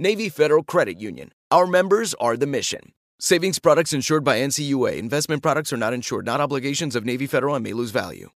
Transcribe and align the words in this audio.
Navy 0.00 0.28
Federal 0.28 0.62
Credit 0.62 1.00
Union. 1.00 1.32
Our 1.50 1.66
members 1.66 2.14
are 2.20 2.36
the 2.36 2.46
mission. 2.46 2.92
Savings 3.18 3.58
products 3.58 3.92
insured 3.92 4.22
by 4.22 4.38
NCUA. 4.38 4.96
Investment 4.96 5.42
products 5.42 5.72
are 5.72 5.76
not 5.76 5.92
insured, 5.92 6.24
not 6.24 6.40
obligations 6.40 6.94
of 6.94 7.04
Navy 7.04 7.26
Federal 7.26 7.56
and 7.56 7.64
may 7.64 7.72
lose 7.72 7.90
value. 7.90 8.30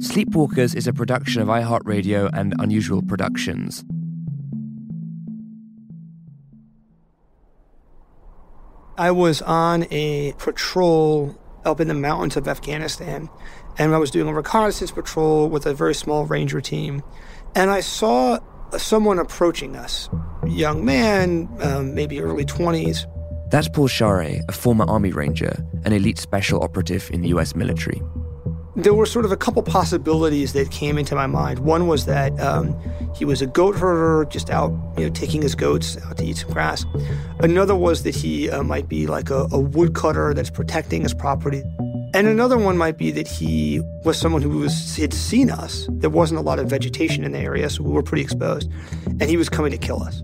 Sleepwalkers 0.00 0.76
is 0.76 0.86
a 0.86 0.92
production 0.92 1.40
of 1.40 1.48
iHeartRadio 1.48 2.28
and 2.34 2.54
Unusual 2.58 3.00
Productions. 3.00 3.84
I 8.98 9.10
was 9.12 9.40
on 9.40 9.86
a 9.90 10.34
patrol 10.36 11.38
up 11.64 11.80
in 11.80 11.88
the 11.88 11.94
mountains 11.94 12.36
of 12.36 12.48
Afghanistan, 12.48 13.30
and 13.78 13.94
I 13.94 13.98
was 13.98 14.10
doing 14.10 14.28
a 14.28 14.34
reconnaissance 14.34 14.90
patrol 14.90 15.48
with 15.48 15.66
a 15.66 15.74
very 15.74 15.94
small 15.94 16.26
ranger 16.26 16.60
team, 16.60 17.02
and 17.54 17.70
I 17.70 17.80
saw 17.80 18.38
someone 18.76 19.18
approaching 19.18 19.76
us, 19.76 20.08
young 20.46 20.84
man, 20.84 21.48
um, 21.60 21.94
maybe 21.94 22.20
early 22.20 22.44
twenties. 22.44 23.06
That's 23.50 23.68
Paul 23.68 23.88
Scharre, 23.88 24.40
a 24.48 24.52
former 24.52 24.86
Army 24.88 25.12
Ranger, 25.12 25.54
an 25.84 25.92
elite 25.92 26.18
special 26.18 26.62
operative 26.62 27.10
in 27.12 27.20
the 27.20 27.28
US 27.28 27.54
military. 27.54 28.02
There 28.74 28.94
were 28.94 29.04
sort 29.04 29.26
of 29.26 29.32
a 29.32 29.36
couple 29.36 29.62
possibilities 29.62 30.54
that 30.54 30.70
came 30.70 30.96
into 30.96 31.14
my 31.14 31.26
mind. 31.26 31.58
One 31.58 31.86
was 31.86 32.06
that 32.06 32.38
um, 32.40 32.74
he 33.14 33.26
was 33.26 33.42
a 33.42 33.46
goat 33.46 33.76
herder, 33.76 34.26
just 34.30 34.48
out, 34.48 34.72
you 34.96 35.04
know, 35.04 35.10
taking 35.12 35.42
his 35.42 35.54
goats 35.54 35.98
out 36.06 36.16
to 36.16 36.24
eat 36.24 36.38
some 36.38 36.50
grass. 36.50 36.86
Another 37.40 37.76
was 37.76 38.04
that 38.04 38.14
he 38.14 38.48
uh, 38.48 38.62
might 38.62 38.88
be 38.88 39.06
like 39.06 39.28
a, 39.28 39.46
a 39.52 39.60
woodcutter 39.60 40.32
that's 40.32 40.48
protecting 40.48 41.02
his 41.02 41.12
property. 41.12 41.62
And 42.14 42.26
another 42.26 42.58
one 42.58 42.76
might 42.76 42.98
be 42.98 43.10
that 43.12 43.26
he 43.26 43.80
was 44.04 44.18
someone 44.18 44.42
who 44.42 44.58
was 44.58 44.96
had 44.96 45.14
seen 45.14 45.50
us. 45.50 45.88
There 45.90 46.10
wasn't 46.10 46.40
a 46.40 46.42
lot 46.42 46.58
of 46.58 46.68
vegetation 46.68 47.24
in 47.24 47.32
the 47.32 47.38
area, 47.38 47.70
so 47.70 47.82
we 47.82 47.90
were 47.90 48.02
pretty 48.02 48.22
exposed, 48.22 48.70
and 49.06 49.22
he 49.22 49.38
was 49.38 49.48
coming 49.48 49.72
to 49.72 49.78
kill 49.78 50.02
us. 50.02 50.22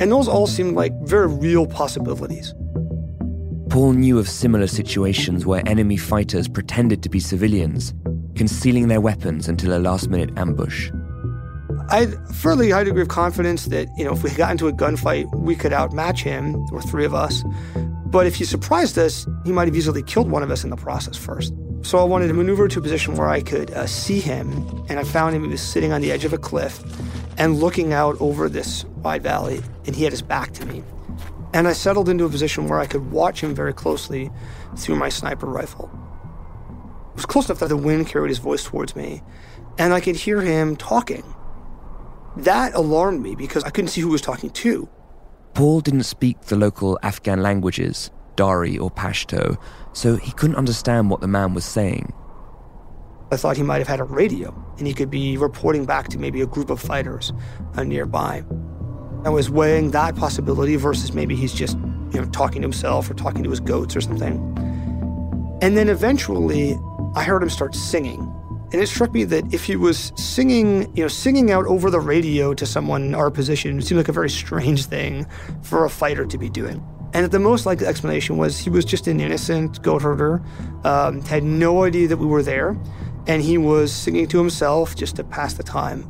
And 0.00 0.10
those 0.10 0.26
all 0.26 0.46
seemed 0.46 0.74
like 0.74 0.92
very 1.02 1.26
real 1.26 1.66
possibilities. 1.66 2.54
Paul 3.68 3.92
knew 3.92 4.18
of 4.18 4.28
similar 4.28 4.66
situations 4.66 5.44
where 5.44 5.62
enemy 5.68 5.98
fighters 5.98 6.48
pretended 6.48 7.02
to 7.02 7.10
be 7.10 7.20
civilians, 7.20 7.92
concealing 8.34 8.88
their 8.88 9.00
weapons 9.00 9.48
until 9.48 9.76
a 9.76 9.80
last 9.80 10.08
minute 10.08 10.30
ambush. 10.38 10.90
I 11.88 12.00
had 12.00 12.14
a 12.14 12.32
fairly 12.32 12.70
high 12.70 12.82
degree 12.82 13.02
of 13.02 13.08
confidence 13.08 13.66
that, 13.66 13.88
you 13.96 14.04
know, 14.04 14.12
if 14.12 14.24
we 14.24 14.30
got 14.30 14.50
into 14.50 14.66
a 14.66 14.72
gunfight, 14.72 15.32
we 15.36 15.54
could 15.54 15.72
outmatch 15.72 16.22
him, 16.22 16.56
or 16.72 16.82
three 16.82 17.04
of 17.04 17.14
us. 17.14 17.44
But 18.06 18.26
if 18.26 18.34
he 18.34 18.44
surprised 18.44 18.98
us, 18.98 19.24
he 19.44 19.52
might 19.52 19.68
have 19.68 19.76
easily 19.76 20.02
killed 20.02 20.28
one 20.28 20.42
of 20.42 20.50
us 20.50 20.64
in 20.64 20.70
the 20.70 20.76
process 20.76 21.16
first. 21.16 21.54
So 21.82 21.98
I 21.98 22.02
wanted 22.02 22.26
to 22.26 22.34
maneuver 22.34 22.66
to 22.66 22.80
a 22.80 22.82
position 22.82 23.14
where 23.14 23.28
I 23.28 23.40
could 23.40 23.70
uh, 23.70 23.86
see 23.86 24.18
him, 24.18 24.50
and 24.88 24.98
I 24.98 25.04
found 25.04 25.36
him. 25.36 25.44
He 25.44 25.48
was 25.48 25.62
sitting 25.62 25.92
on 25.92 26.00
the 26.00 26.10
edge 26.10 26.24
of 26.24 26.32
a 26.32 26.38
cliff 26.38 26.82
and 27.38 27.60
looking 27.60 27.92
out 27.92 28.16
over 28.20 28.48
this 28.48 28.84
wide 28.84 29.22
valley, 29.22 29.60
and 29.86 29.94
he 29.94 30.02
had 30.02 30.12
his 30.12 30.22
back 30.22 30.52
to 30.54 30.66
me. 30.66 30.82
And 31.54 31.68
I 31.68 31.72
settled 31.72 32.08
into 32.08 32.24
a 32.24 32.28
position 32.28 32.66
where 32.66 32.80
I 32.80 32.86
could 32.86 33.12
watch 33.12 33.40
him 33.40 33.54
very 33.54 33.72
closely 33.72 34.32
through 34.76 34.96
my 34.96 35.08
sniper 35.08 35.46
rifle. 35.46 35.88
It 37.10 37.16
was 37.16 37.26
close 37.26 37.46
enough 37.48 37.60
that 37.60 37.68
the 37.68 37.76
wind 37.76 38.08
carried 38.08 38.30
his 38.30 38.38
voice 38.38 38.64
towards 38.64 38.96
me, 38.96 39.22
and 39.78 39.92
I 39.92 40.00
could 40.00 40.16
hear 40.16 40.40
him 40.40 40.74
talking. 40.74 41.22
That 42.36 42.74
alarmed 42.74 43.22
me 43.22 43.34
because 43.34 43.64
I 43.64 43.70
couldn't 43.70 43.88
see 43.88 44.00
who 44.00 44.08
he 44.08 44.12
was 44.12 44.20
talking 44.20 44.50
to. 44.50 44.88
Paul 45.54 45.80
didn't 45.80 46.02
speak 46.02 46.42
the 46.42 46.56
local 46.56 46.98
Afghan 47.02 47.42
languages, 47.42 48.10
Dari 48.36 48.76
or 48.76 48.90
Pashto, 48.90 49.56
so 49.94 50.16
he 50.16 50.32
couldn't 50.32 50.56
understand 50.56 51.08
what 51.08 51.22
the 51.22 51.28
man 51.28 51.54
was 51.54 51.64
saying. 51.64 52.12
I 53.32 53.36
thought 53.36 53.56
he 53.56 53.62
might 53.62 53.78
have 53.78 53.88
had 53.88 54.00
a 54.00 54.04
radio 54.04 54.54
and 54.78 54.86
he 54.86 54.94
could 54.94 55.10
be 55.10 55.36
reporting 55.36 55.84
back 55.84 56.08
to 56.08 56.18
maybe 56.18 56.42
a 56.42 56.46
group 56.46 56.70
of 56.70 56.80
fighters 56.80 57.32
uh, 57.74 57.82
nearby. 57.82 58.44
I 59.24 59.30
was 59.30 59.50
weighing 59.50 59.90
that 59.92 60.14
possibility 60.14 60.76
versus 60.76 61.12
maybe 61.12 61.34
he's 61.34 61.52
just, 61.52 61.76
you 62.12 62.20
know, 62.20 62.26
talking 62.26 62.62
to 62.62 62.66
himself 62.66 63.10
or 63.10 63.14
talking 63.14 63.42
to 63.42 63.50
his 63.50 63.58
goats 63.58 63.96
or 63.96 64.00
something. 64.00 64.36
And 65.62 65.76
then 65.76 65.88
eventually 65.88 66.78
I 67.16 67.24
heard 67.24 67.42
him 67.42 67.50
start 67.50 67.74
singing. 67.74 68.32
And 68.76 68.82
it 68.82 68.88
struck 68.88 69.14
me 69.14 69.24
that 69.24 69.54
if 69.54 69.64
he 69.64 69.74
was 69.74 70.12
singing, 70.16 70.94
you 70.94 71.04
know, 71.04 71.08
singing 71.08 71.50
out 71.50 71.64
over 71.64 71.90
the 71.90 71.98
radio 71.98 72.52
to 72.52 72.66
someone 72.66 73.04
in 73.04 73.14
our 73.14 73.30
position, 73.30 73.78
it 73.78 73.86
seemed 73.86 73.96
like 73.96 74.10
a 74.10 74.12
very 74.12 74.28
strange 74.28 74.84
thing 74.84 75.26
for 75.62 75.86
a 75.86 75.88
fighter 75.88 76.26
to 76.26 76.36
be 76.36 76.50
doing. 76.50 76.84
And 77.14 77.32
the 77.32 77.38
most 77.38 77.64
likely 77.64 77.86
explanation 77.86 78.36
was 78.36 78.58
he 78.58 78.68
was 78.68 78.84
just 78.84 79.06
an 79.06 79.18
innocent 79.18 79.82
goat 79.82 80.02
herder, 80.02 80.42
um, 80.84 81.22
had 81.22 81.42
no 81.42 81.84
idea 81.84 82.06
that 82.08 82.18
we 82.18 82.26
were 82.26 82.42
there, 82.42 82.76
and 83.26 83.40
he 83.40 83.56
was 83.56 83.90
singing 83.90 84.28
to 84.28 84.36
himself 84.36 84.94
just 84.94 85.16
to 85.16 85.24
pass 85.24 85.54
the 85.54 85.62
time. 85.62 86.06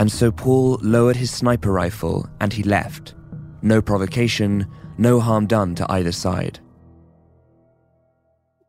And 0.00 0.10
so 0.10 0.32
Paul 0.32 0.80
lowered 0.82 1.14
his 1.14 1.30
sniper 1.30 1.70
rifle 1.70 2.28
and 2.40 2.52
he 2.52 2.64
left. 2.64 3.14
No 3.62 3.80
provocation, 3.80 4.66
no 4.98 5.20
harm 5.20 5.46
done 5.46 5.76
to 5.76 5.86
either 5.88 6.10
side. 6.10 6.58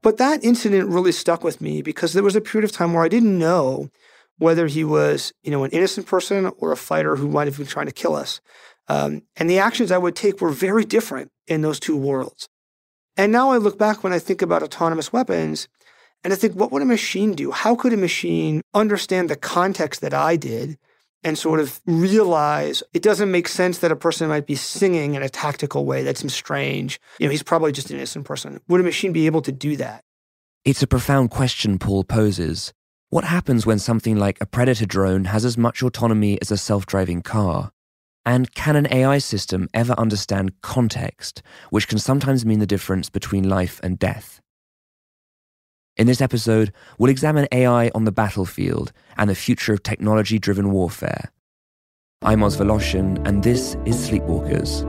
But 0.01 0.17
that 0.17 0.43
incident 0.43 0.89
really 0.89 1.11
stuck 1.11 1.43
with 1.43 1.59
me 1.61 1.81
because 1.81 2.13
there 2.13 2.23
was 2.23 2.35
a 2.35 2.41
period 2.41 2.69
of 2.69 2.75
time 2.75 2.93
where 2.93 3.03
I 3.03 3.09
didn't 3.09 3.37
know 3.37 3.89
whether 4.37 4.67
he 4.67 4.83
was, 4.83 5.33
you 5.43 5.51
know, 5.51 5.63
an 5.63 5.71
innocent 5.71 6.07
person 6.07 6.49
or 6.57 6.71
a 6.71 6.77
fighter 6.77 7.17
who 7.17 7.27
might 7.27 7.47
have 7.47 7.57
been 7.57 7.67
trying 7.67 7.87
to 7.87 7.91
kill 7.91 8.15
us. 8.15 8.39
Um, 8.87 9.23
and 9.35 9.49
the 9.49 9.59
actions 9.59 9.91
I 9.91 9.97
would 9.97 10.15
take 10.15 10.41
were 10.41 10.49
very 10.49 10.85
different 10.85 11.31
in 11.47 11.61
those 11.61 11.79
two 11.79 11.97
worlds. 11.97 12.47
And 13.17 13.31
now 13.31 13.51
I 13.51 13.57
look 13.57 13.77
back 13.77 14.03
when 14.03 14.13
I 14.13 14.19
think 14.19 14.41
about 14.41 14.63
autonomous 14.63 15.11
weapons 15.11 15.67
and 16.23 16.33
I 16.33 16.35
think, 16.35 16.53
what 16.53 16.71
would 16.71 16.81
a 16.81 16.85
machine 16.85 17.33
do? 17.33 17.51
How 17.51 17.75
could 17.75 17.93
a 17.93 17.97
machine 17.97 18.61
understand 18.73 19.29
the 19.29 19.35
context 19.35 20.01
that 20.01 20.13
I 20.13 20.35
did 20.35 20.77
and 21.23 21.37
sort 21.37 21.59
of 21.59 21.81
realize 21.85 22.81
it 22.93 23.01
doesn't 23.01 23.31
make 23.31 23.47
sense 23.47 23.79
that 23.79 23.91
a 23.91 23.95
person 23.95 24.29
might 24.29 24.45
be 24.45 24.55
singing 24.55 25.15
in 25.15 25.23
a 25.23 25.29
tactical 25.29 25.85
way 25.85 26.03
that 26.03 26.17
seems 26.17 26.33
strange. 26.33 26.99
You 27.19 27.27
know, 27.27 27.31
he's 27.31 27.43
probably 27.43 27.71
just 27.71 27.89
an 27.89 27.97
innocent 27.97 28.25
person. 28.25 28.61
Would 28.67 28.81
a 28.81 28.83
machine 28.83 29.11
be 29.11 29.25
able 29.25 29.41
to 29.43 29.51
do 29.51 29.75
that? 29.77 30.03
It's 30.65 30.83
a 30.83 30.87
profound 30.87 31.31
question 31.31 31.79
Paul 31.79 32.03
poses. 32.03 32.73
What 33.09 33.23
happens 33.23 33.65
when 33.65 33.79
something 33.79 34.17
like 34.17 34.37
a 34.39 34.45
predator 34.45 34.85
drone 34.85 35.25
has 35.25 35.43
as 35.43 35.57
much 35.57 35.81
autonomy 35.81 36.39
as 36.41 36.51
a 36.51 36.57
self 36.57 36.85
driving 36.85 37.21
car? 37.21 37.71
And 38.25 38.53
can 38.53 38.75
an 38.75 38.87
AI 38.91 39.17
system 39.17 39.67
ever 39.73 39.93
understand 39.93 40.61
context, 40.61 41.41
which 41.69 41.87
can 41.87 41.97
sometimes 41.97 42.45
mean 42.45 42.59
the 42.59 42.67
difference 42.67 43.09
between 43.09 43.49
life 43.49 43.79
and 43.81 43.97
death? 43.97 44.41
In 45.99 46.07
this 46.07 46.21
episode, 46.21 46.71
we'll 46.97 47.09
examine 47.09 47.45
AI 47.51 47.91
on 47.93 48.05
the 48.05 48.11
battlefield 48.13 48.93
and 49.17 49.29
the 49.29 49.35
future 49.35 49.73
of 49.73 49.83
technology 49.83 50.39
driven 50.39 50.71
warfare. 50.71 51.29
I'm 52.21 52.41
Oz 52.41 52.55
Woloshyn, 52.55 53.27
and 53.27 53.43
this 53.43 53.75
is 53.85 54.09
Sleepwalkers. 54.09 54.85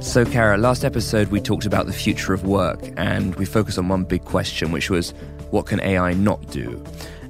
So, 0.00 0.24
Kara, 0.24 0.56
last 0.58 0.84
episode 0.84 1.28
we 1.32 1.40
talked 1.40 1.66
about 1.66 1.86
the 1.86 1.92
future 1.92 2.32
of 2.32 2.44
work 2.44 2.92
and 2.96 3.34
we 3.34 3.44
focused 3.44 3.78
on 3.78 3.88
one 3.88 4.04
big 4.04 4.24
question, 4.24 4.70
which 4.70 4.90
was 4.90 5.10
what 5.50 5.66
can 5.66 5.80
AI 5.80 6.12
not 6.12 6.52
do? 6.52 6.84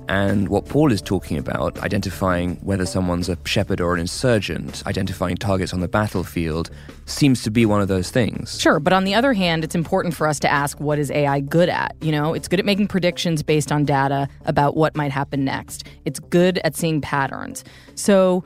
And 0.08 0.49
what 0.49 0.66
Paul 0.66 0.90
is 0.90 1.02
talking 1.02 1.37
about, 1.37 1.78
identifying 1.81 2.56
whether 2.56 2.87
someone's 2.87 3.28
a 3.28 3.37
shepherd 3.44 3.81
or 3.81 3.94
an 3.94 4.00
insurgent, 4.00 4.82
identifying 4.87 5.37
targets 5.37 5.75
on 5.75 5.81
the 5.81 5.88
battlefield, 5.88 6.70
seems 7.05 7.43
to 7.43 7.50
be 7.50 7.66
one 7.66 7.82
of 7.82 7.88
those 7.88 8.10
things. 8.10 8.58
Sure, 8.58 8.81
but 8.81 8.94
on 8.94 9.05
the 9.05 9.14
other 9.14 9.34
hand, 9.34 9.64
it's 9.64 9.75
important 9.75 10.14
for 10.14 10.26
us 10.26 10.40
to 10.40 10.50
ask 10.50 10.81
what 10.81 10.99
is 10.99 11.10
AI 11.10 11.40
good 11.40 11.69
at? 11.69 11.94
You 12.00 12.10
know, 12.10 12.32
it's 12.32 12.49
good 12.49 12.58
at 12.58 12.64
making 12.64 12.88
predictions 12.88 13.43
based 13.43 13.70
on 13.70 13.84
data 13.84 14.28
about 14.46 14.76
what 14.76 14.96
might 14.96 15.12
happen 15.12 15.44
next. 15.44 15.84
It's 16.06 16.19
good 16.19 16.58
at 16.64 16.75
seeing 16.75 17.00
patterns. 17.00 17.62
So, 17.94 18.44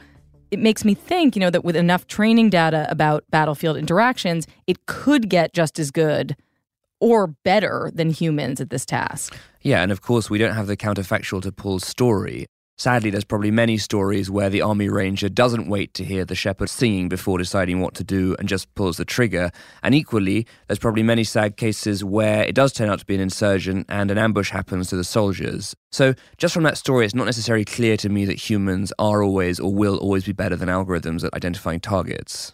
it 0.50 0.58
makes 0.58 0.84
me 0.84 0.92
think, 0.92 1.34
you 1.34 1.40
know, 1.40 1.48
that 1.48 1.64
with 1.64 1.76
enough 1.76 2.06
training 2.08 2.50
data 2.50 2.86
about 2.90 3.24
battlefield 3.30 3.78
interactions, 3.78 4.46
it 4.66 4.84
could 4.84 5.30
get 5.30 5.54
just 5.54 5.78
as 5.78 5.90
good 5.90 6.36
or 7.02 7.26
better 7.26 7.90
than 7.92 8.10
humans 8.10 8.60
at 8.60 8.70
this 8.70 8.86
task. 8.86 9.36
Yeah, 9.60 9.82
and 9.82 9.90
of 9.90 10.02
course, 10.02 10.30
we 10.30 10.38
don't 10.38 10.54
have 10.54 10.68
the 10.68 10.76
counterfactual 10.76 11.42
to 11.42 11.50
Paul's 11.50 11.84
story. 11.84 12.46
Sadly, 12.78 13.10
there's 13.10 13.24
probably 13.24 13.50
many 13.50 13.76
stories 13.76 14.30
where 14.30 14.48
the 14.48 14.62
army 14.62 14.88
ranger 14.88 15.28
doesn't 15.28 15.68
wait 15.68 15.94
to 15.94 16.04
hear 16.04 16.24
the 16.24 16.36
shepherd 16.36 16.70
singing 16.70 17.08
before 17.08 17.38
deciding 17.38 17.80
what 17.80 17.94
to 17.94 18.04
do 18.04 18.36
and 18.38 18.48
just 18.48 18.72
pulls 18.76 18.98
the 18.98 19.04
trigger. 19.04 19.50
And 19.82 19.96
equally, 19.96 20.46
there's 20.68 20.78
probably 20.78 21.02
many 21.02 21.24
sad 21.24 21.56
cases 21.56 22.04
where 22.04 22.44
it 22.44 22.54
does 22.54 22.72
turn 22.72 22.88
out 22.88 23.00
to 23.00 23.04
be 23.04 23.16
an 23.16 23.20
insurgent 23.20 23.86
and 23.88 24.12
an 24.12 24.16
ambush 24.16 24.50
happens 24.50 24.88
to 24.90 24.96
the 24.96 25.04
soldiers. 25.04 25.74
So, 25.90 26.14
just 26.38 26.54
from 26.54 26.62
that 26.62 26.78
story, 26.78 27.04
it's 27.04 27.16
not 27.16 27.26
necessarily 27.26 27.64
clear 27.64 27.96
to 27.96 28.08
me 28.08 28.24
that 28.26 28.38
humans 28.48 28.92
are 29.00 29.24
always 29.24 29.58
or 29.58 29.74
will 29.74 29.98
always 29.98 30.24
be 30.24 30.32
better 30.32 30.54
than 30.54 30.68
algorithms 30.68 31.24
at 31.24 31.34
identifying 31.34 31.80
targets. 31.80 32.52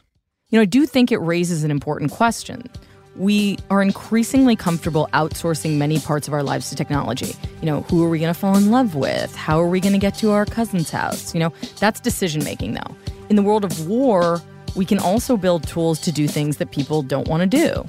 You 0.48 0.58
know, 0.58 0.62
I 0.62 0.66
do 0.66 0.86
think 0.86 1.12
it 1.12 1.18
raises 1.18 1.64
an 1.64 1.70
important 1.70 2.10
question 2.10 2.70
we 3.18 3.58
are 3.68 3.82
increasingly 3.82 4.54
comfortable 4.54 5.08
outsourcing 5.12 5.76
many 5.76 5.98
parts 5.98 6.28
of 6.28 6.34
our 6.34 6.42
lives 6.42 6.70
to 6.70 6.76
technology. 6.76 7.34
You 7.60 7.66
know, 7.66 7.80
who 7.82 8.04
are 8.04 8.08
we 8.08 8.20
going 8.20 8.32
to 8.32 8.38
fall 8.38 8.56
in 8.56 8.70
love 8.70 8.94
with? 8.94 9.34
How 9.34 9.60
are 9.60 9.66
we 9.66 9.80
going 9.80 9.92
to 9.92 9.98
get 9.98 10.14
to 10.18 10.30
our 10.30 10.46
cousin's 10.46 10.90
house? 10.90 11.34
You 11.34 11.40
know, 11.40 11.52
that's 11.80 11.98
decision 11.98 12.44
making, 12.44 12.74
though. 12.74 12.96
In 13.28 13.36
the 13.36 13.42
world 13.42 13.64
of 13.64 13.88
war, 13.88 14.40
we 14.76 14.84
can 14.84 15.00
also 15.00 15.36
build 15.36 15.66
tools 15.66 16.00
to 16.02 16.12
do 16.12 16.28
things 16.28 16.58
that 16.58 16.70
people 16.70 17.02
don't 17.02 17.26
want 17.26 17.40
to 17.40 17.46
do. 17.46 17.88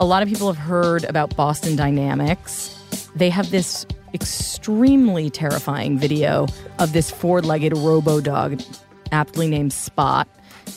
A 0.00 0.04
lot 0.04 0.22
of 0.22 0.28
people 0.28 0.52
have 0.52 0.62
heard 0.62 1.04
about 1.04 1.34
Boston 1.36 1.76
Dynamics. 1.76 2.76
They 3.14 3.30
have 3.30 3.50
this 3.50 3.86
extremely 4.14 5.30
terrifying 5.30 5.96
video 5.96 6.48
of 6.80 6.92
this 6.92 7.10
four 7.10 7.40
legged 7.40 7.76
robo 7.76 8.20
dog, 8.20 8.60
aptly 9.12 9.48
named 9.48 9.72
Spot, 9.72 10.26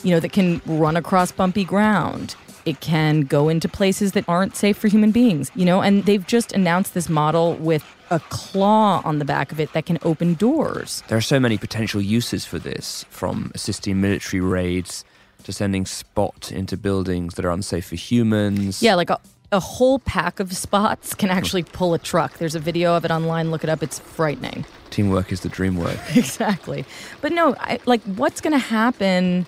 you 0.04 0.12
know, 0.12 0.20
that 0.20 0.32
can 0.32 0.62
run 0.64 0.96
across 0.96 1.32
bumpy 1.32 1.64
ground 1.64 2.36
it 2.64 2.80
can 2.80 3.22
go 3.22 3.48
into 3.48 3.68
places 3.68 4.12
that 4.12 4.24
aren't 4.28 4.56
safe 4.56 4.76
for 4.76 4.88
human 4.88 5.10
beings, 5.10 5.50
you 5.54 5.64
know, 5.64 5.80
and 5.80 6.04
they've 6.04 6.26
just 6.26 6.52
announced 6.52 6.94
this 6.94 7.08
model 7.08 7.54
with 7.56 7.84
a 8.10 8.20
claw 8.28 9.00
on 9.04 9.18
the 9.18 9.24
back 9.24 9.52
of 9.52 9.60
it 9.60 9.72
that 9.72 9.86
can 9.86 9.98
open 10.02 10.34
doors. 10.34 11.02
There 11.08 11.18
are 11.18 11.22
so 11.22 11.38
many 11.38 11.56
potential 11.56 12.00
uses 12.00 12.44
for 12.44 12.58
this, 12.58 13.04
from 13.10 13.52
assisting 13.54 14.00
military 14.00 14.40
raids 14.40 15.04
to 15.44 15.52
sending 15.52 15.86
spot 15.86 16.52
into 16.52 16.76
buildings 16.76 17.34
that 17.34 17.44
are 17.44 17.50
unsafe 17.50 17.86
for 17.86 17.96
humans. 17.96 18.82
Yeah, 18.82 18.94
like 18.94 19.10
a, 19.10 19.18
a 19.52 19.60
whole 19.60 19.98
pack 20.00 20.40
of 20.40 20.52
spots 20.52 21.14
can 21.14 21.30
actually 21.30 21.62
pull 21.62 21.94
a 21.94 21.98
truck. 21.98 22.38
There's 22.38 22.54
a 22.54 22.60
video 22.60 22.94
of 22.96 23.04
it 23.04 23.10
online. 23.10 23.50
Look 23.50 23.64
it 23.64 23.70
up. 23.70 23.82
It's 23.82 23.98
frightening. 23.98 24.64
Teamwork 24.90 25.32
is 25.32 25.40
the 25.40 25.48
dream 25.48 25.76
work. 25.76 25.98
exactly. 26.14 26.84
But 27.20 27.32
no, 27.32 27.54
I, 27.58 27.78
like, 27.86 28.02
what's 28.02 28.40
going 28.40 28.52
to 28.52 28.58
happen 28.58 29.46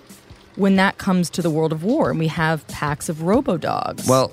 when 0.55 0.75
that 0.75 0.97
comes 0.97 1.29
to 1.31 1.41
the 1.41 1.49
world 1.49 1.71
of 1.71 1.83
war 1.83 2.09
and 2.09 2.19
we 2.19 2.27
have 2.27 2.67
packs 2.67 3.09
of 3.09 3.23
robo 3.23 3.57
dogs? 3.57 4.07
Well, 4.07 4.31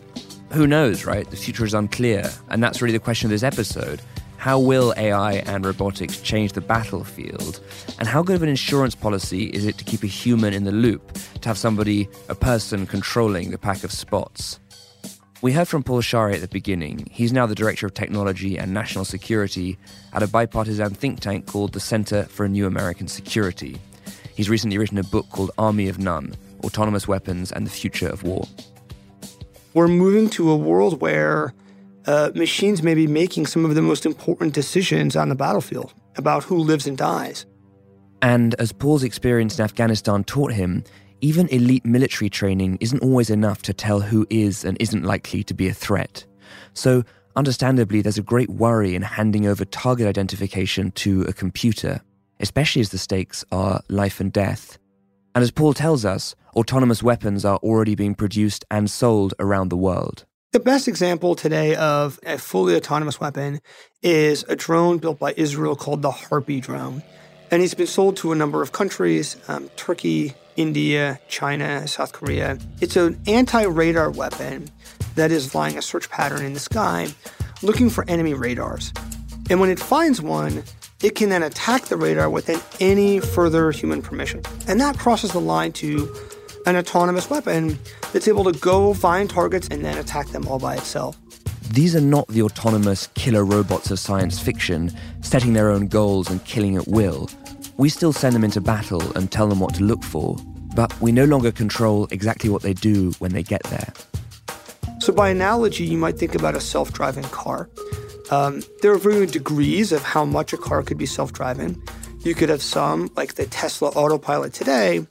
who 0.52 0.66
knows, 0.66 1.04
right? 1.04 1.28
The 1.30 1.36
future 1.36 1.64
is 1.64 1.74
unclear. 1.74 2.28
And 2.48 2.62
that's 2.62 2.82
really 2.82 2.92
the 2.92 3.02
question 3.02 3.26
of 3.26 3.30
this 3.30 3.42
episode. 3.42 4.02
How 4.36 4.58
will 4.58 4.94
AI 4.96 5.34
and 5.34 5.66
robotics 5.66 6.20
change 6.22 6.52
the 6.52 6.62
battlefield? 6.62 7.60
And 7.98 8.08
how 8.08 8.22
good 8.22 8.36
of 8.36 8.42
an 8.42 8.48
insurance 8.48 8.94
policy 8.94 9.44
is 9.44 9.66
it 9.66 9.76
to 9.78 9.84
keep 9.84 10.02
a 10.02 10.06
human 10.06 10.54
in 10.54 10.64
the 10.64 10.72
loop, 10.72 11.12
to 11.42 11.48
have 11.48 11.58
somebody, 11.58 12.08
a 12.28 12.34
person, 12.34 12.86
controlling 12.86 13.50
the 13.50 13.58
pack 13.58 13.84
of 13.84 13.92
spots? 13.92 14.58
We 15.42 15.52
heard 15.52 15.68
from 15.68 15.82
Paul 15.82 16.02
Scharre 16.02 16.34
at 16.34 16.40
the 16.40 16.48
beginning. 16.48 17.06
He's 17.10 17.32
now 17.32 17.46
the 17.46 17.54
Director 17.54 17.86
of 17.86 17.94
Technology 17.94 18.58
and 18.58 18.74
National 18.74 19.04
Security 19.04 19.78
at 20.12 20.22
a 20.22 20.26
bipartisan 20.26 20.94
think 20.94 21.20
tank 21.20 21.46
called 21.46 21.72
the 21.72 21.80
Center 21.80 22.24
for 22.24 22.44
a 22.44 22.48
New 22.48 22.66
American 22.66 23.08
Security. 23.08 23.78
He's 24.40 24.48
recently 24.48 24.78
written 24.78 24.96
a 24.96 25.02
book 25.02 25.28
called 25.28 25.50
Army 25.58 25.86
of 25.90 25.98
None 25.98 26.34
Autonomous 26.64 27.06
Weapons 27.06 27.52
and 27.52 27.66
the 27.66 27.70
Future 27.70 28.08
of 28.08 28.22
War. 28.22 28.48
We're 29.74 29.86
moving 29.86 30.30
to 30.30 30.48
a 30.48 30.56
world 30.56 31.02
where 31.02 31.52
uh, 32.06 32.30
machines 32.34 32.82
may 32.82 32.94
be 32.94 33.06
making 33.06 33.48
some 33.48 33.66
of 33.66 33.74
the 33.74 33.82
most 33.82 34.06
important 34.06 34.54
decisions 34.54 35.14
on 35.14 35.28
the 35.28 35.34
battlefield 35.34 35.92
about 36.16 36.42
who 36.42 36.56
lives 36.56 36.86
and 36.86 36.96
dies. 36.96 37.44
And 38.22 38.54
as 38.54 38.72
Paul's 38.72 39.04
experience 39.04 39.58
in 39.58 39.64
Afghanistan 39.66 40.24
taught 40.24 40.54
him, 40.54 40.84
even 41.20 41.46
elite 41.48 41.84
military 41.84 42.30
training 42.30 42.78
isn't 42.80 43.02
always 43.02 43.28
enough 43.28 43.60
to 43.64 43.74
tell 43.74 44.00
who 44.00 44.26
is 44.30 44.64
and 44.64 44.78
isn't 44.80 45.04
likely 45.04 45.44
to 45.44 45.52
be 45.52 45.68
a 45.68 45.74
threat. 45.74 46.24
So, 46.72 47.04
understandably, 47.36 48.00
there's 48.00 48.16
a 48.16 48.22
great 48.22 48.48
worry 48.48 48.94
in 48.94 49.02
handing 49.02 49.46
over 49.46 49.66
target 49.66 50.06
identification 50.06 50.92
to 50.92 51.24
a 51.24 51.34
computer 51.34 52.00
especially 52.40 52.80
as 52.80 52.90
the 52.90 52.98
stakes 52.98 53.44
are 53.52 53.80
life 53.88 54.20
and 54.20 54.32
death. 54.32 54.78
And 55.34 55.42
as 55.42 55.50
Paul 55.50 55.74
tells 55.74 56.04
us, 56.04 56.34
autonomous 56.56 57.02
weapons 57.02 57.44
are 57.44 57.58
already 57.58 57.94
being 57.94 58.14
produced 58.14 58.64
and 58.70 58.90
sold 58.90 59.34
around 59.38 59.68
the 59.68 59.76
world. 59.76 60.24
The 60.52 60.58
best 60.58 60.88
example 60.88 61.36
today 61.36 61.76
of 61.76 62.18
a 62.26 62.36
fully 62.36 62.74
autonomous 62.74 63.20
weapon 63.20 63.60
is 64.02 64.44
a 64.48 64.56
drone 64.56 64.98
built 64.98 65.20
by 65.20 65.32
Israel 65.36 65.76
called 65.76 66.02
the 66.02 66.10
Harpy 66.10 66.60
drone. 66.60 67.04
And 67.52 67.62
it's 67.62 67.74
been 67.74 67.86
sold 67.86 68.16
to 68.18 68.32
a 68.32 68.34
number 68.34 68.60
of 68.60 68.72
countries 68.72 69.36
um, 69.46 69.68
Turkey, 69.76 70.34
India, 70.56 71.20
China, 71.28 71.86
South 71.86 72.12
Korea. 72.12 72.58
It's 72.80 72.96
an 72.96 73.20
anti 73.28 73.62
radar 73.62 74.10
weapon 74.10 74.68
that 75.14 75.30
is 75.30 75.48
flying 75.48 75.78
a 75.78 75.82
search 75.82 76.10
pattern 76.10 76.44
in 76.44 76.54
the 76.54 76.60
sky 76.60 77.08
looking 77.62 77.90
for 77.90 78.04
enemy 78.08 78.34
radars. 78.34 78.92
And 79.50 79.60
when 79.60 79.70
it 79.70 79.78
finds 79.78 80.20
one, 80.20 80.64
it 81.02 81.14
can 81.14 81.30
then 81.30 81.42
attack 81.42 81.84
the 81.86 81.96
radar 81.96 82.28
without 82.28 82.62
any 82.80 83.20
further 83.20 83.70
human 83.70 84.02
permission. 84.02 84.42
And 84.68 84.80
that 84.80 84.98
crosses 84.98 85.32
the 85.32 85.40
line 85.40 85.72
to 85.72 86.14
an 86.66 86.76
autonomous 86.76 87.30
weapon 87.30 87.78
that's 88.12 88.28
able 88.28 88.44
to 88.44 88.58
go 88.58 88.92
find 88.92 89.30
targets 89.30 89.68
and 89.68 89.84
then 89.84 89.96
attack 89.96 90.28
them 90.28 90.46
all 90.46 90.58
by 90.58 90.76
itself. 90.76 91.16
These 91.70 91.94
are 91.94 92.00
not 92.00 92.26
the 92.28 92.42
autonomous 92.42 93.06
killer 93.14 93.44
robots 93.44 93.90
of 93.90 93.98
science 93.98 94.40
fiction, 94.40 94.92
setting 95.22 95.52
their 95.52 95.70
own 95.70 95.86
goals 95.86 96.28
and 96.28 96.44
killing 96.44 96.76
at 96.76 96.86
will. 96.88 97.30
We 97.76 97.88
still 97.88 98.12
send 98.12 98.34
them 98.34 98.44
into 98.44 98.60
battle 98.60 99.16
and 99.16 99.30
tell 99.30 99.46
them 99.46 99.60
what 99.60 99.74
to 99.76 99.84
look 99.84 100.02
for, 100.02 100.36
but 100.74 100.92
we 101.00 101.12
no 101.12 101.24
longer 101.24 101.52
control 101.52 102.08
exactly 102.10 102.50
what 102.50 102.62
they 102.62 102.74
do 102.74 103.12
when 103.20 103.32
they 103.32 103.42
get 103.42 103.62
there. 103.64 103.92
So, 104.98 105.12
by 105.14 105.30
analogy, 105.30 105.84
you 105.84 105.96
might 105.96 106.18
think 106.18 106.34
about 106.34 106.54
a 106.54 106.60
self 106.60 106.92
driving 106.92 107.24
car. 107.24 107.70
Um, 108.30 108.62
there 108.80 108.92
are 108.92 108.98
varying 108.98 109.28
degrees 109.28 109.92
of 109.92 110.02
how 110.02 110.24
much 110.24 110.52
a 110.52 110.56
car 110.56 110.82
could 110.82 110.98
be 110.98 111.06
self 111.06 111.32
driving. 111.32 111.82
You 112.20 112.34
could 112.34 112.48
have 112.48 112.62
some, 112.62 113.10
like 113.16 113.34
the 113.34 113.46
Tesla 113.46 113.88
autopilot 113.90 114.52
today, 114.52 115.06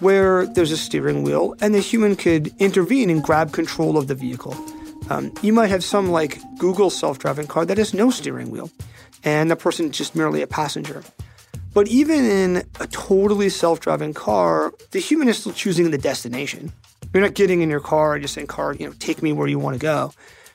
where 0.00 0.46
there's 0.46 0.70
a 0.70 0.76
steering 0.76 1.22
wheel 1.22 1.54
and 1.60 1.74
the 1.74 1.80
human 1.80 2.16
could 2.16 2.52
intervene 2.58 3.10
and 3.10 3.22
grab 3.22 3.52
control 3.52 3.98
of 3.98 4.08
the 4.08 4.14
vehicle. 4.14 4.56
Um, 5.10 5.32
you 5.42 5.52
might 5.52 5.68
have 5.68 5.84
some 5.84 6.10
like 6.10 6.40
Google 6.58 6.90
self 6.90 7.18
driving 7.18 7.46
car 7.46 7.64
that 7.66 7.78
has 7.78 7.92
no 7.92 8.10
steering 8.10 8.50
wheel 8.50 8.70
and 9.24 9.50
the 9.50 9.56
person 9.56 9.86
is 9.86 9.96
just 9.96 10.14
merely 10.14 10.42
a 10.42 10.46
passenger. 10.46 11.02
But 11.74 11.88
even 11.88 12.24
in 12.24 12.56
a 12.80 12.86
totally 12.88 13.48
self 13.48 13.80
driving 13.80 14.14
car, 14.14 14.72
the 14.90 14.98
human 14.98 15.28
is 15.28 15.38
still 15.38 15.52
choosing 15.52 15.90
the 15.90 15.98
destination. 15.98 16.72
You're 17.12 17.22
not 17.22 17.34
getting 17.34 17.62
in 17.62 17.70
your 17.70 17.80
car 17.80 18.14
and 18.14 18.22
just 18.22 18.34
saying, 18.34 18.46
car, 18.46 18.74
you 18.74 18.86
know, 18.86 18.94
take 18.98 19.22
me 19.22 19.32
where 19.32 19.48
you 19.48 19.58
want 19.58 19.74
to 19.74 19.80
go. 19.80 20.12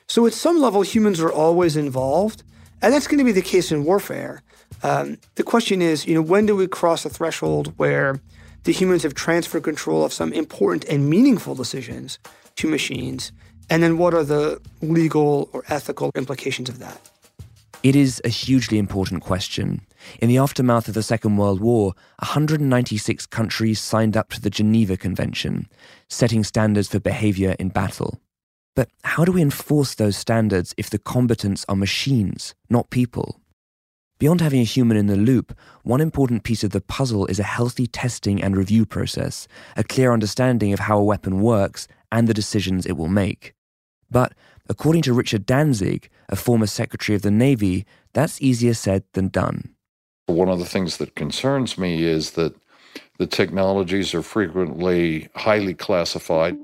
So, 0.08 0.26
at 0.26 0.32
some 0.32 0.58
level, 0.58 0.80
humans 0.80 1.20
are 1.20 1.30
always 1.30 1.76
involved, 1.76 2.42
and 2.80 2.94
that's 2.94 3.06
going 3.06 3.18
to 3.18 3.24
be 3.24 3.32
the 3.32 3.42
case 3.42 3.70
in 3.70 3.84
warfare. 3.84 4.42
Um, 4.82 5.18
the 5.34 5.42
question 5.42 5.82
is, 5.82 6.06
you 6.06 6.14
know, 6.14 6.22
when 6.22 6.46
do 6.46 6.56
we 6.56 6.66
cross 6.66 7.04
a 7.04 7.10
threshold 7.10 7.74
where 7.76 8.18
the 8.64 8.72
humans 8.72 9.02
have 9.02 9.12
transferred 9.12 9.64
control 9.64 10.04
of 10.04 10.14
some 10.14 10.32
important 10.32 10.86
and 10.86 11.10
meaningful 11.10 11.54
decisions 11.54 12.18
to 12.56 12.68
machines? 12.68 13.32
And 13.68 13.82
then 13.82 13.98
what 13.98 14.14
are 14.14 14.24
the 14.24 14.60
legal 14.80 15.50
or 15.52 15.62
ethical 15.68 16.10
implications 16.14 16.70
of 16.70 16.78
that? 16.78 16.98
It 17.82 17.94
is 17.94 18.20
a 18.24 18.28
hugely 18.30 18.78
important 18.78 19.22
question. 19.22 19.82
In 20.20 20.28
the 20.28 20.38
aftermath 20.38 20.88
of 20.88 20.94
the 20.94 21.02
Second 21.02 21.36
World 21.36 21.60
War, 21.60 21.92
196 22.20 23.26
countries 23.26 23.78
signed 23.78 24.16
up 24.16 24.30
to 24.30 24.40
the 24.40 24.50
Geneva 24.50 24.96
Convention, 24.96 25.68
setting 26.08 26.44
standards 26.44 26.88
for 26.88 26.98
behavior 26.98 27.54
in 27.58 27.68
battle. 27.68 28.20
But 28.78 28.90
how 29.02 29.24
do 29.24 29.32
we 29.32 29.42
enforce 29.42 29.96
those 29.96 30.16
standards 30.16 30.72
if 30.76 30.88
the 30.88 31.00
combatants 31.00 31.64
are 31.68 31.74
machines, 31.74 32.54
not 32.70 32.90
people? 32.90 33.40
Beyond 34.20 34.40
having 34.40 34.60
a 34.60 34.74
human 34.76 34.96
in 34.96 35.08
the 35.08 35.16
loop, 35.16 35.52
one 35.82 36.00
important 36.00 36.44
piece 36.44 36.62
of 36.62 36.70
the 36.70 36.80
puzzle 36.80 37.26
is 37.26 37.40
a 37.40 37.54
healthy 37.58 37.88
testing 37.88 38.40
and 38.40 38.56
review 38.56 38.86
process, 38.86 39.48
a 39.76 39.82
clear 39.82 40.12
understanding 40.12 40.72
of 40.72 40.78
how 40.78 40.96
a 40.96 41.02
weapon 41.02 41.40
works 41.40 41.88
and 42.12 42.28
the 42.28 42.32
decisions 42.32 42.86
it 42.86 42.96
will 42.96 43.08
make. 43.08 43.52
But 44.12 44.34
according 44.68 45.02
to 45.02 45.12
Richard 45.12 45.44
Danzig, 45.44 46.08
a 46.28 46.36
former 46.36 46.68
Secretary 46.68 47.16
of 47.16 47.22
the 47.22 47.32
Navy, 47.32 47.84
that's 48.12 48.40
easier 48.40 48.74
said 48.74 49.02
than 49.14 49.26
done. 49.26 49.74
One 50.26 50.48
of 50.48 50.60
the 50.60 50.64
things 50.64 50.98
that 50.98 51.16
concerns 51.16 51.78
me 51.78 52.04
is 52.04 52.30
that 52.38 52.54
the 53.18 53.26
technologies 53.26 54.14
are 54.14 54.22
frequently 54.22 55.30
highly 55.34 55.74
classified. 55.74 56.56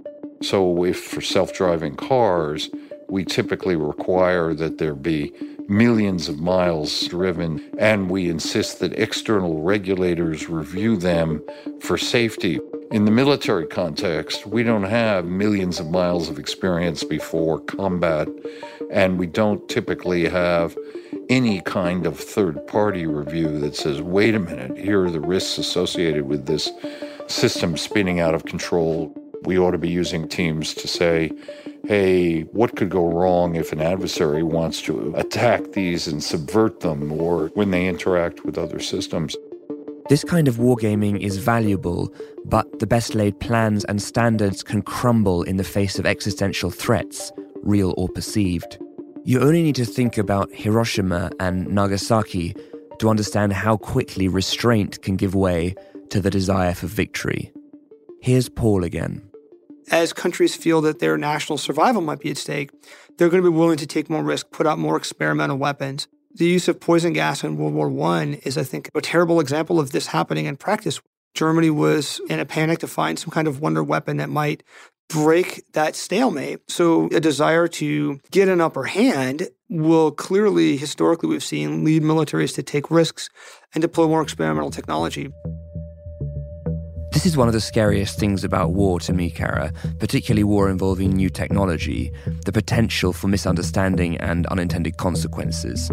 So, 0.45 0.85
if 0.85 1.03
for 1.03 1.23
self 1.23 1.55
driving 1.55 1.97
cars, 1.97 2.69
we 3.09 3.25
typically 3.25 3.77
require 3.77 4.53
that 4.53 4.77
there 4.77 4.95
be 4.95 5.33
millions 5.69 6.29
of 6.29 6.39
miles 6.39 7.09
driven, 7.09 7.67
and 7.79 8.11
we 8.11 8.29
insist 8.29 8.81
that 8.81 8.93
external 8.93 9.63
regulators 9.63 10.51
review 10.51 10.99
them 10.99 11.43
for 11.81 11.97
safety. 11.97 12.61
In 12.91 13.07
the 13.07 13.11
military 13.11 13.67
context, 13.67 14.47
we 14.47 14.63
don't 14.63 14.85
have 14.85 15.25
millions 15.25 15.81
of 15.81 15.91
miles 15.91 16.29
of 16.29 16.39
experience 16.39 17.05
before 17.05 17.61
combat, 17.61 18.29
and 18.91 19.19
we 19.19 19.27
don't 19.27 19.67
typically 19.71 20.29
have 20.29 20.77
any 21.31 21.63
kind 21.63 22.07
of 22.07 22.21
third 22.21 22.67
party 22.67 23.07
review 23.07 23.59
that 23.61 23.75
says, 23.75 24.03
wait 24.03 24.35
a 24.35 24.39
minute, 24.39 24.77
here 24.77 25.05
are 25.05 25.11
the 25.11 25.21
risks 25.21 25.57
associated 25.57 26.27
with 26.27 26.45
this 26.45 26.71
system 27.29 27.79
spinning 27.79 28.21
out 28.21 28.35
of 28.35 28.45
control. 28.45 29.24
We 29.45 29.59
ought 29.59 29.73
to 29.73 29.79
be 29.79 29.91
using 29.91 30.29
teams 30.29 30.75
to 30.75 30.89
say, 30.89 31.31
hey, 31.87 32.43
what 32.53 32.77
could 32.77 32.91
go 32.91 33.07
wrong 33.07 33.57
if 33.57 33.73
an 33.73 33.81
adversary 33.81 34.43
wants 34.43 34.81
to 34.83 35.15
attack 35.17 35.73
these 35.73 36.07
and 36.07 36.23
subvert 36.23 36.81
them 36.81 37.13
or 37.13 37.49
when 37.49 37.71
they 37.71 37.87
interact 37.87 38.45
with 38.45 38.57
other 38.57 38.81
systems? 38.81 39.37
This 40.09 40.25
kind 40.25 40.49
of 40.49 40.57
wargaming 40.57 41.21
is 41.21 41.39
valuable, 41.39 42.13
but 42.45 42.79
the 42.79 42.87
best 42.87 43.15
laid 43.15 43.41
plans 43.41 43.85
and 43.85 44.03
standards 44.03 44.63
can 44.63 44.83
crumble 44.83 45.43
in 45.43 45.57
the 45.57 45.65
face 45.65 45.99
of 45.99 46.05
existential 46.05 46.71
threats, 46.71 47.33
real 47.63 47.95
or 47.97 48.09
perceived. 48.09 48.79
You 49.25 49.41
only 49.41 49.63
need 49.63 49.77
to 49.77 49.87
think 49.87 50.19
about 50.19 50.53
Hiroshima 50.53 51.31
and 51.41 51.67
Nagasaki 51.69 52.55
to 52.99 53.09
understand 53.09 53.55
how 53.55 53.79
quickly 53.79 54.29
restraint 54.29 55.01
can 55.01 55.17
give 55.17 55.35
way 55.35 55.75
to 56.11 56.21
the 56.21 56.31
desire 56.31 56.75
for 56.75 56.87
victory. 56.87 57.51
Here's 58.21 58.49
Paul 58.49 58.85
again 58.85 59.23
as 59.91 60.12
countries 60.12 60.55
feel 60.55 60.81
that 60.83 60.99
their 60.99 61.17
national 61.17 61.59
survival 61.59 62.03
might 62.03 62.21
be 62.21 62.31
at 62.31 62.38
stake, 62.38 62.71
they're 63.17 63.29
going 63.29 63.43
to 63.43 63.50
be 63.50 63.57
willing 63.57 63.76
to 63.79 63.87
take 63.87 64.11
more 64.11 64.23
risk, 64.23 64.50
put 64.50 64.67
out 64.67 64.79
more 64.79 64.97
experimental 64.97 65.57
weapons. 65.57 66.09
The 66.35 66.47
use 66.47 66.67
of 66.69 66.81
poison 66.81 67.12
gas 67.12 67.45
in 67.45 67.57
World 67.57 67.75
War 67.75 68.11
I 68.11 68.41
is, 68.43 68.59
I 68.59 68.64
think, 68.64 68.91
a 68.95 69.00
terrible 69.00 69.41
example 69.41 69.79
of 69.79 69.93
this 69.93 70.09
happening 70.09 70.47
in 70.47 70.57
practice. 70.57 71.00
Germany 71.35 71.71
was 71.71 72.21
in 72.29 72.41
a 72.41 72.45
panic 72.45 72.81
to 72.81 72.88
find 72.88 73.19
some 73.19 73.31
kind 73.31 73.47
of 73.47 73.61
wonder 73.61 73.83
weapon 73.83 74.17
that 74.17 74.31
might 74.31 74.62
break 75.09 75.64
that 75.73 75.95
stalemate. 75.95 76.61
So, 76.69 77.09
a 77.12 77.21
desire 77.21 77.69
to 77.69 78.21
get 78.31 78.49
an 78.49 78.61
upper 78.61 78.85
hand 78.85 79.49
will 79.69 80.11
clearly, 80.11 80.76
historically, 80.76 81.29
we've 81.29 81.45
seen 81.45 81.85
lead 81.85 82.03
militaries 82.03 82.55
to 82.57 82.62
take 82.62 82.91
risks 82.91 83.29
and 83.75 83.83
deploy 83.83 84.09
more 84.09 84.23
experimental 84.23 84.71
technology. 84.71 85.31
This 87.14 87.26
is 87.26 87.37
one 87.37 87.47
of 87.47 87.54
the 87.54 87.61
scariest 87.61 88.18
things 88.18 88.42
about 88.42 88.73
war 88.73 88.99
to 88.99 89.12
me, 89.12 89.30
Kara, 89.30 89.73
particularly 90.00 90.42
war 90.42 90.68
involving 90.68 91.12
new 91.12 91.30
technology, 91.30 92.12
the 92.44 92.50
potential 92.50 93.12
for 93.12 93.28
misunderstanding 93.28 94.16
and 94.16 94.47
unintended 94.49 94.97
consequences. 94.97 95.92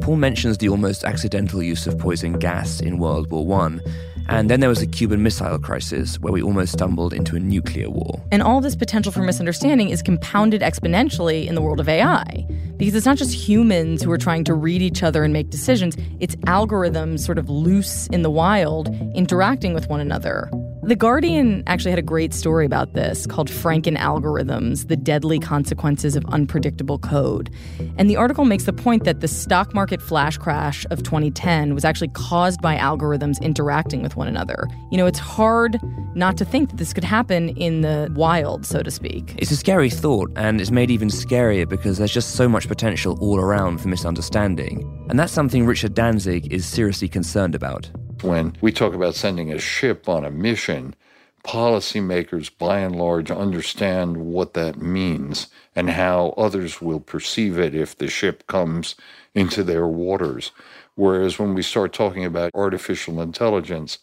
Paul 0.00 0.14
mentions 0.14 0.58
the 0.58 0.68
almost 0.68 1.02
accidental 1.02 1.60
use 1.60 1.88
of 1.88 1.98
poison 1.98 2.34
gas 2.34 2.78
in 2.78 2.98
World 2.98 3.32
War 3.32 3.62
I, 3.62 3.80
and 4.28 4.50
then 4.50 4.60
there 4.60 4.68
was 4.68 4.80
the 4.80 4.86
Cuban 4.86 5.22
Missile 5.22 5.58
Crisis, 5.58 6.18
where 6.20 6.32
we 6.32 6.42
almost 6.42 6.72
stumbled 6.72 7.12
into 7.12 7.36
a 7.36 7.40
nuclear 7.40 7.90
war. 7.90 8.22
And 8.30 8.42
all 8.42 8.60
this 8.60 8.76
potential 8.76 9.12
for 9.12 9.22
misunderstanding 9.22 9.90
is 9.90 10.02
compounded 10.02 10.62
exponentially 10.62 11.46
in 11.46 11.54
the 11.54 11.62
world 11.62 11.80
of 11.80 11.88
AI. 11.88 12.46
Because 12.76 12.94
it's 12.94 13.06
not 13.06 13.18
just 13.18 13.34
humans 13.34 14.02
who 14.02 14.10
are 14.10 14.18
trying 14.18 14.44
to 14.44 14.54
read 14.54 14.82
each 14.82 15.02
other 15.02 15.24
and 15.24 15.32
make 15.32 15.50
decisions, 15.50 15.96
it's 16.18 16.36
algorithms 16.36 17.20
sort 17.20 17.38
of 17.38 17.50
loose 17.50 18.06
in 18.08 18.22
the 18.22 18.30
wild 18.30 18.88
interacting 19.14 19.74
with 19.74 19.88
one 19.88 20.00
another. 20.00 20.50
The 20.90 20.96
Guardian 20.96 21.62
actually 21.68 21.92
had 21.92 22.00
a 22.00 22.02
great 22.02 22.34
story 22.34 22.66
about 22.66 22.94
this 22.94 23.24
called 23.24 23.48
Franken 23.48 23.96
Algorithms 23.96 24.88
The 24.88 24.96
Deadly 24.96 25.38
Consequences 25.38 26.16
of 26.16 26.24
Unpredictable 26.24 26.98
Code. 26.98 27.48
And 27.96 28.10
the 28.10 28.16
article 28.16 28.44
makes 28.44 28.64
the 28.64 28.72
point 28.72 29.04
that 29.04 29.20
the 29.20 29.28
stock 29.28 29.72
market 29.72 30.02
flash 30.02 30.36
crash 30.36 30.84
of 30.90 31.04
2010 31.04 31.76
was 31.76 31.84
actually 31.84 32.08
caused 32.08 32.60
by 32.60 32.76
algorithms 32.76 33.40
interacting 33.40 34.02
with 34.02 34.16
one 34.16 34.26
another. 34.26 34.66
You 34.90 34.98
know, 34.98 35.06
it's 35.06 35.20
hard 35.20 35.78
not 36.16 36.36
to 36.38 36.44
think 36.44 36.70
that 36.70 36.78
this 36.78 36.92
could 36.92 37.04
happen 37.04 37.50
in 37.50 37.82
the 37.82 38.10
wild, 38.16 38.66
so 38.66 38.82
to 38.82 38.90
speak. 38.90 39.36
It's 39.38 39.52
a 39.52 39.56
scary 39.56 39.90
thought, 39.90 40.32
and 40.34 40.60
it's 40.60 40.72
made 40.72 40.90
even 40.90 41.06
scarier 41.06 41.68
because 41.68 41.98
there's 41.98 42.12
just 42.12 42.34
so 42.34 42.48
much 42.48 42.66
potential 42.66 43.16
all 43.20 43.38
around 43.38 43.80
for 43.80 43.86
misunderstanding. 43.86 45.06
And 45.08 45.20
that's 45.20 45.32
something 45.32 45.66
Richard 45.66 45.94
Danzig 45.94 46.52
is 46.52 46.66
seriously 46.66 47.06
concerned 47.06 47.54
about. 47.54 47.88
When 48.22 48.56
we 48.60 48.70
talk 48.70 48.94
about 48.94 49.14
sending 49.14 49.50
a 49.50 49.58
ship 49.58 50.08
on 50.08 50.24
a 50.24 50.30
mission, 50.30 50.94
policymakers 51.42 52.50
by 52.56 52.80
and 52.80 52.96
large 52.96 53.30
understand 53.30 54.18
what 54.18 54.52
that 54.54 54.76
means 54.76 55.46
and 55.74 55.88
how 55.88 56.34
others 56.36 56.82
will 56.82 57.00
perceive 57.00 57.58
it 57.58 57.74
if 57.74 57.96
the 57.96 58.08
ship 58.08 58.46
comes 58.46 58.94
into 59.34 59.64
their 59.64 59.86
waters. 59.86 60.52
Whereas 60.96 61.38
when 61.38 61.54
we 61.54 61.62
start 61.62 61.94
talking 61.94 62.26
about 62.26 62.50
artificial 62.54 63.22
intelligence, 63.22 63.98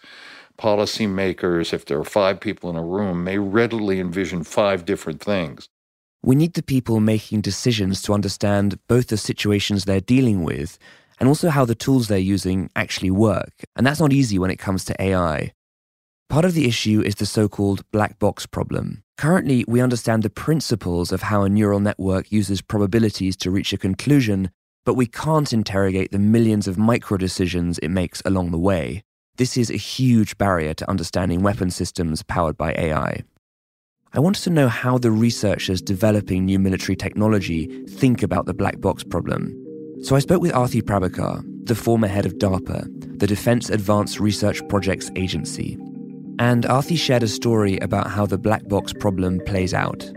policymakers, 0.58 1.72
if 1.72 1.86
there 1.86 2.00
are 2.00 2.04
five 2.04 2.40
people 2.40 2.72
in 2.72 2.76
a 2.76 2.84
room, 2.84 3.24
may 3.24 3.38
readily 3.38 4.00
envision 4.00 4.44
five 4.44 4.84
different 4.84 5.22
things. 5.22 5.70
We 6.24 6.36
need 6.36 6.56
the 6.56 6.64
people 6.64 7.00
making 7.00 7.42
decisions 7.42 8.02
to 8.04 8.14
understand 8.14 8.80
both 8.88 9.08
the 9.08 9.18
situations 9.18 9.86
they're 9.86 10.02
dealing 10.02 10.44
with 10.44 10.80
and 11.20 11.28
also 11.28 11.50
how 11.50 11.66
the 11.66 11.76
tools 11.76 12.08
they're 12.08 12.18
using 12.18 12.70
actually 12.76 13.12
work. 13.12 13.64
And 13.76 13.86
that's 13.86 14.00
not 14.00 14.14
easy 14.14 14.40
when 14.40 14.52
it 14.52 14.60
comes 14.60 14.86
to 14.86 15.02
AI. 15.02 15.54
Part 16.30 16.46
of 16.46 16.54
the 16.54 16.68
issue 16.68 17.02
is 17.02 17.16
the 17.16 17.26
so 17.26 17.48
called 17.48 17.90
black 17.92 18.20
box 18.20 18.46
problem. 18.46 19.04
Currently, 19.18 19.66
we 19.68 19.82
understand 19.82 20.24
the 20.24 20.30
principles 20.30 21.12
of 21.12 21.24
how 21.24 21.44
a 21.44 21.50
neural 21.50 21.80
network 21.80 22.32
uses 22.32 22.62
probabilities 22.62 23.36
to 23.38 23.50
reach 23.50 23.74
a 23.74 23.78
conclusion, 23.78 24.52
but 24.86 24.96
we 24.96 25.08
can't 25.08 25.54
interrogate 25.54 26.12
the 26.12 26.20
millions 26.20 26.68
of 26.68 26.78
micro 26.78 27.18
decisions 27.18 27.80
it 27.80 27.90
makes 27.90 28.22
along 28.26 28.52
the 28.52 28.60
way. 28.60 29.04
This 29.38 29.56
is 29.56 29.72
a 29.72 29.78
huge 29.78 30.38
barrier 30.38 30.74
to 30.76 30.90
understanding 30.90 31.42
weapon 31.42 31.72
systems 31.72 32.24
powered 32.24 32.58
by 32.58 32.74
AI. 32.74 33.24
I 34.14 34.20
wanted 34.20 34.44
to 34.44 34.50
know 34.50 34.68
how 34.68 34.98
the 34.98 35.12
researchers 35.12 35.82
developing 35.82 36.46
new 36.46 36.60
military 36.60 36.96
technology 36.96 37.86
think 37.86 38.24
about 38.24 38.46
the 38.46 38.54
black 38.54 38.82
box 38.82 39.04
problem. 39.04 39.67
So 40.04 40.16
I 40.16 40.20
spoke 40.20 40.42
with 40.42 40.54
Arati 40.54 40.82
Prabhakar, 40.82 41.44
the 41.66 41.76
former 41.76 42.08
head 42.08 42.26
of 42.26 42.34
DARPA, 42.36 43.20
the 43.20 43.28
Defense 43.28 43.70
Advanced 43.70 44.20
Research 44.20 44.66
Projects 44.70 45.10
Agency. 45.16 45.78
And 46.40 46.66
Arati 46.66 46.98
shared 46.98 47.24
a 47.24 47.28
story 47.28 47.78
about 47.80 48.12
how 48.12 48.26
the 48.26 48.38
black 48.38 48.68
box 48.68 48.94
problem 48.94 49.42
plays 49.46 49.74
out. 49.74 50.10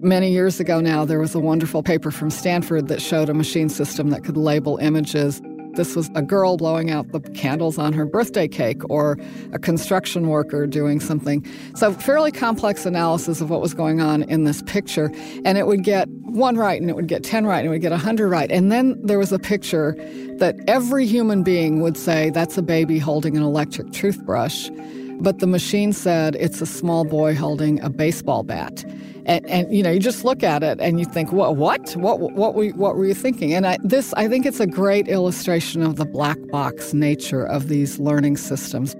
Many 0.00 0.30
years 0.30 0.60
ago 0.60 0.80
now, 0.80 1.04
there 1.04 1.18
was 1.18 1.34
a 1.34 1.38
wonderful 1.38 1.82
paper 1.82 2.10
from 2.10 2.30
Stanford 2.30 2.88
that 2.88 3.02
showed 3.02 3.28
a 3.28 3.34
machine 3.34 3.68
system 3.68 4.08
that 4.10 4.24
could 4.24 4.36
label 4.36 4.78
images 4.78 5.42
this 5.76 5.94
was 5.94 6.10
a 6.14 6.22
girl 6.22 6.56
blowing 6.56 6.90
out 6.90 7.12
the 7.12 7.20
candles 7.20 7.78
on 7.78 7.92
her 7.92 8.04
birthday 8.04 8.48
cake 8.48 8.82
or 8.90 9.18
a 9.52 9.58
construction 9.58 10.28
worker 10.28 10.66
doing 10.66 11.00
something. 11.00 11.44
So, 11.74 11.92
fairly 11.92 12.32
complex 12.32 12.86
analysis 12.86 13.40
of 13.40 13.50
what 13.50 13.60
was 13.60 13.74
going 13.74 14.00
on 14.00 14.22
in 14.24 14.44
this 14.44 14.62
picture. 14.62 15.10
And 15.44 15.58
it 15.58 15.66
would 15.66 15.84
get 15.84 16.08
one 16.08 16.56
right 16.56 16.80
and 16.80 16.90
it 16.90 16.96
would 16.96 17.08
get 17.08 17.22
10 17.22 17.46
right 17.46 17.58
and 17.58 17.68
it 17.68 17.70
would 17.70 17.80
get 17.80 17.92
100 17.92 18.28
right. 18.28 18.50
And 18.50 18.72
then 18.72 19.00
there 19.02 19.18
was 19.18 19.32
a 19.32 19.38
picture 19.38 19.94
that 20.38 20.56
every 20.66 21.06
human 21.06 21.42
being 21.42 21.80
would 21.80 21.96
say 21.96 22.30
that's 22.30 22.58
a 22.58 22.62
baby 22.62 22.98
holding 22.98 23.36
an 23.36 23.42
electric 23.42 23.92
toothbrush. 23.92 24.70
But 25.18 25.38
the 25.38 25.46
machine 25.46 25.92
said 25.92 26.36
it's 26.36 26.60
a 26.60 26.66
small 26.66 27.04
boy 27.04 27.34
holding 27.34 27.80
a 27.80 27.88
baseball 27.88 28.42
bat. 28.42 28.84
And, 29.26 29.44
and, 29.46 29.74
you 29.74 29.82
know, 29.82 29.90
you 29.90 29.98
just 29.98 30.24
look 30.24 30.44
at 30.44 30.62
it 30.62 30.80
and 30.80 31.00
you 31.00 31.04
think, 31.04 31.32
what, 31.32 31.56
what, 31.56 31.96
what, 31.96 32.20
what, 32.20 32.54
were, 32.54 32.68
what 32.68 32.96
were 32.96 33.04
you 33.04 33.14
thinking? 33.14 33.52
And 33.52 33.66
I, 33.66 33.76
this, 33.82 34.14
I 34.14 34.28
think, 34.28 34.46
it's 34.46 34.60
a 34.60 34.68
great 34.68 35.08
illustration 35.08 35.82
of 35.82 35.96
the 35.96 36.04
black 36.04 36.38
box 36.52 36.94
nature 36.94 37.44
of 37.44 37.66
these 37.66 37.98
learning 37.98 38.36
systems 38.36 38.94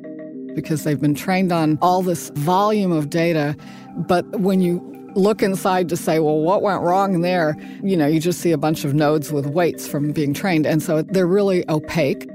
because 0.57 0.83
they've 0.83 1.01
been 1.01 1.15
trained 1.15 1.53
on 1.53 1.79
all 1.81 2.03
this 2.03 2.31
volume 2.31 2.91
of 2.91 3.09
data. 3.09 3.55
But 3.95 4.41
when 4.41 4.61
you 4.61 4.81
look 5.15 5.43
inside 5.43 5.89
to 5.91 5.97
say, 5.97 6.19
well, 6.19 6.41
what 6.41 6.61
went 6.61 6.83
wrong 6.83 7.21
there? 7.21 7.57
You 7.85 7.97
know, 7.97 8.09
you 8.09 8.19
just 8.19 8.41
see 8.41 8.51
a 8.51 8.59
bunch 8.59 8.85
of 8.85 8.95
nodes 8.95 9.33
with 9.33 9.47
weights 9.47 9.87
from 9.87 10.11
being 10.11 10.35
trained. 10.35 10.67
And 10.67 10.83
so 10.83 11.03
they're 11.03 11.27
really 11.27 11.69
opaque. 11.71 12.29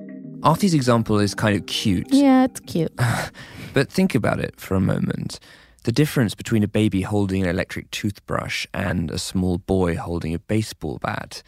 Arati's 0.43 0.73
example 0.73 1.19
is 1.19 1.35
kind 1.35 1.57
of 1.57 1.65
cute. 1.65 2.07
Yeah, 2.09 2.45
it's 2.45 2.61
cute. 2.61 2.93
but 3.73 3.91
think 3.91 4.15
about 4.15 4.39
it 4.39 4.59
for 4.59 4.75
a 4.75 4.81
moment. 4.81 5.39
The 5.83 5.91
difference 5.91 6.35
between 6.35 6.63
a 6.63 6.67
baby 6.67 7.01
holding 7.01 7.41
an 7.41 7.49
electric 7.49 7.89
toothbrush 7.89 8.67
and 8.71 9.09
a 9.09 9.17
small 9.17 9.57
boy 9.57 9.95
holding 9.95 10.35
a 10.35 10.39
baseball 10.39 10.99
bat 11.01 11.41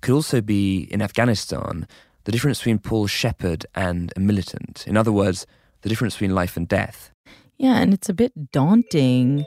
could 0.00 0.14
also 0.14 0.40
be, 0.40 0.88
in 0.90 1.02
Afghanistan, 1.02 1.86
the 2.24 2.32
difference 2.32 2.58
between 2.58 2.78
Paul 2.78 3.06
Shepard 3.06 3.66
and 3.74 4.14
a 4.16 4.20
militant. 4.20 4.86
In 4.86 4.96
other 4.96 5.12
words, 5.12 5.46
the 5.82 5.90
difference 5.90 6.14
between 6.14 6.34
life 6.34 6.56
and 6.56 6.66
death. 6.66 7.10
Yeah, 7.58 7.76
and 7.76 7.92
it's 7.92 8.08
a 8.08 8.14
bit 8.14 8.50
daunting 8.50 9.44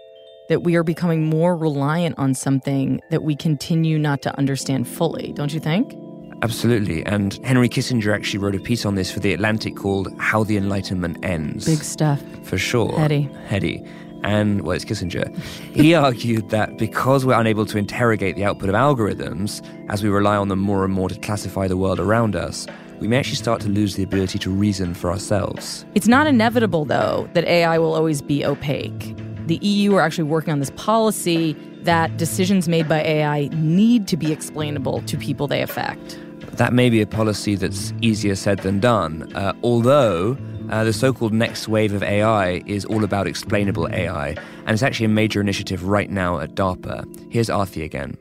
that 0.48 0.64
we 0.64 0.76
are 0.76 0.84
becoming 0.84 1.26
more 1.26 1.58
reliant 1.58 2.18
on 2.20 2.36
something 2.36 3.02
that 3.10 3.24
we 3.24 3.36
continue 3.36 3.98
not 3.98 4.22
to 4.24 4.38
understand 4.38 4.88
fully, 4.88 5.34
don't 5.34 5.54
you 5.54 5.60
think? 5.60 5.96
Absolutely. 6.42 7.06
And 7.06 7.34
Henry 7.44 7.68
Kissinger 7.68 8.14
actually 8.14 8.40
wrote 8.40 8.56
a 8.56 8.60
piece 8.60 8.86
on 8.86 8.96
this 8.96 9.12
for 9.12 9.20
The 9.20 9.34
Atlantic 9.34 9.76
called 9.76 10.08
How 10.20 10.44
the 10.44 10.56
Enlightenment 10.56 11.24
Ends. 11.24 11.66
Big 11.66 11.84
stuff. 11.84 12.22
For 12.44 12.58
sure. 12.58 12.98
Heady. 12.98 13.30
Heady. 13.48 13.84
And, 14.24 14.62
well, 14.62 14.76
it's 14.76 14.86
Kissinger. 14.86 15.36
He 15.76 15.94
argued 16.06 16.50
that 16.50 16.78
because 16.78 17.26
we're 17.26 17.40
unable 17.40 17.66
to 17.66 17.78
interrogate 17.78 18.36
the 18.36 18.46
output 18.46 18.70
of 18.70 18.76
algorithms, 18.76 19.66
as 19.90 20.04
we 20.04 20.10
rely 20.10 20.36
on 20.36 20.48
them 20.50 20.60
more 20.60 20.84
and 20.84 20.94
more 20.94 21.10
to 21.10 21.20
classify 21.20 21.68
the 21.68 21.78
world 21.78 22.00
around 22.00 22.36
us, 22.36 22.68
we 23.00 23.08
may 23.08 23.18
actually 23.18 23.36
start 23.36 23.62
to 23.62 23.70
lose 23.70 23.96
the 23.96 24.04
ability 24.04 24.40
to 24.40 24.50
reason 24.50 24.94
for 24.94 25.10
ourselves. 25.10 25.86
It's 25.96 26.08
not 26.08 26.28
inevitable, 26.28 26.86
though, 26.86 27.30
that 27.34 27.46
AI 27.46 27.78
will 27.78 27.94
always 27.94 28.22
be 28.22 28.46
opaque 28.46 29.16
the 29.50 29.58
EU 29.66 29.96
are 29.96 30.02
actually 30.02 30.26
working 30.26 30.54
on 30.54 30.60
this 30.60 30.70
policy 30.76 31.54
that 31.82 32.16
decisions 32.18 32.70
made 32.70 32.88
by 32.88 33.02
AI 33.02 33.50
need 33.54 34.08
to 34.08 34.16
be 34.16 34.32
explainable 34.32 35.02
to 35.02 35.18
people 35.18 35.48
they 35.48 35.64
affect. 35.64 36.20
That 36.58 36.72
may 36.72 36.92
be 36.92 37.02
a 37.02 37.08
policy 37.08 37.56
that's 37.56 37.92
easier 38.00 38.36
said 38.36 38.60
than 38.60 38.80
done, 38.80 39.32
uh, 39.36 39.54
although 39.64 40.38
uh, 40.70 40.84
the 40.84 40.94
so 40.94 41.14
called 41.14 41.34
next 41.34 41.68
wave 41.68 41.94
of 41.94 42.04
AI 42.04 42.62
is 42.66 42.86
all 42.86 43.04
about 43.04 43.28
explainable 43.28 43.88
AI, 43.90 44.30
and 44.30 44.70
it's 44.70 44.84
actually 44.84 45.08
a 45.08 45.10
major 45.10 45.42
initiative 45.42 45.84
right 45.86 46.10
now 46.10 46.40
at 46.40 46.56
DARPA. 46.56 47.32
Here's 47.32 47.50
Arati 47.50 47.84
again. 47.84 48.18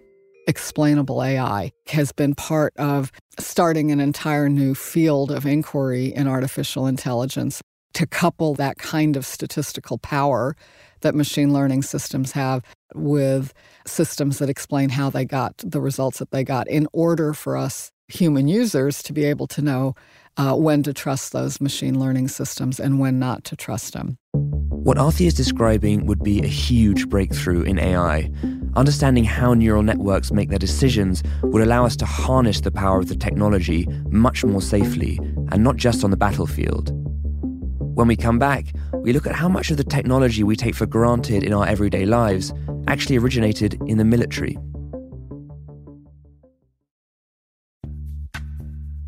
Explainable 0.46 1.22
AI 1.22 1.70
has 1.88 2.10
been 2.10 2.34
part 2.34 2.72
of 2.78 3.12
starting 3.38 3.90
an 3.90 4.00
entire 4.00 4.48
new 4.48 4.74
field 4.74 5.30
of 5.30 5.44
inquiry 5.44 6.06
in 6.06 6.26
artificial 6.26 6.86
intelligence 6.86 7.62
to 7.94 8.06
couple 8.06 8.54
that 8.54 8.78
kind 8.78 9.16
of 9.16 9.26
statistical 9.26 9.98
power 9.98 10.56
that 11.00 11.14
machine 11.14 11.52
learning 11.52 11.82
systems 11.82 12.32
have 12.32 12.62
with 12.94 13.52
systems 13.86 14.38
that 14.38 14.48
explain 14.48 14.88
how 14.88 15.10
they 15.10 15.24
got 15.24 15.52
the 15.58 15.80
results 15.80 16.18
that 16.18 16.30
they 16.30 16.44
got 16.44 16.68
in 16.68 16.88
order 16.92 17.32
for 17.32 17.56
us 17.56 17.92
human 18.08 18.48
users 18.48 19.02
to 19.02 19.12
be 19.12 19.24
able 19.24 19.46
to 19.46 19.62
know 19.62 19.94
uh, 20.38 20.54
when 20.54 20.82
to 20.84 20.94
trust 20.94 21.32
those 21.32 21.60
machine 21.60 21.98
learning 21.98 22.28
systems 22.28 22.80
and 22.80 22.98
when 22.98 23.18
not 23.18 23.44
to 23.44 23.56
trust 23.56 23.92
them. 23.92 24.16
What 24.88 24.96
Arati 24.96 25.26
is 25.26 25.34
describing 25.34 26.06
would 26.06 26.22
be 26.22 26.40
a 26.40 26.46
huge 26.46 27.08
breakthrough 27.08 27.62
in 27.62 27.78
AI. 27.78 28.30
Understanding 28.76 29.24
how 29.24 29.52
neural 29.52 29.82
networks 29.82 30.30
make 30.30 30.48
their 30.48 30.58
decisions 30.58 31.22
would 31.42 31.62
allow 31.62 31.84
us 31.84 31.96
to 31.96 32.06
harness 32.06 32.60
the 32.60 32.70
power 32.70 32.98
of 32.98 33.08
the 33.08 33.16
technology 33.16 33.86
much 34.08 34.44
more 34.44 34.62
safely, 34.62 35.18
and 35.50 35.62
not 35.62 35.76
just 35.76 36.04
on 36.04 36.10
the 36.10 36.16
battlefield. 36.16 36.92
When 37.96 38.06
we 38.06 38.16
come 38.16 38.38
back, 38.38 38.66
we 38.94 39.12
look 39.12 39.26
at 39.26 39.34
how 39.34 39.48
much 39.48 39.70
of 39.70 39.76
the 39.76 39.84
technology 39.84 40.44
we 40.44 40.54
take 40.54 40.76
for 40.76 40.86
granted 40.86 41.42
in 41.42 41.52
our 41.52 41.66
everyday 41.66 42.06
lives 42.06 42.54
actually 42.86 43.18
originated 43.18 43.76
in 43.86 43.98
the 43.98 44.04
military. 44.04 44.56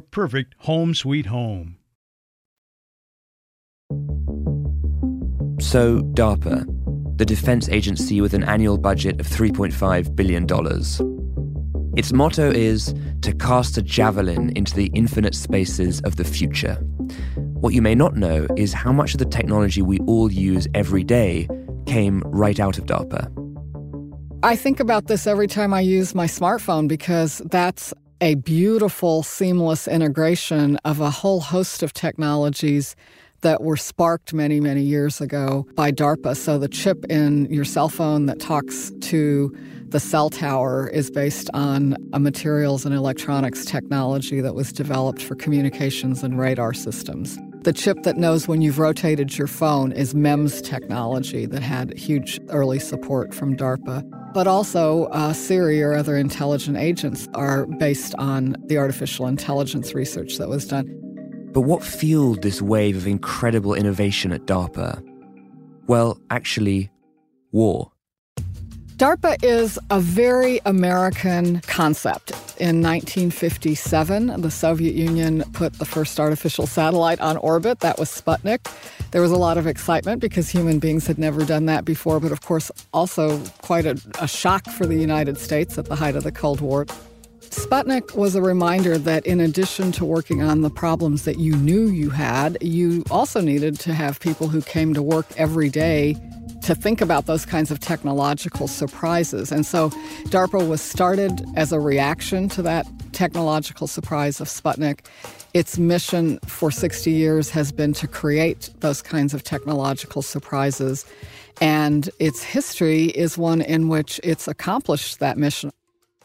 perfect 0.00 0.54
home 0.58 0.94
sweet 0.94 1.26
home. 1.26 1.76
So, 5.60 6.00
DARPA, 6.14 6.66
the 7.18 7.26
defense 7.26 7.68
agency 7.68 8.20
with 8.20 8.32
an 8.32 8.44
annual 8.44 8.78
budget 8.78 9.20
of 9.20 9.26
$3.5 9.26 10.14
billion. 10.14 10.46
Its 11.96 12.12
motto 12.12 12.50
is 12.50 12.94
to 13.22 13.34
cast 13.34 13.76
a 13.76 13.82
javelin 13.82 14.50
into 14.56 14.72
the 14.74 14.86
infinite 14.94 15.34
spaces 15.34 16.00
of 16.02 16.14
the 16.14 16.22
future. 16.22 16.74
What 17.60 17.74
you 17.74 17.82
may 17.82 17.96
not 17.96 18.16
know 18.16 18.46
is 18.56 18.72
how 18.72 18.92
much 18.92 19.14
of 19.14 19.18
the 19.18 19.24
technology 19.24 19.82
we 19.82 19.98
all 20.00 20.30
use 20.30 20.68
every 20.74 21.02
day 21.02 21.48
came 21.86 22.22
right 22.26 22.60
out 22.60 22.78
of 22.78 22.86
DARPA. 22.86 23.28
I 24.44 24.54
think 24.54 24.78
about 24.78 25.08
this 25.08 25.26
every 25.26 25.48
time 25.48 25.74
I 25.74 25.80
use 25.80 26.14
my 26.14 26.26
smartphone 26.26 26.86
because 26.86 27.42
that's 27.46 27.92
a 28.20 28.34
beautiful, 28.36 29.22
seamless 29.22 29.86
integration 29.86 30.76
of 30.84 31.00
a 31.00 31.10
whole 31.10 31.40
host 31.40 31.82
of 31.82 31.92
technologies 31.92 32.96
that 33.42 33.62
were 33.62 33.76
sparked 33.76 34.34
many, 34.34 34.60
many 34.60 34.82
years 34.82 35.20
ago 35.20 35.66
by 35.74 35.92
DARPA. 35.92 36.36
So 36.36 36.58
the 36.58 36.68
chip 36.68 37.04
in 37.08 37.46
your 37.52 37.64
cell 37.64 37.88
phone 37.88 38.26
that 38.26 38.40
talks 38.40 38.90
to 39.02 39.56
the 39.88 40.00
cell 40.00 40.28
tower 40.28 40.88
is 40.88 41.10
based 41.10 41.48
on 41.54 41.96
a 42.12 42.18
materials 42.18 42.84
and 42.84 42.94
electronics 42.94 43.64
technology 43.64 44.40
that 44.40 44.54
was 44.54 44.72
developed 44.72 45.22
for 45.22 45.34
communications 45.34 46.22
and 46.22 46.38
radar 46.38 46.74
systems. 46.74 47.38
The 47.62 47.72
chip 47.72 48.02
that 48.02 48.16
knows 48.16 48.48
when 48.48 48.60
you've 48.60 48.78
rotated 48.78 49.38
your 49.38 49.46
phone 49.46 49.92
is 49.92 50.14
MEMS 50.14 50.60
technology 50.62 51.46
that 51.46 51.62
had 51.62 51.96
huge 51.96 52.40
early 52.48 52.78
support 52.78 53.32
from 53.32 53.56
DARPA. 53.56 54.17
But 54.32 54.46
also, 54.46 55.04
uh, 55.06 55.32
Siri 55.32 55.82
or 55.82 55.94
other 55.94 56.16
intelligent 56.16 56.76
agents 56.76 57.28
are 57.34 57.66
based 57.66 58.14
on 58.16 58.56
the 58.66 58.78
artificial 58.78 59.26
intelligence 59.26 59.94
research 59.94 60.36
that 60.36 60.48
was 60.48 60.66
done. 60.66 60.86
But 61.52 61.62
what 61.62 61.82
fueled 61.82 62.42
this 62.42 62.60
wave 62.60 62.96
of 62.96 63.06
incredible 63.06 63.74
innovation 63.74 64.32
at 64.32 64.42
DARPA? 64.42 65.02
Well, 65.86 66.20
actually, 66.30 66.90
war. 67.52 67.90
DARPA 68.98 69.44
is 69.44 69.78
a 69.90 70.00
very 70.00 70.60
American 70.66 71.60
concept. 71.60 72.32
In 72.58 72.82
1957, 72.82 74.40
the 74.40 74.50
Soviet 74.50 74.96
Union 74.96 75.44
put 75.52 75.74
the 75.74 75.84
first 75.84 76.18
artificial 76.18 76.66
satellite 76.66 77.20
on 77.20 77.36
orbit. 77.36 77.78
That 77.78 77.96
was 77.96 78.10
Sputnik. 78.10 78.58
There 79.12 79.22
was 79.22 79.30
a 79.30 79.36
lot 79.36 79.56
of 79.56 79.68
excitement 79.68 80.20
because 80.20 80.48
human 80.48 80.80
beings 80.80 81.06
had 81.06 81.16
never 81.16 81.44
done 81.44 81.66
that 81.66 81.84
before, 81.84 82.18
but 82.18 82.32
of 82.32 82.40
course, 82.40 82.72
also 82.92 83.38
quite 83.62 83.86
a, 83.86 84.02
a 84.20 84.26
shock 84.26 84.64
for 84.66 84.84
the 84.84 84.96
United 84.96 85.38
States 85.38 85.78
at 85.78 85.84
the 85.84 85.94
height 85.94 86.16
of 86.16 86.24
the 86.24 86.32
Cold 86.32 86.60
War. 86.60 86.84
Sputnik 87.38 88.16
was 88.16 88.34
a 88.34 88.42
reminder 88.42 88.98
that 88.98 89.24
in 89.24 89.38
addition 89.38 89.92
to 89.92 90.04
working 90.04 90.42
on 90.42 90.62
the 90.62 90.70
problems 90.70 91.22
that 91.22 91.38
you 91.38 91.54
knew 91.54 91.86
you 91.86 92.10
had, 92.10 92.58
you 92.60 93.04
also 93.12 93.40
needed 93.40 93.78
to 93.78 93.94
have 93.94 94.18
people 94.18 94.48
who 94.48 94.60
came 94.60 94.92
to 94.92 95.02
work 95.02 95.26
every 95.36 95.68
day 95.68 96.16
to 96.68 96.74
think 96.74 97.00
about 97.00 97.24
those 97.24 97.46
kinds 97.46 97.70
of 97.70 97.80
technological 97.80 98.68
surprises. 98.68 99.50
And 99.50 99.64
so 99.64 99.88
DARPA 100.28 100.68
was 100.68 100.82
started 100.82 101.42
as 101.56 101.72
a 101.72 101.80
reaction 101.80 102.46
to 102.50 102.60
that 102.60 102.86
technological 103.12 103.86
surprise 103.86 104.38
of 104.38 104.48
Sputnik. 104.48 105.06
Its 105.54 105.78
mission 105.78 106.38
for 106.40 106.70
60 106.70 107.10
years 107.10 107.48
has 107.48 107.72
been 107.72 107.94
to 107.94 108.06
create 108.06 108.68
those 108.80 109.00
kinds 109.00 109.32
of 109.32 109.44
technological 109.44 110.20
surprises. 110.20 111.06
And 111.58 112.10
its 112.18 112.42
history 112.42 113.04
is 113.04 113.38
one 113.38 113.62
in 113.62 113.88
which 113.88 114.20
it's 114.22 114.46
accomplished 114.46 115.20
that 115.20 115.38
mission. 115.38 115.70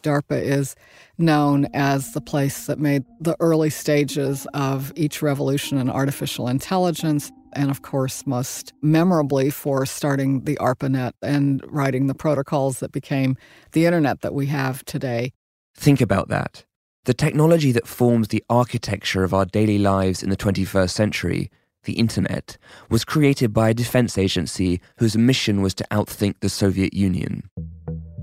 DARPA 0.02 0.42
is 0.42 0.76
known 1.18 1.70
as 1.74 2.12
the 2.12 2.20
place 2.20 2.66
that 2.66 2.80
made 2.80 3.06
the 3.22 3.38
early 3.40 3.70
stages 3.70 4.46
of 4.54 4.92
each 4.98 5.22
revolution 5.22 5.78
in 5.78 5.90
artificial 5.90 6.50
intelligence 6.50 7.32
and 7.56 7.70
of 7.70 7.82
course, 7.82 8.26
most 8.26 8.74
memorably 8.82 9.50
for 9.50 9.86
starting 9.86 10.42
the 10.42 10.58
ARPANET 10.58 11.14
and 11.22 11.64
writing 11.68 12.08
the 12.08 12.16
protocols 12.16 12.80
that 12.80 12.92
became 12.92 13.38
the 13.72 13.86
internet 13.86 14.22
that 14.22 14.34
we 14.34 14.48
have 14.48 14.84
today. 14.86 15.34
Think 15.76 16.02
about 16.02 16.30
that. 16.30 16.66
The 17.06 17.14
technology 17.14 17.72
that 17.74 17.88
forms 17.88 18.30
the 18.30 18.44
architecture 18.50 19.24
of 19.24 19.34
our 19.34 19.46
daily 19.46 19.78
lives 19.78 20.24
in 20.24 20.30
the 20.30 20.38
21st 20.38 20.90
century, 20.90 21.52
the 21.84 21.94
internet, 21.94 22.58
was 22.90 23.04
created 23.04 23.54
by 23.54 23.70
a 23.70 23.74
defense 23.74 24.18
agency 24.18 24.80
whose 25.00 25.18
mission 25.18 25.62
was 25.62 25.74
to 25.76 25.88
outthink 25.92 26.40
the 26.40 26.50
Soviet 26.50 26.94
Union. 26.94 27.44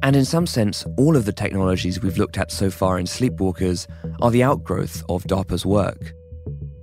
And 0.02 0.16
in 0.16 0.24
some 0.24 0.46
sense, 0.46 0.86
all 0.96 1.14
of 1.14 1.26
the 1.26 1.32
technologies 1.32 2.00
we've 2.00 2.16
looked 2.16 2.38
at 2.38 2.50
so 2.50 2.70
far 2.70 2.98
in 2.98 3.04
Sleepwalkers 3.04 3.86
are 4.22 4.30
the 4.30 4.42
outgrowth 4.42 5.02
of 5.10 5.24
DARPA's 5.24 5.66
work. 5.66 6.14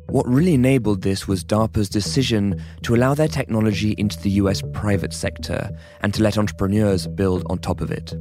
What 0.09 0.25
really 0.27 0.53
enabled 0.53 1.01
this 1.01 1.27
was 1.27 1.43
DARPA's 1.43 1.89
decision 1.89 2.63
to 2.83 2.95
allow 2.95 3.13
their 3.13 3.27
technology 3.27 3.93
into 3.97 4.17
the 4.21 4.29
US 4.31 4.61
private 4.73 5.13
sector 5.13 5.69
and 6.01 6.13
to 6.13 6.23
let 6.23 6.37
entrepreneurs 6.37 7.07
build 7.07 7.43
on 7.49 7.59
top 7.59 7.81
of 7.81 7.91
it. 7.91 8.13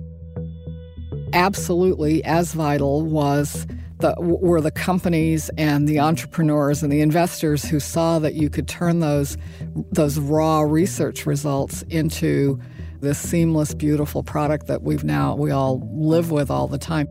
Absolutely, 1.32 2.24
as 2.24 2.54
vital 2.54 3.02
was 3.02 3.66
the, 3.98 4.14
were 4.18 4.60
the 4.60 4.70
companies 4.70 5.48
and 5.56 5.88
the 5.88 6.00
entrepreneurs 6.00 6.82
and 6.82 6.92
the 6.92 7.00
investors 7.00 7.64
who 7.64 7.80
saw 7.80 8.18
that 8.18 8.34
you 8.34 8.50
could 8.50 8.68
turn 8.68 9.00
those 9.00 9.38
those 9.92 10.18
raw 10.18 10.60
research 10.60 11.24
results 11.24 11.82
into 11.82 12.60
this 13.00 13.18
seamless, 13.18 13.74
beautiful 13.74 14.22
product 14.22 14.66
that 14.66 14.82
we've 14.82 15.04
now 15.04 15.34
we 15.36 15.50
all 15.50 15.88
live 15.94 16.30
with 16.30 16.50
all 16.50 16.66
the 16.66 16.78
time. 16.78 17.08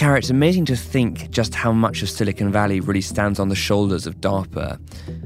Kara, 0.00 0.16
it's 0.16 0.30
amazing 0.30 0.64
to 0.64 0.76
think 0.76 1.28
just 1.28 1.54
how 1.54 1.72
much 1.72 2.00
of 2.00 2.08
Silicon 2.08 2.50
Valley 2.50 2.80
really 2.80 3.02
stands 3.02 3.38
on 3.38 3.50
the 3.50 3.54
shoulders 3.54 4.06
of 4.06 4.18
DARPA. 4.22 4.80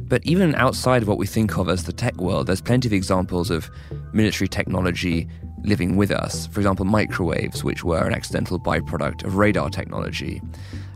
But 0.08 0.26
even 0.26 0.52
outside 0.56 1.00
of 1.00 1.06
what 1.06 1.16
we 1.16 1.28
think 1.28 1.56
of 1.56 1.68
as 1.68 1.84
the 1.84 1.92
tech 1.92 2.16
world, 2.16 2.48
there's 2.48 2.60
plenty 2.60 2.88
of 2.88 2.92
examples 2.92 3.50
of 3.50 3.70
military 4.12 4.48
technology 4.48 5.28
living 5.62 5.94
with 5.94 6.10
us. 6.10 6.48
For 6.48 6.58
example, 6.58 6.86
microwaves, 6.86 7.62
which 7.62 7.84
were 7.84 8.04
an 8.04 8.12
accidental 8.12 8.58
byproduct 8.58 9.22
of 9.22 9.36
radar 9.36 9.70
technology. 9.70 10.42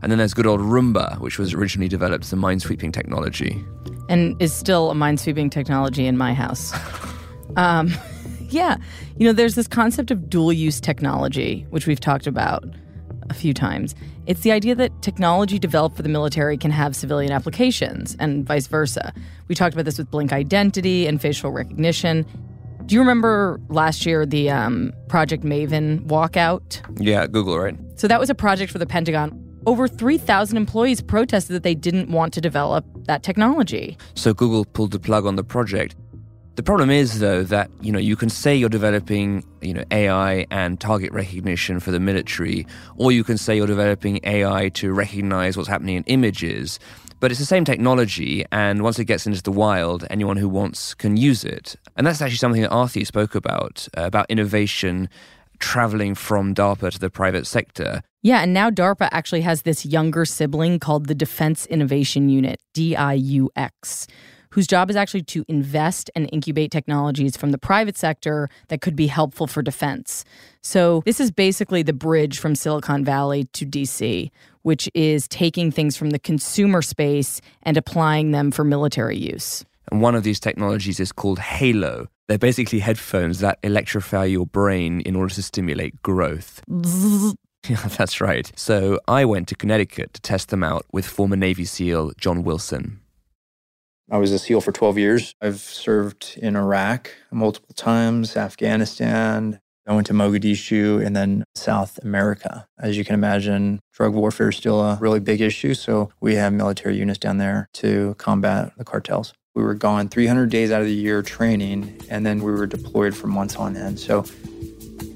And 0.03 0.11
then 0.11 0.19
there's 0.19 0.35
good 0.35 0.49
old 0.49 0.61
Roomba, 0.61 1.21
which 1.21 1.38
was 1.38 1.55
originally 1.55 1.88
developed 1.88 2.25
as 2.25 2.33
a 2.33 2.37
minesweeping 2.37 2.93
technology. 2.93 3.64
And 4.09 4.35
is 4.43 4.53
still 4.53 4.91
a 4.91 4.95
minesweeping 4.95 5.53
technology 5.53 6.05
in 6.09 6.17
my 6.17 6.35
house. 6.35 6.75
um, 7.57 7.93
yeah. 8.49 8.77
You 9.19 9.27
know, 9.29 9.33
there's 9.33 9.55
this 9.55 9.69
concept 9.69 10.11
of 10.11 10.29
dual 10.29 10.53
use 10.53 10.81
technology, 10.81 11.64
which 11.71 11.87
we've 11.87 12.01
talked 12.01 12.27
about 12.27 12.64
a 13.31 13.35
few 13.35 13.55
times. 13.55 13.95
It's 14.27 14.43
the 14.43 14.53
idea 14.53 14.75
that 14.75 15.03
technology 15.03 15.59
developed 15.59 15.97
for 15.97 16.03
the 16.03 16.09
military 16.09 16.57
can 16.57 16.71
have 16.71 16.95
civilian 16.95 17.33
applications 17.33 18.17
and 18.19 18.47
vice 18.47 18.67
versa. 18.67 19.12
We 19.49 19.55
talked 19.55 19.75
about 19.75 19.85
this 19.85 19.99
with 19.99 20.11
Blink 20.11 20.33
Identity 20.33 21.07
and 21.07 21.21
facial 21.21 21.51
recognition. 21.51 22.27
Do 22.87 22.95
you 22.95 23.01
remember 23.01 23.61
last 23.69 24.07
year 24.07 24.25
the 24.25 24.51
um, 24.51 24.93
Project 25.09 25.45
Maven 25.45 26.07
walkout? 26.07 26.81
Yeah, 26.99 27.27
Google, 27.27 27.59
right? 27.59 27.77
So 27.97 28.09
that 28.09 28.19
was 28.19 28.31
a 28.31 28.35
project 28.35 28.73
for 28.73 28.79
the 28.79 28.87
Pentagon. 28.87 29.45
Over 29.67 29.87
3,000 29.87 30.57
employees 30.57 31.03
protested 31.03 31.55
that 31.55 31.62
they 31.62 31.75
didn't 31.75 32.11
want 32.11 32.33
to 32.33 32.41
develop 32.41 32.87
that 33.05 33.23
technology. 33.23 33.99
So 34.14 34.33
Google 34.33 34.64
pulled 34.64 34.93
the 34.93 35.01
plug 35.01 35.27
on 35.27 35.37
the 35.37 35.45
project. 35.45 35.97
The 36.59 36.64
problem 36.64 36.90
is, 36.90 37.21
though, 37.21 37.44
that 37.44 37.71
you 37.81 37.92
know 37.92 38.01
you 38.01 38.16
can 38.16 38.29
say 38.29 38.57
you're 38.57 38.68
developing 38.68 39.44
you 39.61 39.73
know 39.73 39.85
AI 39.92 40.44
and 40.51 40.81
target 40.81 41.12
recognition 41.12 41.79
for 41.79 41.92
the 41.92 42.01
military, 42.01 42.66
or 42.97 43.12
you 43.12 43.23
can 43.23 43.38
say 43.38 43.57
you're 43.57 43.68
developing 43.68 44.18
AI 44.25 44.71
to 44.71 44.92
recognize 44.92 45.57
what's 45.57 45.68
happening 45.68 45.94
in 45.94 46.03
images. 46.09 46.81
But 47.21 47.31
it's 47.31 47.38
the 47.38 47.47
same 47.47 47.64
technology, 47.64 48.44
and 48.51 48.83
once 48.83 48.99
it 48.99 49.05
gets 49.05 49.25
into 49.25 49.40
the 49.40 49.53
wild, 49.53 50.05
anyone 50.11 50.37
who 50.37 50.49
wants 50.49 50.94
can 50.94 51.16
use 51.16 51.44
it. 51.44 51.77
And 51.97 52.05
that's 52.05 52.21
actually 52.21 52.38
something 52.38 52.62
that 52.62 52.73
Arati 52.73 53.07
spoke 53.07 53.37
about 53.37 53.87
uh, 53.97 54.03
about 54.03 54.27
innovation 54.29 55.09
traveling 55.61 56.16
from 56.16 56.57
DARPA 56.57 56.90
to 56.90 56.99
the 56.99 57.09
private 57.09 57.47
sector. 57.47 58.03
Yeah, 58.23 58.40
and 58.40 58.53
now 58.53 58.68
DARPA 58.68 59.09
actually 59.12 59.42
has 59.42 59.62
this 59.62 59.87
younger 59.87 60.25
sibling 60.25 60.81
called 60.81 61.07
the 61.07 61.14
Defense 61.14 61.66
Innovation 61.66 62.29
Unit, 62.29 62.59
DIUX 62.75 64.09
whose 64.59 64.66
job 64.66 64.90
is 64.90 64.97
actually 64.97 65.23
to 65.23 65.44
invest 65.47 66.11
and 66.16 66.29
incubate 66.33 66.73
technologies 66.73 67.37
from 67.37 67.53
the 67.53 67.59
private 67.59 67.97
sector 67.97 68.51
that 68.66 68.81
could 68.81 68.97
be 68.97 69.07
helpful 69.07 69.47
for 69.47 69.62
defense. 69.62 70.25
So, 70.62 71.01
this 71.05 71.21
is 71.21 71.31
basically 71.31 71.85
the 71.85 71.92
bridge 71.92 72.40
from 72.40 72.57
Silicon 72.57 73.05
Valley 73.05 73.44
to 73.53 73.64
DC, 73.64 74.33
which 74.62 74.90
is 74.94 75.29
taking 75.29 75.71
things 75.71 75.97
from 75.97 76.11
the 76.11 76.18
consumer 76.18 76.83
space 76.83 77.40
and 77.62 77.77
applying 77.77 78.33
them 78.33 78.51
for 78.51 78.64
military 78.64 79.16
use. 79.16 79.64
And 79.92 80.03
one 80.03 80.16
of 80.16 80.25
these 80.25 80.40
technologies 80.40 80.99
is 80.99 81.12
called 81.12 81.38
Halo. 81.38 82.09
They're 82.27 82.37
basically 82.37 82.81
headphones 82.81 83.38
that 83.38 83.61
electrify 83.62 84.25
your 84.25 84.47
brain 84.47 85.03
in 85.03 85.14
order 85.14 85.33
to 85.35 85.42
stimulate 85.44 86.03
growth. 86.03 86.62
Yeah, 87.68 87.85
that's 87.99 88.21
right. 88.21 88.51
So 88.55 88.99
I 89.09 89.25
went 89.25 89.49
to 89.49 89.55
Connecticut 89.55 90.14
to 90.14 90.21
test 90.23 90.49
them 90.49 90.62
out 90.62 90.87
with 90.92 91.05
former 91.05 91.37
Navy 91.37 91.64
SEAL 91.64 92.12
John 92.16 92.44
Wilson. 92.44 93.01
I 94.11 94.16
was 94.16 94.33
a 94.33 94.38
SEAL 94.38 94.62
for 94.62 94.73
12 94.73 94.97
years. 94.97 95.35
I've 95.42 95.61
served 95.61 96.38
in 96.40 96.57
Iraq 96.57 97.11
multiple 97.31 97.75
times, 97.75 98.38
Afghanistan. 98.38 99.61
I 99.87 99.94
went 99.94 100.07
to 100.07 100.14
Mogadishu 100.14 101.05
and 101.05 101.14
then 101.14 101.44
South 101.55 101.99
America. 102.03 102.66
As 102.79 102.97
you 102.97 103.05
can 103.05 103.14
imagine, 103.14 103.81
drug 103.92 104.14
warfare 104.14 104.49
is 104.49 104.57
still 104.57 104.81
a 104.81 104.97
really 104.97 105.21
big 105.21 105.42
issue. 105.42 105.75
So 105.75 106.11
we 106.21 106.37
have 106.37 106.55
military 106.55 106.97
units 106.97 107.18
down 107.18 107.37
there 107.37 107.68
to 107.75 108.14
combat 108.16 108.73
the 108.79 108.85
cartels. 108.85 109.35
We 109.55 109.62
were 109.62 109.75
gone 109.75 110.09
300 110.09 110.49
days 110.51 110.71
out 110.71 110.81
of 110.81 110.87
the 110.87 110.94
year 110.94 111.21
training, 111.21 112.01
and 112.09 112.25
then 112.25 112.42
we 112.42 112.53
were 112.53 112.66
deployed 112.66 113.14
for 113.14 113.27
months 113.27 113.57
on 113.57 113.77
end. 113.77 113.99
So 113.99 114.25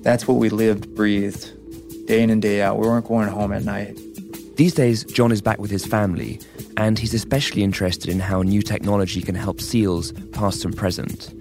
that's 0.02 0.28
what 0.28 0.34
we 0.34 0.50
lived, 0.50 0.94
breathed 0.94 2.06
day 2.06 2.22
in 2.22 2.28
and 2.28 2.42
day 2.42 2.60
out. 2.60 2.78
We 2.78 2.86
weren't 2.86 3.06
going 3.06 3.28
home 3.28 3.52
at 3.52 3.64
night. 3.64 3.98
These 4.62 4.74
days, 4.74 5.02
John 5.02 5.32
is 5.32 5.42
back 5.42 5.58
with 5.58 5.72
his 5.72 5.84
family, 5.84 6.38
and 6.76 6.96
he's 6.96 7.14
especially 7.14 7.64
interested 7.64 8.08
in 8.08 8.20
how 8.20 8.42
new 8.42 8.62
technology 8.62 9.20
can 9.20 9.34
help 9.34 9.60
SEALs, 9.60 10.12
past 10.30 10.64
and 10.64 10.76
present. 10.76 11.34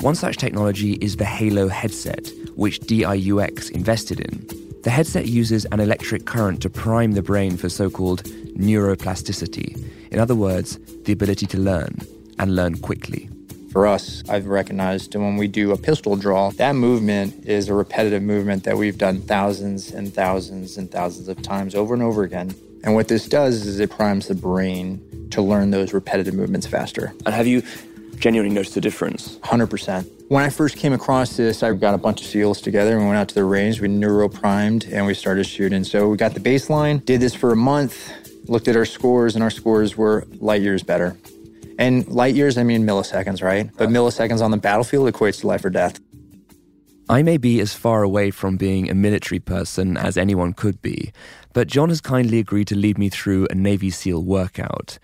One 0.00 0.14
such 0.14 0.36
technology 0.36 0.92
is 1.00 1.16
the 1.16 1.24
Halo 1.24 1.66
headset, 1.66 2.30
which 2.54 2.78
DIUX 2.82 3.72
invested 3.72 4.20
in. 4.20 4.46
The 4.84 4.90
headset 4.90 5.26
uses 5.26 5.64
an 5.72 5.80
electric 5.80 6.24
current 6.24 6.62
to 6.62 6.70
prime 6.70 7.14
the 7.14 7.20
brain 7.20 7.56
for 7.56 7.68
so 7.68 7.90
called 7.90 8.22
neuroplasticity. 8.22 9.84
In 10.12 10.20
other 10.20 10.36
words, 10.36 10.78
the 11.02 11.12
ability 11.12 11.46
to 11.46 11.58
learn, 11.58 11.98
and 12.38 12.54
learn 12.54 12.76
quickly. 12.76 13.28
For 13.72 13.88
us, 13.88 14.22
I've 14.28 14.46
recognized 14.46 15.14
that 15.14 15.18
when 15.18 15.36
we 15.36 15.48
do 15.48 15.72
a 15.72 15.76
pistol 15.76 16.14
draw, 16.14 16.52
that 16.52 16.76
movement 16.76 17.44
is 17.44 17.68
a 17.68 17.74
repetitive 17.74 18.22
movement 18.22 18.62
that 18.62 18.76
we've 18.76 18.98
done 18.98 19.20
thousands 19.22 19.90
and 19.90 20.14
thousands 20.14 20.78
and 20.78 20.88
thousands 20.88 21.26
of 21.26 21.42
times 21.42 21.74
over 21.74 21.92
and 21.92 22.04
over 22.04 22.22
again. 22.22 22.54
And 22.84 22.94
what 22.94 23.08
this 23.08 23.28
does 23.28 23.66
is 23.66 23.80
it 23.80 23.90
primes 23.90 24.28
the 24.28 24.34
brain 24.34 25.28
to 25.30 25.42
learn 25.42 25.70
those 25.70 25.92
repetitive 25.92 26.34
movements 26.34 26.66
faster. 26.66 27.12
And 27.26 27.34
have 27.34 27.46
you 27.46 27.62
genuinely 28.18 28.54
noticed 28.54 28.74
the 28.74 28.80
difference? 28.80 29.36
100%. 29.38 30.08
When 30.28 30.44
I 30.44 30.50
first 30.50 30.76
came 30.76 30.92
across 30.92 31.36
this, 31.36 31.62
I 31.62 31.72
got 31.72 31.94
a 31.94 31.98
bunch 31.98 32.20
of 32.20 32.26
SEALs 32.26 32.60
together 32.60 32.92
and 32.92 33.00
we 33.00 33.06
went 33.06 33.18
out 33.18 33.28
to 33.30 33.34
the 33.34 33.44
range. 33.44 33.80
We 33.80 33.88
neuro 33.88 34.28
primed 34.28 34.84
and 34.84 35.06
we 35.06 35.14
started 35.14 35.44
shooting. 35.44 35.84
So 35.84 36.08
we 36.08 36.16
got 36.16 36.34
the 36.34 36.40
baseline, 36.40 37.04
did 37.04 37.20
this 37.20 37.34
for 37.34 37.52
a 37.52 37.56
month, 37.56 38.12
looked 38.48 38.68
at 38.68 38.76
our 38.76 38.84
scores, 38.84 39.34
and 39.34 39.42
our 39.42 39.50
scores 39.50 39.96
were 39.96 40.26
light 40.40 40.62
years 40.62 40.82
better. 40.82 41.16
And 41.78 42.06
light 42.08 42.34
years, 42.34 42.58
I 42.58 42.64
mean 42.64 42.84
milliseconds, 42.84 43.42
right? 43.42 43.70
But 43.76 43.88
milliseconds 43.88 44.42
on 44.42 44.50
the 44.50 44.56
battlefield 44.56 45.12
equates 45.12 45.40
to 45.40 45.46
life 45.46 45.64
or 45.64 45.70
death. 45.70 46.00
I 47.08 47.22
may 47.22 47.38
be 47.38 47.58
as 47.60 47.72
far 47.72 48.02
away 48.02 48.30
from 48.30 48.56
being 48.56 48.90
a 48.90 48.94
military 48.94 49.38
person 49.38 49.96
as 49.96 50.18
anyone 50.18 50.52
could 50.52 50.82
be, 50.82 51.12
but 51.54 51.66
John 51.66 51.88
has 51.88 52.02
kindly 52.02 52.38
agreed 52.38 52.68
to 52.68 52.76
lead 52.76 52.98
me 52.98 53.08
through 53.08 53.46
a 53.50 53.54
Navy 53.54 53.90
SEAL 53.90 54.22
workout. 54.24 54.98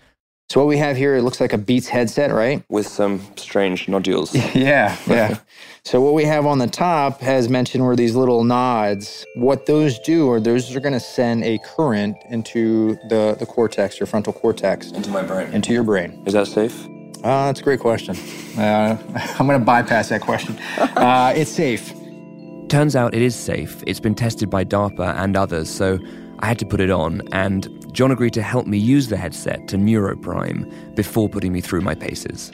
So 0.49 0.59
what 0.59 0.67
we 0.67 0.77
have 0.77 0.95
here, 0.95 1.15
it 1.15 1.23
looks 1.23 1.41
like 1.41 1.53
a 1.53 1.57
Beats 1.57 1.87
headset, 1.87 2.31
right? 2.31 2.63
With 2.69 2.85
some 2.85 3.19
strange 3.35 3.87
nodules. 3.87 4.35
yeah, 4.55 4.95
yeah. 5.07 5.39
so 5.83 5.99
what 5.99 6.13
we 6.13 6.23
have 6.25 6.45
on 6.45 6.59
the 6.59 6.67
top 6.67 7.23
as 7.23 7.49
mentioned 7.49 7.83
were 7.83 7.95
these 7.95 8.15
little 8.15 8.43
nods. 8.43 9.25
What 9.37 9.65
those 9.65 9.97
do 9.99 10.29
are 10.29 10.39
those 10.39 10.75
are 10.75 10.79
going 10.79 10.93
to 10.93 10.99
send 10.99 11.43
a 11.43 11.57
current 11.65 12.15
into 12.29 12.95
the, 13.09 13.35
the 13.39 13.47
cortex, 13.47 13.99
your 13.99 14.05
frontal 14.05 14.33
cortex. 14.33 14.91
Into 14.91 15.09
my 15.09 15.23
brain. 15.23 15.51
Into 15.51 15.73
your 15.73 15.83
brain. 15.83 16.21
Is 16.27 16.33
that 16.33 16.45
safe? 16.45 16.87
Uh, 17.25 17.47
that's 17.47 17.59
a 17.59 17.63
great 17.63 17.79
question. 17.79 18.15
Uh, 18.55 18.95
I'm 19.39 19.47
going 19.47 19.59
to 19.59 19.65
bypass 19.65 20.09
that 20.09 20.21
question. 20.21 20.59
Uh, 20.77 21.33
it's 21.35 21.49
safe. 21.49 21.91
Turns 22.69 22.95
out 22.95 23.15
it 23.15 23.21
is 23.23 23.35
safe. 23.35 23.83
It's 23.87 23.99
been 23.99 24.13
tested 24.13 24.51
by 24.51 24.63
DARPA 24.63 25.15
and 25.17 25.35
others, 25.35 25.67
so 25.67 25.97
I 26.39 26.45
had 26.45 26.59
to 26.59 26.67
put 26.67 26.79
it 26.79 26.91
on, 26.91 27.23
and 27.31 27.67
John 27.91 28.11
agreed 28.11 28.33
to 28.33 28.43
help 28.43 28.67
me 28.67 28.77
use 28.77 29.07
the 29.07 29.17
headset 29.17 29.67
to 29.69 29.77
neuroprime 29.77 30.95
before 30.95 31.27
putting 31.27 31.51
me 31.51 31.61
through 31.61 31.81
my 31.81 31.95
paces. 31.95 32.51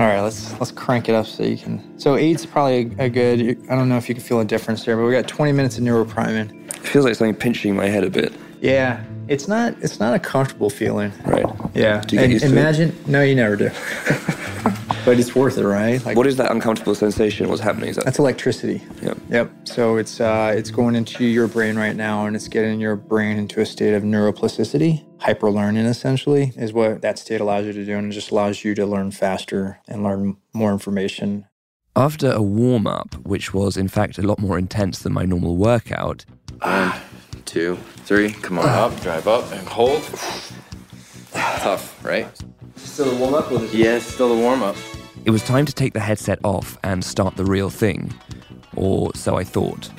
All 0.00 0.06
right, 0.06 0.20
let's 0.20 0.52
let's 0.58 0.72
crank 0.72 1.08
it 1.08 1.14
up 1.14 1.26
so 1.26 1.44
you 1.44 1.56
can. 1.56 1.98
So 1.98 2.16
eight's 2.16 2.44
probably 2.44 2.90
a, 2.98 3.04
a 3.04 3.08
good. 3.08 3.40
I 3.70 3.76
don't 3.76 3.88
know 3.88 3.98
if 3.98 4.08
you 4.08 4.16
can 4.16 4.24
feel 4.24 4.40
a 4.40 4.44
difference 4.44 4.84
there, 4.84 4.96
but 4.96 5.04
we 5.04 5.12
got 5.12 5.28
20 5.28 5.52
minutes 5.52 5.78
of 5.78 5.84
neuropriming. 5.84 6.68
It 6.68 6.78
feels 6.78 7.04
like 7.04 7.14
something 7.14 7.36
pinching 7.36 7.76
my 7.76 7.86
head 7.86 8.02
a 8.02 8.10
bit. 8.10 8.32
Yeah, 8.60 9.04
it's 9.28 9.46
not 9.46 9.74
it's 9.80 10.00
not 10.00 10.14
a 10.14 10.18
comfortable 10.18 10.70
feeling. 10.70 11.12
Right. 11.24 11.46
Yeah. 11.74 12.00
Do 12.00 12.16
you 12.16 12.22
get 12.22 12.30
used 12.30 12.44
imagine, 12.44 12.92
to 12.92 12.98
it? 12.98 13.08
no, 13.08 13.22
you 13.22 13.34
never 13.34 13.56
do. 13.56 13.70
but 15.04 15.18
it's 15.18 15.34
worth 15.34 15.58
it, 15.58 15.66
right? 15.66 16.04
Like, 16.04 16.16
what 16.16 16.26
is 16.26 16.36
that 16.36 16.50
uncomfortable 16.50 16.94
sensation? 16.94 17.48
What's 17.48 17.60
happening? 17.60 17.90
Is 17.90 17.96
that 17.96 18.04
That's 18.04 18.18
electricity. 18.18 18.82
Yep. 19.02 19.18
Yep. 19.30 19.50
So 19.64 19.96
it's 19.96 20.20
uh, 20.20 20.52
it's 20.56 20.70
going 20.70 20.94
into 20.94 21.24
your 21.24 21.46
brain 21.46 21.76
right 21.76 21.96
now, 21.96 22.26
and 22.26 22.34
it's 22.34 22.48
getting 22.48 22.80
your 22.80 22.96
brain 22.96 23.36
into 23.36 23.60
a 23.60 23.66
state 23.66 23.94
of 23.94 24.02
neuroplasticity, 24.02 25.04
hyperlearning 25.18 25.86
essentially, 25.86 26.52
is 26.56 26.72
what 26.72 27.02
that 27.02 27.18
state 27.18 27.40
allows 27.40 27.66
you 27.66 27.72
to 27.72 27.84
do, 27.84 27.96
and 27.96 28.10
it 28.10 28.14
just 28.14 28.30
allows 28.30 28.64
you 28.64 28.74
to 28.74 28.86
learn 28.86 29.10
faster 29.10 29.80
and 29.88 30.02
learn 30.02 30.36
more 30.52 30.72
information. 30.72 31.46
After 31.96 32.30
a 32.30 32.42
warm 32.42 32.86
up, 32.86 33.14
which 33.26 33.52
was 33.52 33.76
in 33.76 33.88
fact 33.88 34.18
a 34.18 34.22
lot 34.22 34.38
more 34.38 34.58
intense 34.58 35.00
than 35.00 35.12
my 35.12 35.24
normal 35.24 35.56
workout, 35.56 36.24
one, 36.60 36.92
two, 37.44 37.78
three. 38.08 38.32
Come 38.32 38.58
on 38.58 38.66
up, 38.66 38.98
drive 39.02 39.28
up, 39.28 39.52
and 39.52 39.68
hold. 39.68 40.02
Tough, 41.32 42.02
right? 42.02 42.26
Still 42.76 43.10
a 43.10 43.14
warm 43.18 43.34
up? 43.34 43.52
Or 43.52 43.62
yeah, 43.66 43.98
still 43.98 44.32
a 44.32 44.36
warm 44.36 44.62
up. 44.62 44.76
It 45.26 45.30
was 45.30 45.42
time 45.42 45.66
to 45.66 45.74
take 45.74 45.92
the 45.92 46.00
headset 46.00 46.38
off 46.42 46.78
and 46.82 47.04
start 47.04 47.36
the 47.36 47.44
real 47.44 47.68
thing. 47.68 48.14
Or 48.76 49.14
so 49.14 49.36
I 49.36 49.44
thought. 49.44 49.90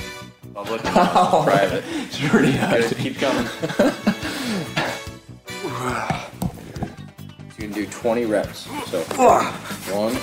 Public 0.56 0.84
and 0.86 0.96
private. 0.96 1.84
It's 1.88 2.20
really 2.34 2.54
Gotta 2.54 2.96
keep 2.96 3.20
coming. 3.20 3.46
you 7.48 7.54
can 7.60 7.72
do 7.72 7.86
20 7.86 8.26
reps. 8.26 8.68
So, 8.90 9.04
one. 9.94 10.18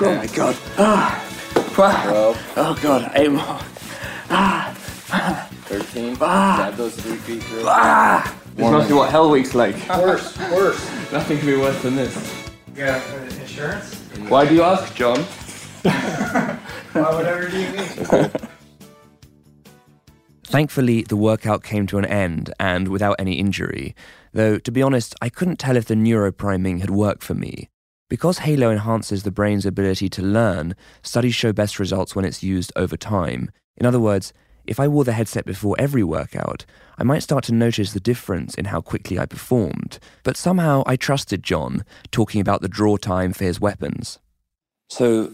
Oh 0.00 0.14
my 0.16 0.26
god. 0.26 0.56
Ah. 0.76 1.24
12. 1.72 2.52
Oh 2.56 2.78
god, 2.82 3.10
eight 3.14 3.32
more. 3.32 3.58
13. 6.12 6.14
Grab 6.16 6.74
those 6.74 6.96
three 6.96 7.16
feet 7.16 7.42
through. 7.44 7.64
This 7.64 8.70
must 8.70 8.88
be 8.88 8.94
what 8.94 9.10
Hell 9.10 9.30
Week's 9.30 9.54
like. 9.54 9.76
Worse, 9.88 10.38
worse. 10.50 11.12
Nothing 11.12 11.38
can 11.38 11.46
be 11.46 11.56
worse 11.56 11.80
than 11.82 11.96
this. 11.96 12.46
You 12.68 12.84
got 12.84 13.02
uh, 13.10 13.16
insurance? 13.40 13.94
Why 14.28 14.46
do 14.46 14.54
you 14.54 14.62
ask, 14.62 14.94
John? 14.94 15.18
Why 15.82 16.58
whatever 16.92 17.48
do 17.48 17.58
you 17.58 17.72
need? 17.72 18.30
Thankfully, 20.44 21.02
the 21.02 21.16
workout 21.16 21.64
came 21.64 21.86
to 21.88 21.98
an 21.98 22.04
end 22.04 22.52
and 22.60 22.88
without 22.88 23.16
any 23.18 23.34
injury, 23.34 23.96
though, 24.32 24.58
to 24.58 24.70
be 24.70 24.82
honest, 24.82 25.16
I 25.20 25.28
couldn't 25.28 25.58
tell 25.58 25.76
if 25.76 25.86
the 25.86 25.94
neuropriming 25.94 26.80
had 26.80 26.90
worked 26.90 27.24
for 27.24 27.34
me. 27.34 27.70
Because 28.08 28.38
Halo 28.38 28.70
enhances 28.70 29.24
the 29.24 29.32
brain's 29.32 29.66
ability 29.66 30.08
to 30.10 30.22
learn, 30.22 30.76
studies 31.02 31.34
show 31.34 31.52
best 31.52 31.80
results 31.80 32.14
when 32.14 32.24
it's 32.24 32.42
used 32.44 32.72
over 32.76 32.96
time. 32.96 33.50
In 33.76 33.86
other 33.86 33.98
words, 33.98 34.32
if 34.66 34.80
I 34.80 34.88
wore 34.88 35.04
the 35.04 35.12
headset 35.12 35.44
before 35.44 35.76
every 35.78 36.02
workout, 36.02 36.64
I 36.98 37.02
might 37.02 37.22
start 37.22 37.44
to 37.44 37.54
notice 37.54 37.92
the 37.92 38.00
difference 38.00 38.54
in 38.54 38.66
how 38.66 38.80
quickly 38.80 39.18
I 39.18 39.26
performed. 39.26 39.98
But 40.22 40.36
somehow 40.36 40.82
I 40.86 40.96
trusted 40.96 41.42
John, 41.42 41.84
talking 42.10 42.40
about 42.40 42.62
the 42.62 42.68
draw 42.68 42.96
time 42.96 43.32
for 43.32 43.44
his 43.44 43.60
weapons. 43.60 44.18
So, 44.88 45.32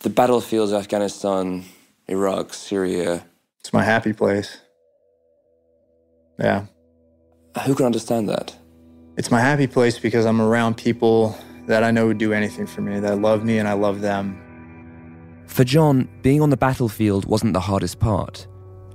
the 0.00 0.10
battlefields 0.10 0.72
of 0.72 0.80
Afghanistan, 0.80 1.64
Iraq, 2.08 2.54
Syria. 2.54 3.26
It's 3.60 3.72
my 3.72 3.82
happy 3.82 4.12
place. 4.12 4.58
Yeah. 6.38 6.66
Who 7.64 7.74
can 7.74 7.86
understand 7.86 8.28
that? 8.28 8.56
It's 9.16 9.30
my 9.30 9.40
happy 9.40 9.66
place 9.66 9.98
because 9.98 10.26
I'm 10.26 10.40
around 10.40 10.76
people 10.76 11.36
that 11.66 11.82
I 11.82 11.90
know 11.90 12.06
would 12.06 12.18
do 12.18 12.32
anything 12.32 12.66
for 12.66 12.80
me, 12.82 13.00
that 13.00 13.18
love 13.20 13.44
me 13.44 13.58
and 13.58 13.66
I 13.66 13.72
love 13.72 14.00
them. 14.00 14.42
For 15.46 15.64
John, 15.64 16.08
being 16.22 16.42
on 16.42 16.50
the 16.50 16.56
battlefield 16.56 17.24
wasn't 17.24 17.54
the 17.54 17.60
hardest 17.60 17.98
part. 17.98 18.46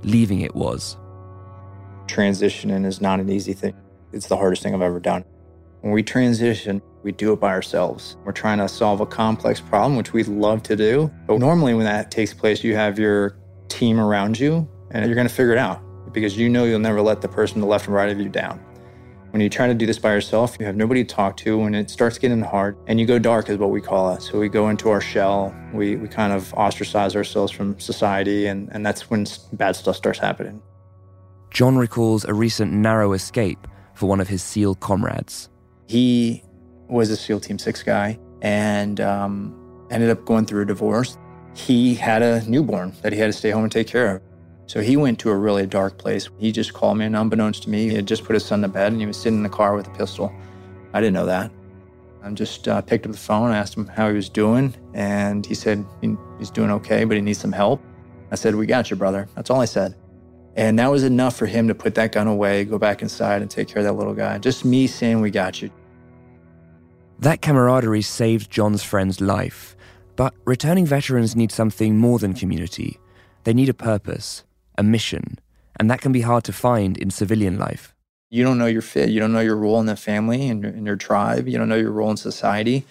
Leaving 0.02 0.40
it 0.40 0.54
was. 0.54 0.96
Transitioning 2.06 2.84
is 2.84 3.00
not 3.00 3.20
an 3.20 3.30
easy 3.30 3.52
thing. 3.52 3.74
It's 4.12 4.26
the 4.26 4.36
hardest 4.36 4.62
thing 4.62 4.74
I've 4.74 4.82
ever 4.82 5.00
done. 5.00 5.24
When 5.80 5.92
we 5.92 6.02
transition, 6.02 6.82
we 7.02 7.12
do 7.12 7.32
it 7.32 7.40
by 7.40 7.50
ourselves. 7.50 8.16
We're 8.24 8.32
trying 8.32 8.58
to 8.58 8.68
solve 8.68 9.00
a 9.00 9.06
complex 9.06 9.60
problem, 9.60 9.96
which 9.96 10.12
we 10.12 10.22
love 10.24 10.62
to 10.64 10.76
do. 10.76 11.10
But 11.26 11.38
normally, 11.38 11.74
when 11.74 11.84
that 11.86 12.10
takes 12.10 12.32
place, 12.32 12.62
you 12.62 12.76
have 12.76 12.98
your 12.98 13.36
team 13.68 13.98
around 13.98 14.38
you 14.38 14.68
and 14.90 15.06
you're 15.06 15.14
going 15.14 15.26
to 15.26 15.34
figure 15.34 15.52
it 15.52 15.58
out 15.58 15.82
because 16.12 16.36
you 16.36 16.48
know 16.48 16.64
you'll 16.64 16.78
never 16.78 17.00
let 17.00 17.20
the 17.20 17.28
person 17.28 17.54
to 17.54 17.60
the 17.60 17.66
left 17.66 17.86
and 17.86 17.94
right 17.94 18.10
of 18.10 18.20
you 18.20 18.28
down. 18.28 18.64
When 19.32 19.40
you 19.40 19.48
try 19.48 19.66
to 19.66 19.72
do 19.72 19.86
this 19.86 19.98
by 19.98 20.12
yourself, 20.12 20.58
you 20.60 20.66
have 20.66 20.76
nobody 20.76 21.02
to 21.02 21.14
talk 21.14 21.38
to 21.38 21.62
and 21.62 21.74
it 21.74 21.88
starts 21.88 22.18
getting 22.18 22.42
hard 22.42 22.76
and 22.86 23.00
you 23.00 23.06
go 23.06 23.18
dark 23.18 23.48
is 23.48 23.56
what 23.56 23.70
we 23.70 23.80
call 23.80 24.12
it. 24.12 24.20
So 24.20 24.38
we 24.38 24.50
go 24.50 24.68
into 24.68 24.90
our 24.90 25.00
shell, 25.00 25.56
we, 25.72 25.96
we 25.96 26.06
kind 26.06 26.34
of 26.34 26.52
ostracize 26.52 27.16
ourselves 27.16 27.50
from 27.50 27.80
society 27.80 28.48
and, 28.48 28.68
and 28.72 28.84
that's 28.84 29.08
when 29.08 29.24
bad 29.54 29.74
stuff 29.74 29.96
starts 29.96 30.18
happening. 30.18 30.60
John 31.50 31.78
recalls 31.78 32.26
a 32.26 32.34
recent 32.34 32.74
narrow 32.74 33.14
escape 33.14 33.66
for 33.94 34.04
one 34.04 34.20
of 34.20 34.28
his 34.28 34.42
SEAL 34.42 34.74
comrades. 34.74 35.48
He 35.88 36.44
was 36.88 37.08
a 37.08 37.16
SEAL 37.16 37.40
Team 37.40 37.58
6 37.58 37.82
guy 37.84 38.18
and 38.42 39.00
um, 39.00 39.86
ended 39.90 40.10
up 40.10 40.26
going 40.26 40.44
through 40.44 40.64
a 40.64 40.66
divorce. 40.66 41.16
He 41.54 41.94
had 41.94 42.20
a 42.20 42.46
newborn 42.46 42.92
that 43.00 43.14
he 43.14 43.18
had 43.18 43.28
to 43.28 43.32
stay 43.32 43.50
home 43.50 43.62
and 43.62 43.72
take 43.72 43.86
care 43.86 44.16
of. 44.16 44.22
So 44.72 44.80
he 44.80 44.96
went 44.96 45.18
to 45.18 45.28
a 45.28 45.36
really 45.36 45.66
dark 45.66 45.98
place. 45.98 46.30
He 46.38 46.50
just 46.50 46.72
called 46.72 46.96
me, 46.96 47.04
and 47.04 47.14
unbeknownst 47.14 47.64
to 47.64 47.68
me, 47.68 47.90
he 47.90 47.94
had 47.94 48.08
just 48.08 48.24
put 48.24 48.32
his 48.32 48.42
son 48.42 48.62
to 48.62 48.68
bed 48.68 48.90
and 48.90 49.02
he 49.02 49.06
was 49.06 49.18
sitting 49.18 49.36
in 49.36 49.42
the 49.42 49.50
car 49.50 49.76
with 49.76 49.86
a 49.86 49.90
pistol. 49.90 50.32
I 50.94 51.00
didn't 51.02 51.12
know 51.12 51.26
that. 51.26 51.50
I 52.22 52.30
just 52.30 52.66
uh, 52.66 52.80
picked 52.80 53.04
up 53.04 53.12
the 53.12 53.18
phone, 53.18 53.52
asked 53.52 53.76
him 53.76 53.86
how 53.86 54.08
he 54.08 54.14
was 54.14 54.30
doing, 54.30 54.74
and 54.94 55.44
he 55.44 55.54
said 55.54 55.84
he, 56.00 56.16
he's 56.38 56.48
doing 56.48 56.70
okay, 56.70 57.04
but 57.04 57.18
he 57.18 57.20
needs 57.20 57.38
some 57.38 57.52
help. 57.52 57.82
I 58.30 58.34
said, 58.34 58.54
We 58.54 58.64
got 58.64 58.88
you, 58.88 58.96
brother. 58.96 59.28
That's 59.34 59.50
all 59.50 59.60
I 59.60 59.66
said. 59.66 59.94
And 60.56 60.78
that 60.78 60.90
was 60.90 61.04
enough 61.04 61.36
for 61.36 61.44
him 61.44 61.68
to 61.68 61.74
put 61.74 61.94
that 61.96 62.12
gun 62.12 62.26
away, 62.26 62.64
go 62.64 62.78
back 62.78 63.02
inside, 63.02 63.42
and 63.42 63.50
take 63.50 63.68
care 63.68 63.80
of 63.80 63.84
that 63.84 63.92
little 63.92 64.14
guy. 64.14 64.38
Just 64.38 64.64
me 64.64 64.86
saying, 64.86 65.20
We 65.20 65.30
got 65.30 65.60
you. 65.60 65.70
That 67.18 67.42
camaraderie 67.42 68.00
saved 68.00 68.50
John's 68.50 68.82
friend's 68.82 69.20
life. 69.20 69.76
But 70.16 70.32
returning 70.46 70.86
veterans 70.86 71.36
need 71.36 71.52
something 71.52 71.98
more 71.98 72.18
than 72.18 72.32
community. 72.32 72.98
They 73.44 73.52
need 73.52 73.68
a 73.68 73.74
purpose, 73.74 74.44
a 74.76 74.82
mission, 74.82 75.38
and 75.78 75.90
that 75.90 76.00
can 76.00 76.12
be 76.12 76.22
hard 76.22 76.44
to 76.44 76.52
find 76.52 76.96
in 76.96 77.10
civilian 77.10 77.58
life. 77.58 77.94
You 78.30 78.44
don't 78.44 78.56
know 78.56 78.66
your 78.66 78.82
fit. 78.82 79.10
You 79.10 79.20
don't 79.20 79.32
know 79.32 79.40
your 79.40 79.56
role 79.56 79.78
in 79.78 79.84
the 79.84 79.94
family 79.94 80.48
and 80.48 80.64
in 80.64 80.86
your 80.86 80.96
tribe. 80.96 81.46
You 81.46 81.58
don't 81.58 81.68
know 81.68 81.76
your 81.76 81.90
role 81.90 82.10
in 82.10 82.16
society. 82.16 82.86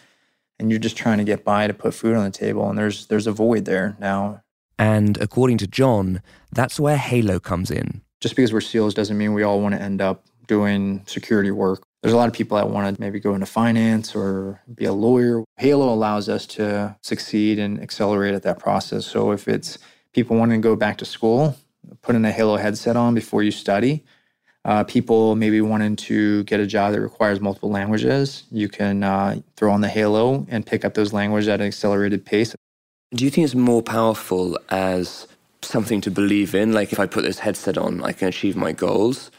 And 0.59 0.69
you're 0.69 0.79
just 0.79 0.95
trying 0.95 1.17
to 1.17 1.23
get 1.23 1.43
by 1.43 1.65
to 1.65 1.73
put 1.73 1.95
food 1.95 2.15
on 2.15 2.23
the 2.23 2.29
table. 2.29 2.69
And 2.69 2.77
there's 2.77 3.07
there's 3.07 3.25
a 3.25 3.31
void 3.31 3.65
there 3.65 3.97
now. 3.99 4.43
And 4.77 5.19
according 5.19 5.57
to 5.59 5.67
John, 5.67 6.21
that's 6.51 6.79
where 6.79 6.97
Halo 6.97 7.39
comes 7.39 7.71
in. 7.71 8.01
Just 8.19 8.35
because 8.35 8.53
we're 8.53 8.61
SEALs 8.61 8.93
doesn't 8.93 9.17
mean 9.17 9.33
we 9.33 9.41
all 9.41 9.61
want 9.61 9.73
to 9.73 9.81
end 9.81 9.99
up 9.99 10.25
doing 10.45 11.03
security 11.07 11.49
work. 11.49 11.81
There's 12.03 12.13
a 12.13 12.17
lot 12.17 12.27
of 12.27 12.33
people 12.33 12.57
that 12.57 12.69
want 12.69 12.95
to 12.95 13.01
maybe 13.01 13.19
go 13.19 13.33
into 13.33 13.47
finance 13.47 14.15
or 14.15 14.61
be 14.73 14.85
a 14.85 14.93
lawyer. 14.93 15.43
Halo 15.57 15.91
allows 15.91 16.29
us 16.29 16.45
to 16.47 16.95
succeed 17.01 17.57
and 17.57 17.81
accelerate 17.81 18.35
at 18.35 18.43
that 18.43 18.59
process. 18.59 19.07
So 19.07 19.31
if 19.31 19.47
it's 19.47 19.79
people 20.13 20.37
wanting 20.37 20.61
to 20.61 20.67
go 20.67 20.75
back 20.75 20.97
to 20.99 21.05
school, 21.05 21.55
putting 22.01 22.25
a 22.25 22.31
Halo 22.31 22.57
headset 22.57 22.95
on 22.95 23.13
before 23.13 23.43
you 23.43 23.51
study, 23.51 24.03
uh, 24.63 24.83
people 24.83 25.35
maybe 25.35 25.59
wanting 25.61 25.95
to 25.95 26.43
get 26.43 26.59
a 26.59 26.67
job 26.67 26.93
that 26.93 27.01
requires 27.01 27.39
multiple 27.39 27.69
languages, 27.69 28.43
you 28.51 28.69
can 28.69 29.03
uh, 29.03 29.39
throw 29.55 29.71
on 29.71 29.81
the 29.81 29.87
Halo 29.87 30.45
and 30.49 30.65
pick 30.65 30.85
up 30.85 30.93
those 30.93 31.13
languages 31.13 31.47
at 31.47 31.61
an 31.61 31.67
accelerated 31.67 32.25
pace. 32.25 32.55
Do 33.13 33.25
you 33.25 33.31
think 33.31 33.45
it's 33.45 33.55
more 33.55 33.81
powerful 33.81 34.57
as 34.69 35.27
something 35.61 35.99
to 36.01 36.11
believe 36.11 36.53
in? 36.53 36.73
Like 36.73 36.93
if 36.93 36.99
I 36.99 37.07
put 37.07 37.23
this 37.23 37.39
headset 37.39 37.77
on, 37.77 38.03
I 38.03 38.11
can 38.11 38.27
achieve 38.27 38.55
my 38.55 38.71
goals? 38.71 39.31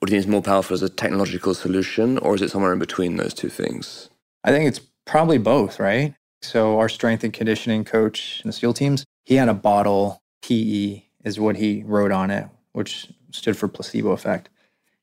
Or 0.00 0.06
do 0.06 0.12
you 0.12 0.20
think 0.20 0.26
it's 0.26 0.32
more 0.32 0.42
powerful 0.42 0.74
as 0.74 0.82
a 0.82 0.88
technological 0.88 1.52
solution, 1.52 2.16
or 2.18 2.34
is 2.34 2.40
it 2.40 2.50
somewhere 2.50 2.72
in 2.72 2.78
between 2.78 3.16
those 3.16 3.34
two 3.34 3.50
things? 3.50 4.08
I 4.44 4.50
think 4.50 4.66
it's 4.66 4.80
probably 5.04 5.36
both, 5.36 5.78
right? 5.78 6.14
So 6.40 6.78
our 6.78 6.88
strength 6.88 7.22
and 7.22 7.34
conditioning 7.34 7.84
coach 7.84 8.40
in 8.42 8.48
the 8.48 8.52
SEAL 8.54 8.72
teams, 8.72 9.04
he 9.26 9.34
had 9.34 9.50
a 9.50 9.54
bottle, 9.54 10.22
PE 10.42 11.02
is 11.24 11.40
what 11.40 11.56
he 11.56 11.82
wrote 11.84 12.12
on 12.12 12.30
it, 12.30 12.48
which 12.72 13.12
stood 13.30 13.56
for 13.56 13.68
placebo 13.68 14.10
effect. 14.10 14.48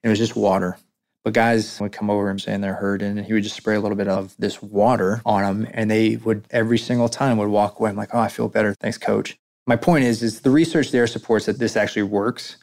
It 0.04 0.10
was 0.10 0.20
just 0.20 0.36
water. 0.36 0.78
But 1.24 1.34
guys 1.34 1.80
would 1.82 1.92
come 1.92 2.10
over 2.10 2.30
and 2.30 2.42
saying 2.42 2.62
they're 2.62 2.74
hurting, 2.74 3.18
and 3.18 3.26
he 3.26 3.34
would 3.34 3.44
just 3.44 3.56
spray 3.56 3.76
a 3.76 3.82
little 3.82 3.98
bit 3.98 4.08
of 4.08 4.36
this 4.40 4.62
water 4.62 5.22
on 5.26 5.44
them, 5.44 5.72
and 5.74 5.92
they 5.92 6.16
would 6.18 6.46
every 6.52 6.78
single 6.78 7.10
time 7.10 7.38
would 7.38 7.50
walk 7.50 7.80
away. 7.80 7.90
I'm 7.90 7.98
like, 7.98 8.14
oh, 8.14 8.20
I 8.20 8.30
feel 8.30 8.48
better. 8.48 8.74
Thanks, 8.80 8.98
coach. 8.98 9.38
My 9.66 9.76
point 9.76 10.06
is, 10.06 10.24
is 10.24 10.42
the 10.42 10.50
research 10.50 10.92
there 10.92 11.06
supports 11.08 11.46
that 11.48 11.60
this 11.60 11.76
actually 11.76 12.04
works. 12.04 12.58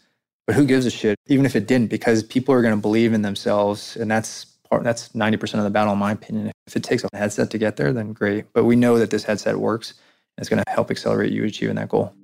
But 0.46 0.56
who 0.56 0.66
gives 0.66 0.84
a 0.84 0.90
shit, 0.90 1.16
even 1.26 1.46
if 1.46 1.56
it 1.56 1.66
didn't, 1.66 1.88
because 1.88 2.22
people 2.22 2.54
are 2.54 2.60
going 2.60 2.74
to 2.74 2.80
believe 2.80 3.12
in 3.12 3.22
themselves. 3.22 3.96
And 3.96 4.10
that's 4.10 4.44
part, 4.68 4.84
that's 4.84 5.10
90% 5.10 5.58
of 5.58 5.64
the 5.64 5.70
battle, 5.70 5.94
in 5.94 5.98
my 5.98 6.12
opinion. 6.12 6.52
If 6.66 6.76
it 6.76 6.82
takes 6.82 7.04
a 7.04 7.16
headset 7.16 7.50
to 7.50 7.58
get 7.58 7.76
there, 7.76 7.92
then 7.92 8.12
great. 8.12 8.52
But 8.52 8.64
we 8.64 8.76
know 8.76 8.98
that 8.98 9.10
this 9.10 9.24
headset 9.24 9.56
works 9.56 9.92
and 10.36 10.42
it's 10.42 10.48
going 10.48 10.62
to 10.62 10.70
help 10.70 10.90
accelerate 10.90 11.32
you 11.32 11.44
achieving 11.44 11.76
that 11.76 11.88
goal. 11.88 12.14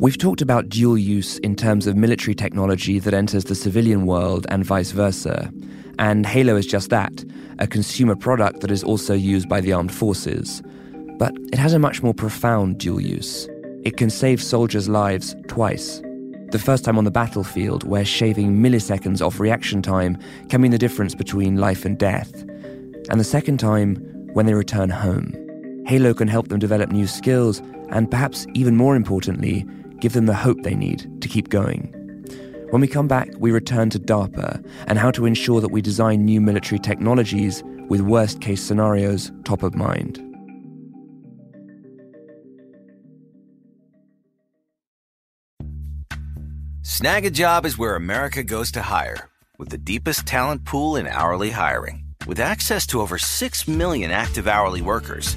We've 0.00 0.16
talked 0.16 0.40
about 0.40 0.70
dual 0.70 0.96
use 0.96 1.36
in 1.40 1.54
terms 1.54 1.86
of 1.86 1.94
military 1.94 2.34
technology 2.34 2.98
that 3.00 3.12
enters 3.12 3.44
the 3.44 3.54
civilian 3.54 4.06
world 4.06 4.46
and 4.48 4.64
vice 4.64 4.92
versa. 4.92 5.52
And 5.98 6.24
Halo 6.24 6.56
is 6.56 6.66
just 6.66 6.88
that 6.88 7.22
a 7.58 7.66
consumer 7.66 8.16
product 8.16 8.60
that 8.60 8.70
is 8.70 8.82
also 8.82 9.12
used 9.12 9.46
by 9.46 9.60
the 9.60 9.74
armed 9.74 9.92
forces. 9.92 10.62
But 11.18 11.34
it 11.52 11.58
has 11.58 11.74
a 11.74 11.78
much 11.78 12.02
more 12.02 12.14
profound 12.14 12.78
dual 12.78 13.02
use. 13.02 13.46
It 13.84 13.98
can 13.98 14.08
save 14.08 14.42
soldiers' 14.42 14.88
lives 14.88 15.36
twice. 15.48 16.00
The 16.50 16.58
first 16.58 16.82
time 16.82 16.96
on 16.96 17.04
the 17.04 17.10
battlefield, 17.10 17.84
where 17.84 18.06
shaving 18.06 18.56
milliseconds 18.56 19.20
off 19.20 19.38
reaction 19.38 19.82
time 19.82 20.16
can 20.48 20.62
mean 20.62 20.70
the 20.70 20.78
difference 20.78 21.14
between 21.14 21.58
life 21.58 21.84
and 21.84 21.98
death. 21.98 22.32
And 23.10 23.20
the 23.20 23.24
second 23.24 23.60
time, 23.60 23.96
when 24.32 24.46
they 24.46 24.54
return 24.54 24.88
home. 24.88 25.34
Halo 25.86 26.14
can 26.14 26.28
help 26.28 26.48
them 26.48 26.58
develop 26.58 26.90
new 26.90 27.06
skills 27.06 27.60
and 27.90 28.10
perhaps 28.10 28.46
even 28.54 28.76
more 28.76 28.96
importantly, 28.96 29.66
give 30.00 30.12
them 30.12 30.26
the 30.26 30.34
hope 30.34 30.62
they 30.62 30.74
need 30.74 31.08
to 31.20 31.28
keep 31.28 31.48
going. 31.48 31.94
When 32.70 32.80
we 32.80 32.88
come 32.88 33.08
back, 33.08 33.28
we 33.38 33.50
return 33.50 33.90
to 33.90 33.98
DARPA 33.98 34.64
and 34.86 34.98
how 34.98 35.10
to 35.10 35.26
ensure 35.26 35.60
that 35.60 35.72
we 35.72 35.82
design 35.82 36.24
new 36.24 36.40
military 36.40 36.78
technologies 36.78 37.64
with 37.88 38.00
worst 38.00 38.40
case 38.40 38.62
scenarios 38.62 39.32
top 39.44 39.62
of 39.64 39.74
mind. 39.74 40.24
Snagajob 46.82 47.64
is 47.64 47.78
where 47.78 47.96
America 47.96 48.42
goes 48.42 48.70
to 48.72 48.82
hire, 48.82 49.28
with 49.58 49.70
the 49.70 49.78
deepest 49.78 50.26
talent 50.26 50.64
pool 50.64 50.96
in 50.96 51.06
hourly 51.06 51.50
hiring. 51.50 52.04
With 52.26 52.38
access 52.38 52.86
to 52.88 53.00
over 53.00 53.18
6 53.18 53.68
million 53.68 54.10
active 54.10 54.46
hourly 54.46 54.82
workers, 54.82 55.36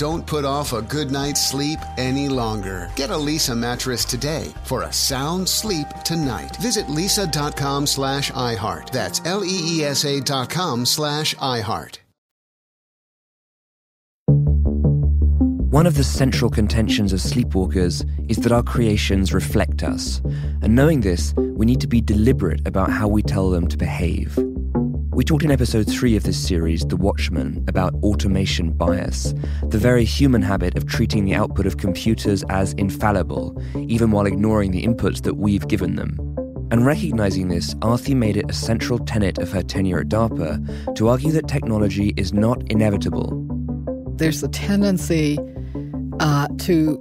Don't 0.00 0.26
put 0.26 0.46
off 0.46 0.72
a 0.72 0.80
good 0.80 1.10
night's 1.10 1.46
sleep 1.46 1.78
any 1.98 2.26
longer. 2.26 2.90
Get 2.96 3.10
a 3.10 3.20
Leesa 3.26 3.54
mattress 3.54 4.02
today 4.06 4.54
for 4.64 4.84
a 4.84 4.90
sound 4.90 5.46
sleep 5.46 5.86
tonight. 6.04 6.56
Visit 6.56 6.86
leesa.com 6.86 7.86
slash 7.86 8.32
iHeart. 8.32 8.92
That's 8.92 9.20
L-E-E-S-A 9.26 10.22
dot 10.22 10.48
com 10.48 10.86
slash 10.86 11.34
iHeart. 11.34 11.98
One 15.70 15.86
of 15.86 15.96
the 15.96 16.04
central 16.04 16.50
contentions 16.50 17.12
of 17.12 17.20
sleepwalkers 17.20 18.02
is 18.30 18.38
that 18.38 18.52
our 18.52 18.62
creations 18.62 19.34
reflect 19.34 19.82
us. 19.82 20.22
And 20.62 20.74
knowing 20.74 21.02
this, 21.02 21.34
we 21.36 21.66
need 21.66 21.80
to 21.82 21.86
be 21.86 22.00
deliberate 22.00 22.66
about 22.66 22.88
how 22.88 23.06
we 23.06 23.22
tell 23.22 23.50
them 23.50 23.68
to 23.68 23.76
behave. 23.76 24.38
We 25.20 25.24
talked 25.24 25.44
in 25.44 25.50
episode 25.50 25.86
3 25.86 26.16
of 26.16 26.22
this 26.22 26.42
series, 26.42 26.80
The 26.82 26.96
Watchman, 26.96 27.62
about 27.68 27.92
automation 27.96 28.72
bias, 28.72 29.34
the 29.68 29.76
very 29.76 30.02
human 30.02 30.40
habit 30.40 30.78
of 30.78 30.86
treating 30.86 31.26
the 31.26 31.34
output 31.34 31.66
of 31.66 31.76
computers 31.76 32.42
as 32.48 32.72
infallible, 32.78 33.62
even 33.76 34.12
while 34.12 34.24
ignoring 34.24 34.70
the 34.70 34.82
inputs 34.82 35.20
that 35.24 35.34
we've 35.34 35.68
given 35.68 35.96
them. 35.96 36.16
And 36.70 36.86
recognizing 36.86 37.48
this, 37.48 37.74
Arati 37.74 38.16
made 38.16 38.38
it 38.38 38.50
a 38.50 38.54
central 38.54 38.98
tenet 38.98 39.36
of 39.36 39.52
her 39.52 39.62
tenure 39.62 40.00
at 40.00 40.08
DARPA 40.08 40.94
to 40.94 41.08
argue 41.08 41.32
that 41.32 41.48
technology 41.48 42.14
is 42.16 42.32
not 42.32 42.62
inevitable. 42.72 43.46
There's 44.16 44.42
a 44.42 44.48
tendency 44.48 45.38
uh, 46.18 46.48
to 46.60 46.96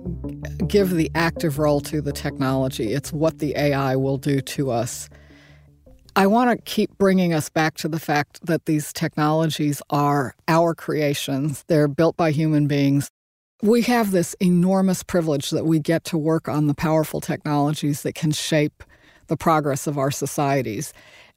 give 0.67 0.89
the 0.89 1.09
active 1.15 1.57
role 1.57 1.79
to 1.79 2.01
the 2.01 2.11
technology. 2.11 2.91
It's 2.91 3.13
what 3.13 3.39
the 3.39 3.55
AI 3.55 3.95
will 3.95 4.17
do 4.17 4.41
to 4.41 4.71
us. 4.71 5.09
I 6.15 6.27
want 6.27 6.49
to 6.51 6.71
keep 6.71 6.97
bringing 6.97 7.33
us 7.33 7.49
back 7.49 7.75
to 7.77 7.87
the 7.87 7.99
fact 7.99 8.45
that 8.45 8.65
these 8.65 8.91
technologies 8.91 9.81
are 9.89 10.35
our 10.47 10.73
creations. 10.73 11.63
They're 11.67 11.87
built 11.87 12.17
by 12.17 12.31
human 12.31 12.67
beings. 12.67 13.09
We 13.61 13.81
have 13.83 14.11
this 14.11 14.35
enormous 14.39 15.03
privilege 15.03 15.49
that 15.51 15.65
we 15.65 15.79
get 15.79 16.03
to 16.05 16.17
work 16.17 16.47
on 16.47 16.67
the 16.67 16.73
powerful 16.73 17.21
technologies 17.21 18.03
that 18.03 18.15
can 18.15 18.31
shape 18.31 18.83
the 19.27 19.37
progress 19.37 19.85
of 19.85 19.97
our 19.97 20.11
societies. 20.11 20.93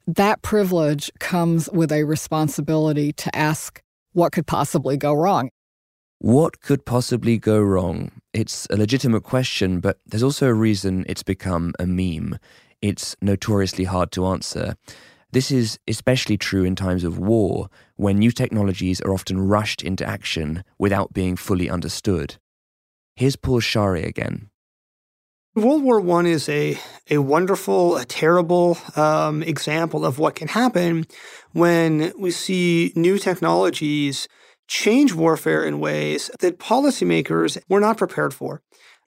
That 0.06 0.42
privilege 0.42 1.10
comes 1.18 1.68
with 1.70 1.92
a 1.92 2.04
responsibility 2.04 3.12
to 3.14 3.36
ask 3.36 3.82
what 4.12 4.32
could 4.32 4.46
possibly 4.46 4.96
go 4.96 5.12
wrong. 5.14 5.50
What 6.18 6.60
could 6.60 6.84
possibly 6.84 7.38
go 7.38 7.60
wrong? 7.60 8.12
It's 8.32 8.66
a 8.70 8.76
legitimate 8.76 9.24
question, 9.24 9.80
but 9.80 9.98
there's 10.06 10.22
also 10.22 10.46
a 10.46 10.54
reason 10.54 11.04
it's 11.08 11.24
become 11.24 11.74
a 11.80 11.86
meme. 11.86 12.38
It's 12.82 13.16
notoriously 13.22 13.84
hard 13.84 14.10
to 14.12 14.26
answer. 14.26 14.74
This 15.30 15.50
is 15.50 15.78
especially 15.88 16.36
true 16.36 16.64
in 16.64 16.76
times 16.76 17.04
of 17.04 17.18
war, 17.18 17.70
when 17.96 18.18
new 18.18 18.32
technologies 18.32 19.00
are 19.00 19.14
often 19.14 19.40
rushed 19.40 19.82
into 19.82 20.04
action 20.04 20.64
without 20.78 21.14
being 21.14 21.36
fully 21.36 21.70
understood. 21.70 22.36
Here's 23.16 23.36
Paul 23.36 23.60
Scharre 23.60 24.04
again. 24.04 24.50
World 25.54 25.82
War 25.82 26.00
I 26.18 26.28
is 26.28 26.48
a, 26.48 26.78
a 27.10 27.18
wonderful, 27.18 27.96
a 27.96 28.04
terrible 28.04 28.78
um, 28.96 29.42
example 29.42 30.04
of 30.04 30.18
what 30.18 30.34
can 30.34 30.48
happen 30.48 31.06
when 31.52 32.12
we 32.18 32.30
see 32.30 32.92
new 32.96 33.18
technologies 33.18 34.28
change 34.66 35.12
warfare 35.12 35.64
in 35.64 35.78
ways 35.78 36.30
that 36.40 36.58
policymakers 36.58 37.58
were 37.68 37.80
not 37.80 37.98
prepared 37.98 38.32
for. 38.32 38.62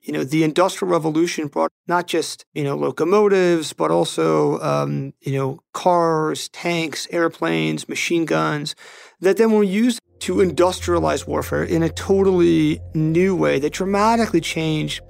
You 0.05 0.13
know, 0.13 0.23
the 0.23 0.43
Industrial 0.43 0.91
Revolution 0.91 1.47
brought 1.47 1.71
not 1.87 2.05
just, 2.05 2.45
you 2.53 2.63
know, 2.63 2.75
locomotives, 2.75 3.73
but 3.73 3.89
also, 3.89 4.59
um, 4.59 5.13
you 5.21 5.33
know, 5.33 5.61
cars, 5.73 6.47
tanks, 6.49 7.07
airplanes, 7.09 7.89
machine 7.89 8.25
guns 8.25 8.75
that 9.19 9.37
then 9.37 9.51
were 9.51 9.63
used 9.63 9.99
to 10.19 10.35
industrialize 10.35 11.27
warfare 11.27 11.63
in 11.63 11.81
a 11.81 11.89
totally 11.89 12.79
new 12.93 13.35
way 13.35 13.57
that 13.57 13.73
dramatically 13.73 14.41
changed 14.41 15.01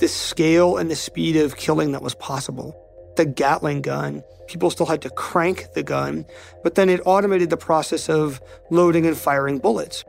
the 0.00 0.08
scale 0.08 0.76
and 0.76 0.90
the 0.90 0.96
speed 0.96 1.36
of 1.36 1.56
killing 1.56 1.92
that 1.92 2.02
was 2.02 2.14
possible. 2.16 2.76
The 3.16 3.24
Gatling 3.24 3.80
gun 3.80 4.22
people 4.48 4.68
still 4.68 4.86
had 4.86 5.00
to 5.00 5.08
crank 5.08 5.72
the 5.74 5.82
gun, 5.82 6.26
but 6.62 6.74
then 6.74 6.90
it 6.90 7.00
automated 7.06 7.48
the 7.48 7.56
process 7.56 8.10
of 8.10 8.38
loading 8.70 9.06
and 9.06 9.16
firing 9.16 9.58
bullets. 9.58 10.04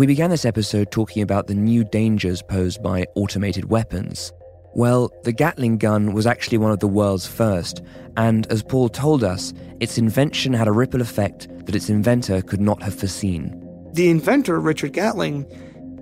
We 0.00 0.06
began 0.06 0.30
this 0.30 0.46
episode 0.46 0.90
talking 0.90 1.22
about 1.22 1.46
the 1.46 1.54
new 1.54 1.84
dangers 1.84 2.40
posed 2.40 2.82
by 2.82 3.04
automated 3.16 3.66
weapons. 3.66 4.32
Well, 4.72 5.12
the 5.24 5.32
Gatling 5.32 5.76
gun 5.76 6.14
was 6.14 6.26
actually 6.26 6.56
one 6.56 6.72
of 6.72 6.78
the 6.78 6.88
world's 6.88 7.26
first, 7.26 7.82
and 8.16 8.46
as 8.50 8.62
Paul 8.62 8.88
told 8.88 9.22
us, 9.22 9.52
its 9.78 9.98
invention 9.98 10.54
had 10.54 10.68
a 10.68 10.72
ripple 10.72 11.02
effect 11.02 11.48
that 11.66 11.74
its 11.74 11.90
inventor 11.90 12.40
could 12.40 12.62
not 12.62 12.82
have 12.82 12.94
foreseen. 12.94 13.54
The 13.92 14.08
inventor, 14.08 14.58
Richard 14.58 14.94
Gatling, 14.94 15.44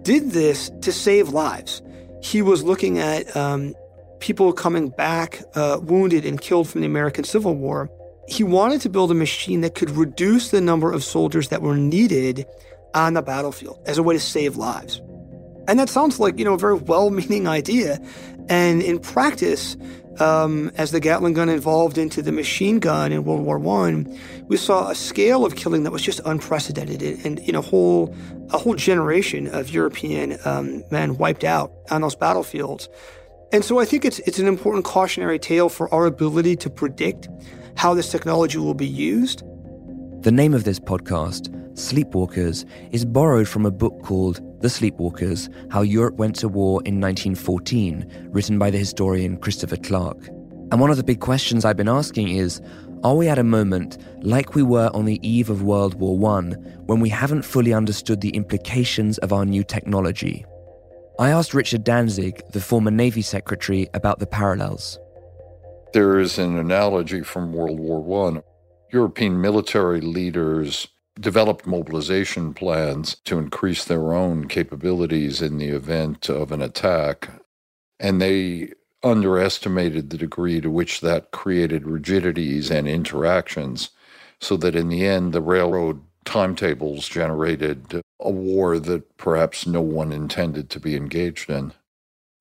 did 0.03 0.31
this 0.31 0.71
to 0.83 0.93
save 0.93 1.31
lives. 1.31 1.83
He 2.23 2.41
was 2.41 2.63
looking 2.63 3.01
at 3.01 3.37
um, 3.37 3.75
people 4.21 4.53
coming 4.53 4.91
back 4.91 5.43
uh, 5.57 5.81
wounded 5.83 6.25
and 6.25 6.41
killed 6.41 6.69
from 6.69 6.83
the 6.83 6.87
American 6.87 7.25
Civil 7.25 7.57
War. 7.57 7.91
He 8.29 8.45
wanted 8.45 8.81
to 8.83 8.91
build 8.91 9.11
a 9.11 9.15
machine 9.15 9.63
that 9.63 9.75
could 9.75 9.91
reduce 9.91 10.53
the 10.53 10.61
number 10.61 10.93
of 10.93 11.03
soldiers 11.03 11.49
that 11.49 11.63
were 11.63 11.77
needed 11.77 12.47
on 12.95 13.15
the 13.15 13.23
battlefield 13.23 13.81
as 13.87 13.99
a 13.99 14.03
way 14.03 14.15
to 14.15 14.21
save 14.21 14.57
lives. 14.57 15.01
And 15.67 15.79
that 15.79 15.89
sounds 15.89 16.19
like, 16.19 16.39
you 16.39 16.45
know, 16.45 16.55
a 16.55 16.59
very 16.59 16.75
well-meaning 16.75 17.47
idea. 17.47 18.01
And 18.49 18.83
in 18.83 18.99
practice, 18.99 19.77
um, 20.21 20.73
as 20.77 20.91
the 20.91 21.01
Gatling 21.01 21.35
gun 21.35 21.49
evolved 21.49 21.99
into 21.99 22.23
the 22.23 22.33
machine 22.33 22.79
gun 22.79 23.13
in 23.13 23.25
World 23.25 23.43
War 23.43 23.85
I, 23.85 24.05
we 24.45 24.57
saw 24.57 24.89
a 24.89 24.95
scale 24.95 25.45
of 25.45 25.57
killing 25.57 25.85
that 25.85 25.91
was 25.91 26.03
just 26.03 26.21
unprecedented, 26.25 27.03
and 27.25 27.39
you 27.47 27.53
know, 27.53 27.61
whole 27.61 28.15
a 28.51 28.59
whole 28.59 28.75
generation 28.75 29.47
of 29.49 29.71
European 29.71 30.39
um, 30.45 30.83
men 30.91 31.19
wiped 31.19 31.45
out 31.45 31.73
on 31.91 32.01
those 32.01 32.17
battlefields. 32.17 32.89
And 33.53 33.65
so 33.65 33.79
I 33.79 33.85
think 33.85 34.05
it's 34.05 34.19
it's 34.21 34.39
an 34.39 34.47
important 34.47 34.85
cautionary 34.85 35.39
tale 35.39 35.69
for 35.69 35.93
our 35.93 36.07
ability 36.07 36.57
to 36.57 36.71
predict 36.71 37.29
how 37.77 37.95
this 37.95 38.11
technology 38.11 38.59
will 38.59 38.75
be 38.75 38.87
used. 38.87 39.43
The 40.23 40.33
name 40.33 40.53
of 40.53 40.65
this 40.65 40.81
podcast, 40.81 41.49
Sleepwalkers, 41.79 42.65
is 42.93 43.05
borrowed 43.05 43.49
from 43.49 43.65
a 43.65 43.71
book 43.71 44.03
called 44.03 44.41
The 44.61 44.69
Sleepwalkers 44.69 45.49
How 45.71 45.83
Europe 45.83 46.17
Went 46.17 46.37
to 46.37 46.49
War 46.49 46.83
in 46.85 47.01
1914, 47.01 48.29
written 48.31 48.59
by 48.59 48.71
the 48.71 48.79
historian 48.79 49.37
Christopher 49.37 49.77
Clark. 49.77 50.29
And 50.71 50.81
one 50.81 50.91
of 50.91 50.97
the 50.97 51.05
big 51.05 51.21
questions 51.21 51.65
I've 51.65 51.77
been 51.77 51.89
asking 51.89 52.29
is 52.29 52.61
are 53.05 53.15
we 53.15 53.29
at 53.29 53.39
a 53.39 53.45
moment, 53.45 53.97
like 54.23 54.57
we 54.57 54.63
were 54.65 54.91
on 54.93 55.05
the 55.05 55.21
eve 55.27 55.51
of 55.51 55.63
World 55.63 55.95
War 55.95 56.37
I, 56.37 56.55
when 56.87 56.99
we 56.99 57.09
haven't 57.09 57.43
fully 57.43 57.73
understood 57.73 58.21
the 58.21 58.31
implications 58.31 59.19
of 59.19 59.33
our 59.33 59.47
new 59.47 59.63
technology? 59.63 60.45
I 61.21 61.31
asked 61.31 61.55
Richard 61.55 61.85
Danzig, 61.85 62.43
the 62.53 62.61
former 62.61 62.91
Navy 62.91 63.23
Secretary, 63.23 63.89
about 63.95 64.19
the 64.19 64.27
parallels. 64.27 64.99
There 65.93 66.19
is 66.19 66.39
an 66.39 66.59
analogy 66.59 67.23
from 67.23 67.53
World 67.53 67.79
War 67.79 68.37
I. 68.37 68.43
European 68.93 69.41
military 69.41 70.01
leaders 70.01 70.89
developed 71.21 71.67
mobilization 71.67 72.55
plans 72.55 73.17
to 73.25 73.39
increase 73.39 73.85
their 73.85 74.13
own 74.13 74.47
capabilities 74.47 75.43
in 75.43 75.59
the 75.59 75.69
event 75.69 76.29
of 76.29 76.53
an 76.53 76.63
attack, 76.63 77.31
and 77.99 78.21
they 78.21 78.73
underestimated 79.03 80.11
the 80.11 80.19
degree 80.19 80.61
to 80.61 80.71
which 80.71 81.01
that 81.01 81.31
created 81.31 81.87
rigidities 81.87 82.71
and 82.71 82.89
interactions, 82.89 83.91
so 84.41 84.57
that 84.57 84.75
in 84.75 84.89
the 84.89 85.07
end, 85.07 85.33
the 85.33 85.41
railroad 85.41 86.01
timetables 86.25 87.09
generated 87.09 88.03
a 88.21 88.31
war 88.31 88.79
that 88.79 89.17
perhaps 89.17 89.67
no 89.67 89.81
one 89.81 90.13
intended 90.13 90.69
to 90.71 90.81
be 90.81 90.95
engaged 90.97 91.49
in. 91.49 91.73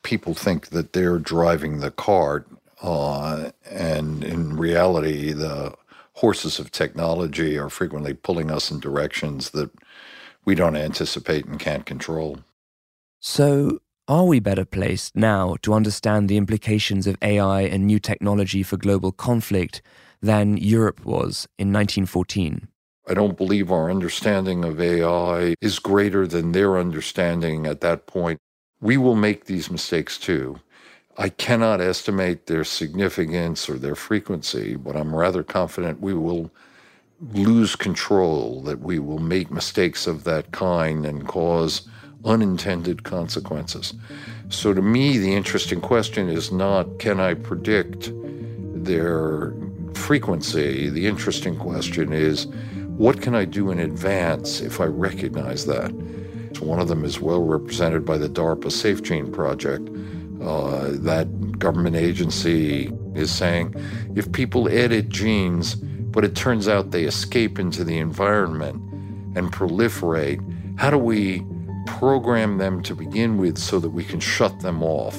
People 0.04 0.34
think 0.34 0.70
that 0.70 0.94
they're 0.94 1.20
driving 1.20 1.80
the 1.80 1.92
cart, 1.92 2.48
uh, 2.82 3.52
and 3.70 4.24
in 4.24 4.58
reality, 4.58 5.32
the 5.32 5.74
horses 6.18 6.57
of 6.57 6.72
technology 6.72 7.57
are 7.57 7.70
frequently 7.70 8.13
pulling 8.13 8.49
us 8.49 8.72
in 8.72 8.80
directions 8.80 9.51
that 9.51 9.70
we 10.45 10.55
don't 10.55 10.76
anticipate 10.76 11.45
and 11.45 11.59
can't 11.59 11.86
control. 11.86 12.39
So, 13.20 13.80
are 14.07 14.26
we 14.26 14.39
better 14.39 14.65
placed 14.65 15.15
now 15.15 15.57
to 15.61 15.74
understand 15.74 16.28
the 16.28 16.38
implications 16.38 17.05
of 17.05 17.18
AI 17.22 17.61
and 17.61 17.86
new 17.86 17.99
technology 17.99 18.63
for 18.63 18.78
global 18.78 19.11
conflict 19.11 19.82
than 20.22 20.57
Europe 20.57 21.05
was 21.05 21.47
in 21.59 21.72
1914? 21.72 22.68
I 23.07 23.13
don't 23.13 23.38
believe 23.38 23.72
our 23.72 23.91
understanding 23.91 24.65
of 24.65 24.82
AI 24.82 25.55
is 25.61 25.78
greater 25.78 26.26
than 26.26 26.51
their 26.51 26.80
understanding 26.80 27.68
at 27.68 27.82
that 27.82 28.07
point. 28.07 28.39
We 28.82 28.97
will 28.97 29.15
make 29.15 29.45
these 29.45 29.70
mistakes 29.70 30.18
too. 30.18 30.59
I 31.20 31.30
cannot 31.30 31.82
estimate 31.82 32.45
their 32.45 32.63
significance 32.63 33.68
or 33.68 33.80
their 33.80 33.95
frequency, 33.95 34.76
but 34.76 34.95
I'm 34.95 35.15
rather 35.15 35.41
confident 35.41 35.99
we 35.99 36.13
will 36.13 36.51
lose 37.34 37.76
control, 37.76 38.61
that 38.61 38.82
we 38.82 38.99
will 38.99 39.18
make 39.18 39.49
mistakes 39.49 40.05
of 40.05 40.24
that 40.26 40.51
kind 40.51 41.07
and 41.07 41.28
cause 41.28 41.88
unintended 42.24 43.03
consequences. 43.03 43.95
So, 44.49 44.76
to 44.76 44.82
me, 44.82 45.18
the 45.18 45.34
interesting 45.34 45.82
question 45.82 46.30
is 46.30 46.51
not 46.51 46.99
can 46.99 47.20
I 47.20 47.34
predict 47.34 48.11
their 48.84 49.53
frequency? 49.95 50.89
The 50.91 51.07
interesting 51.07 51.57
question 51.57 52.13
is 52.13 52.45
what 52.97 53.22
can 53.22 53.34
I 53.34 53.45
do 53.45 53.72
in 53.72 53.80
advance 53.80 54.61
if 54.61 54.80
I 54.80 54.86
recognize 54.86 55.65
that? 55.65 55.91
One 56.61 56.80
of 56.80 56.88
them 56.88 57.03
is 57.03 57.20
well 57.20 57.41
represented 57.41 58.05
by 58.05 58.18
the 58.20 58.30
DARPA 58.30 58.72
Safe 58.72 59.01
SafeGene 59.01 59.34
project. 59.34 59.89
Uh, 60.42 60.92
that 60.92 61.58
government 61.60 61.96
agency 61.96 62.92
is 63.16 63.32
saying 63.32 63.74
if 64.16 64.32
people 64.32 64.70
edit 64.70 65.10
genes, 65.10 65.76
but 65.76 66.24
it 66.24 66.36
turns 66.36 66.68
out 66.68 66.92
they 66.92 67.04
escape 67.04 67.60
into 67.60 67.84
the 67.84 67.98
environment 67.98 68.76
and 69.36 69.52
proliferate, 69.52 70.40
how 70.78 70.90
do 70.90 70.98
we 70.98 71.44
program 71.88 72.60
them 72.60 72.84
to 72.84 72.94
begin 72.94 73.38
with 73.38 73.58
so 73.58 73.80
that 73.80 73.90
we 73.90 74.04
can 74.04 74.20
shut 74.20 74.60
them 74.60 74.84
off. 74.84 75.18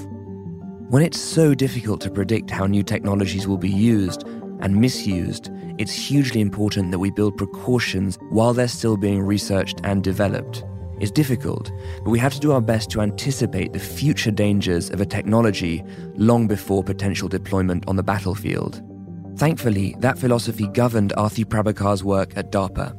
When 0.91 1.03
it's 1.03 1.21
so 1.21 1.55
difficult 1.55 2.01
to 2.03 2.11
predict 2.11 2.51
how 2.51 2.67
new 2.67 2.83
technologies 2.83 3.49
will 3.49 3.59
be 3.59 3.71
used 3.71 4.23
and 4.61 4.77
misused, 4.77 5.51
it's 5.79 5.93
hugely 5.93 6.41
important 6.41 6.91
that 6.93 6.99
we 6.99 7.11
build 7.11 7.37
precautions 7.37 8.17
while 8.31 8.53
they're 8.53 8.69
still 8.69 8.97
being 8.97 9.23
researched 9.23 9.81
and 9.85 10.05
developed. 10.05 10.65
It's 11.01 11.11
difficult, 11.11 11.71
but 12.05 12.11
we 12.11 12.19
have 12.19 12.35
to 12.35 12.41
do 12.41 12.53
our 12.53 12.61
best 12.61 12.91
to 12.91 13.01
anticipate 13.01 13.73
the 13.73 13.79
future 13.79 14.31
dangers 14.31 14.91
of 14.91 15.01
a 15.01 15.07
technology 15.07 15.85
long 16.15 16.49
before 16.49 16.83
potential 16.83 17.29
deployment 17.29 17.87
on 17.87 17.97
the 17.97 18.03
battlefield. 18.03 18.83
Thankfully, 19.37 19.95
that 20.01 20.19
philosophy 20.19 20.67
governed 20.69 21.13
Arati 21.17 21.45
Prabhakar's 21.45 22.03
work 22.03 22.37
at 22.37 22.51
DARPA. 22.51 22.95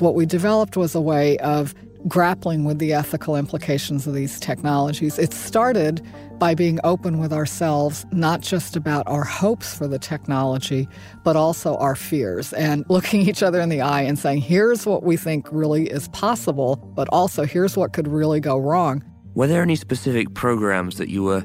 What 0.00 0.14
we 0.14 0.26
developed 0.26 0.76
was 0.76 0.94
a 0.94 1.00
way 1.00 1.36
of 1.38 1.74
grappling 2.08 2.64
with 2.64 2.78
the 2.78 2.92
ethical 2.92 3.36
implications 3.36 4.06
of 4.06 4.14
these 4.14 4.40
technologies. 4.40 5.18
It 5.18 5.32
started 5.32 6.02
by 6.38 6.54
being 6.54 6.78
open 6.84 7.18
with 7.18 7.32
ourselves, 7.32 8.06
not 8.12 8.40
just 8.40 8.76
about 8.76 9.06
our 9.06 9.24
hopes 9.24 9.76
for 9.76 9.86
the 9.86 9.98
technology, 9.98 10.88
but 11.24 11.36
also 11.36 11.76
our 11.76 11.94
fears, 11.94 12.52
and 12.54 12.84
looking 12.88 13.22
each 13.22 13.42
other 13.42 13.60
in 13.60 13.68
the 13.68 13.80
eye 13.80 14.02
and 14.02 14.18
saying, 14.18 14.40
here's 14.40 14.86
what 14.86 15.02
we 15.02 15.16
think 15.16 15.46
really 15.50 15.88
is 15.88 16.08
possible, 16.08 16.76
but 16.94 17.08
also 17.10 17.44
here's 17.44 17.76
what 17.76 17.92
could 17.92 18.08
really 18.08 18.40
go 18.40 18.56
wrong. 18.56 19.04
Were 19.34 19.46
there 19.46 19.62
any 19.62 19.76
specific 19.76 20.34
programs 20.34 20.96
that 20.96 21.08
you 21.08 21.22
were 21.22 21.44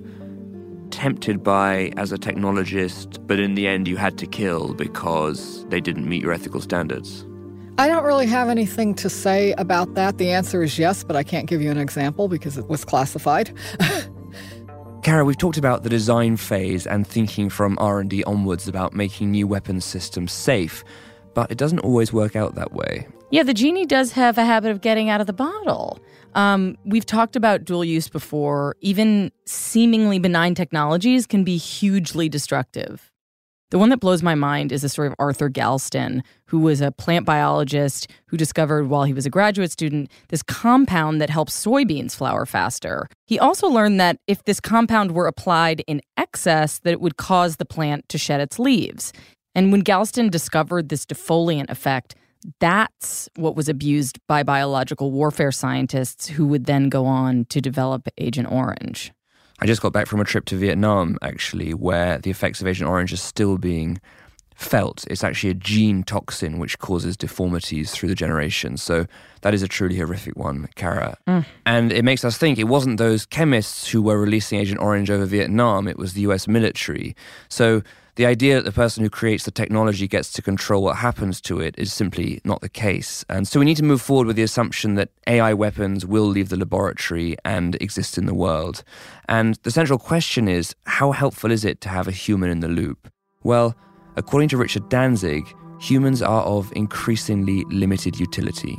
tempted 0.91 1.43
by 1.43 1.91
as 1.97 2.11
a 2.11 2.18
technologist, 2.18 3.26
but 3.28 3.39
in 3.39 3.55
the 3.55 3.68
end 3.68 3.88
you 3.88 3.97
had 3.97 4.18
to 4.20 4.28
kill 4.28 4.74
because 4.76 5.66
they 5.70 5.82
didn't 5.82 6.07
meet 6.07 6.22
your 6.22 6.32
ethical 6.32 6.61
standards? 6.61 7.26
I 7.80 7.88
don't 7.88 8.03
really 8.03 8.28
have 8.28 8.49
anything 8.49 8.93
to 8.95 9.09
say 9.09 9.53
about 9.53 9.95
that. 9.95 10.19
The 10.19 10.30
answer 10.30 10.61
is 10.61 10.78
yes, 10.78 11.03
but 11.03 11.15
I 11.15 11.24
can't 11.24 11.47
give 11.47 11.59
you 11.59 11.71
an 11.71 11.80
example 11.80 12.28
because 12.28 12.57
it 12.57 12.67
was 12.69 12.86
classified. 12.86 13.51
Kara, 15.03 15.26
we've 15.26 15.38
talked 15.38 15.57
about 15.57 15.82
the 15.82 15.89
design 15.89 16.38
phase 16.38 16.86
and 16.86 17.05
thinking 17.05 17.49
from 17.49 17.78
R&D 17.80 18.24
onwards 18.26 18.67
about 18.67 18.93
making 18.93 19.32
new 19.32 19.47
weapons 19.47 19.86
systems 19.86 20.32
safe, 20.32 20.84
but 21.34 21.51
it 21.51 21.57
doesn't 21.57 21.80
always 21.80 22.13
work 22.13 22.36
out 22.36 22.53
that 22.55 22.74
way. 22.74 23.07
Yeah, 23.32 23.41
the 23.41 23.55
genie 23.55 23.88
does 23.88 24.11
have 24.11 24.38
a 24.38 24.45
habit 24.45 24.69
of 24.69 24.82
getting 24.82 25.09
out 25.09 25.19
of 25.19 25.26
the 25.26 25.34
bottle. 25.34 25.99
Um, 26.36 26.78
we've 26.86 27.07
talked 27.07 27.36
about 27.36 27.65
dual 27.65 27.84
use 27.84 28.07
before. 28.07 28.76
Even 28.82 29.32
seemingly 29.45 30.19
benign 30.19 30.53
technologies 30.53 31.26
can 31.26 31.43
be 31.43 31.57
hugely 31.57 32.30
destructive. 32.30 33.11
The 33.74 33.80
one 33.80 33.89
that 33.89 34.01
blows 34.01 34.21
my 34.21 34.36
mind 34.36 34.71
is 34.71 34.84
the 34.84 34.88
story 34.88 35.07
of 35.07 35.15
Arthur 35.17 35.49
Galston, 35.49 36.21
who 36.45 36.59
was 36.59 36.80
a 36.80 36.91
plant 36.91 37.26
biologist 37.26 38.07
who 38.28 38.38
discovered 38.38 38.88
while 38.88 39.05
he 39.05 39.15
was 39.15 39.26
a 39.26 39.32
graduate 39.32 39.71
student 39.71 40.11
this 40.28 40.43
compound 40.43 41.19
that 41.19 41.32
helps 41.32 41.59
soybeans 41.59 42.15
flower 42.15 42.45
faster. 42.45 43.09
He 43.26 43.39
also 43.39 43.67
learned 43.67 43.99
that 43.99 44.19
if 44.28 44.43
this 44.43 44.59
compound 44.59 45.13
were 45.13 45.26
applied 45.26 45.84
in 45.88 46.03
excess, 46.17 46.78
that 46.84 46.91
it 46.91 47.01
would 47.01 47.17
cause 47.17 47.55
the 47.55 47.65
plant 47.65 48.07
to 48.09 48.19
shed 48.19 48.41
its 48.41 48.59
leaves. 48.59 49.11
And 49.55 49.71
when 49.71 49.84
Galston 49.84 50.30
discovered 50.30 50.89
this 50.89 51.03
defoliant 51.03 51.71
effect, 51.71 52.13
that's 52.59 53.28
what 53.38 53.55
was 53.55 53.69
abused 53.69 54.19
by 54.28 54.43
biological 54.43 55.09
warfare 55.09 55.51
scientists 55.51 56.28
who 56.28 56.45
would 56.45 56.65
then 56.65 56.89
go 56.89 57.07
on 57.07 57.45
to 57.45 57.59
develop 57.59 58.07
Agent 58.19 58.51
Orange. 58.51 59.13
I 59.64 59.66
just 59.66 59.82
got 59.82 59.93
back 59.93 60.07
from 60.07 60.20
a 60.20 60.26
trip 60.26 60.43
to 60.47 60.57
Vietnam, 60.57 61.18
actually, 61.22 61.74
where 61.74 62.18
the 62.18 62.30
effects 62.30 62.59
of 62.59 62.68
Agent 62.68 62.89
Orange 62.89 63.14
are 63.14 63.18
still 63.18 63.57
being 63.57 64.01
felt. 64.55 65.05
It's 65.09 65.24
actually 65.24 65.51
a 65.51 65.53
gene 65.53 66.03
toxin 66.03 66.59
which 66.59 66.80
causes 66.80 67.16
deformities 67.16 67.91
through 67.91 68.09
the 68.09 68.16
generations. 68.16 68.84
So 68.84 69.05
that 69.39 69.53
is 69.53 69.64
a 69.64 69.70
truly 69.70 69.95
horrific 69.95 70.36
one, 70.36 70.68
Kara. 70.76 71.18
Mm. 71.30 71.45
And 71.66 71.93
it 71.93 72.03
makes 72.03 72.26
us 72.26 72.38
think 72.38 72.59
it 72.59 72.66
wasn't 72.66 72.97
those 72.97 73.26
chemists 73.26 73.88
who 73.88 74.01
were 74.01 74.20
releasing 74.20 74.59
Agent 74.59 74.82
Orange 74.82 75.09
over 75.09 75.26
Vietnam, 75.26 75.88
it 75.88 75.97
was 75.97 76.11
the 76.11 76.22
US 76.22 76.45
military. 76.45 77.16
So 77.47 77.84
the 78.16 78.26
idea 78.26 78.55
that 78.55 78.66
the 78.66 78.72
person 78.72 79.03
who 79.03 79.09
creates 79.09 79.45
the 79.45 79.51
technology 79.51 80.07
gets 80.07 80.32
to 80.34 80.41
control 80.41 80.84
what 80.84 80.97
happens 80.97 81.41
to 81.41 81.59
it 81.59 81.74
is 81.78 81.91
simply 81.91 82.39
not 82.43 82.61
the 82.61 82.70
case. 82.70 83.26
And 83.28 83.47
so 83.47 83.59
we 83.59 83.66
need 83.66 83.78
to 83.78 83.84
move 83.84 84.01
forward 84.01 84.28
with 84.28 84.36
the 84.36 84.43
assumption 84.43 84.95
that 84.95 85.09
AI 85.26 85.53
weapons 85.53 86.05
will 86.05 86.26
leave 86.26 86.49
the 86.49 86.57
laboratory 86.57 87.36
and 87.43 87.76
exist 87.82 88.18
in 88.18 88.28
the 88.28 88.34
world. 88.36 88.84
And 89.28 89.55
the 89.64 89.72
central 89.72 89.97
question 89.97 90.47
is 90.47 90.76
how 90.86 91.11
helpful 91.11 91.51
is 91.51 91.66
it 91.66 91.82
to 91.82 91.89
have 91.89 92.07
a 92.07 92.11
human 92.11 92.51
in 92.51 92.59
the 92.59 92.68
loop? 92.68 93.09
Well, 93.41 93.76
according 94.16 94.49
to 94.49 94.57
Richard 94.57 94.89
Danzig, 94.89 95.51
humans 95.80 96.22
are 96.22 96.43
of 96.43 96.72
increasingly 96.76 97.66
limited 97.70 98.20
utility. 98.20 98.78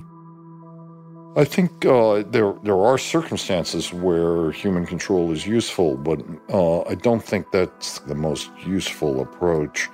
I 1.36 1.44
think 1.44 1.84
uh, 1.84 2.22
there 2.28 2.54
there 2.62 2.78
are 2.78 2.96
circumstances 2.96 3.92
where 3.92 4.52
human 4.52 4.86
control 4.86 5.32
is 5.32 5.44
useful, 5.44 5.96
but 5.96 6.22
uh, 6.48 6.82
I 6.82 6.94
don't 6.94 7.24
think 7.24 7.50
that's 7.50 7.98
the 8.00 8.14
most 8.14 8.50
useful 8.64 9.20
approach. 9.20 9.88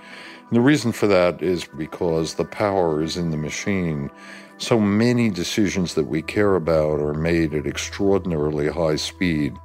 And 0.49 0.57
the 0.57 0.61
reason 0.61 0.93
for 0.93 1.07
that 1.07 1.43
is 1.43 1.65
because 1.65 2.35
the 2.35 2.45
power 2.45 3.03
is 3.03 3.17
in 3.17 3.31
the 3.31 3.39
machine. 3.39 4.11
So 4.59 4.79
many 4.79 5.31
decisions 5.31 5.95
that 5.95 6.09
we 6.09 6.21
care 6.21 6.57
about 6.57 7.01
are 7.01 7.15
made 7.15 7.55
at 7.55 7.67
extraordinarily 7.67 8.69
high 8.69 8.97
speed, 8.97 9.57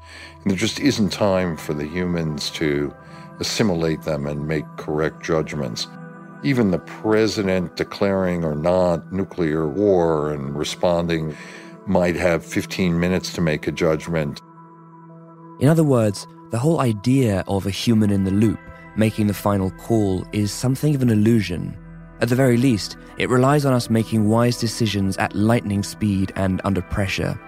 and 0.41 0.51
there 0.51 0.57
just 0.57 0.79
isn't 0.79 1.11
time 1.11 1.57
for 1.57 1.73
the 1.73 1.87
humans 1.87 2.49
to 2.51 2.95
assimilate 3.41 4.03
them 4.03 4.27
and 4.27 4.47
make 4.47 4.65
correct 4.77 5.21
judgments 5.21 5.87
even 6.43 6.69
the 6.69 6.79
president 6.79 7.75
declaring 7.75 8.43
or 8.43 8.53
not 8.53 9.11
nuclear 9.11 9.67
war 9.67 10.31
and 10.31 10.55
responding 10.55 11.35
might 11.87 12.15
have 12.15 12.45
15 12.45 12.99
minutes 12.99 13.33
to 13.33 13.41
make 13.41 13.67
a 13.67 13.71
judgment. 13.71 14.41
In 15.59 15.69
other 15.69 15.83
words, 15.83 16.27
the 16.51 16.59
whole 16.59 16.79
idea 16.79 17.43
of 17.47 17.65
a 17.65 17.71
human 17.71 18.11
in 18.11 18.23
the 18.23 18.31
loop 18.31 18.59
making 18.95 19.27
the 19.27 19.33
final 19.33 19.71
call 19.71 20.25
is 20.31 20.51
something 20.51 20.95
of 20.95 21.01
an 21.01 21.09
illusion. 21.09 21.77
At 22.21 22.29
the 22.29 22.35
very 22.35 22.57
least, 22.57 22.97
it 23.17 23.29
relies 23.29 23.65
on 23.65 23.73
us 23.73 23.89
making 23.89 24.29
wise 24.29 24.57
decisions 24.57 25.17
at 25.17 25.35
lightning 25.35 25.83
speed 25.83 26.31
and 26.35 26.61
under 26.63 26.81
pressure. 26.81 27.39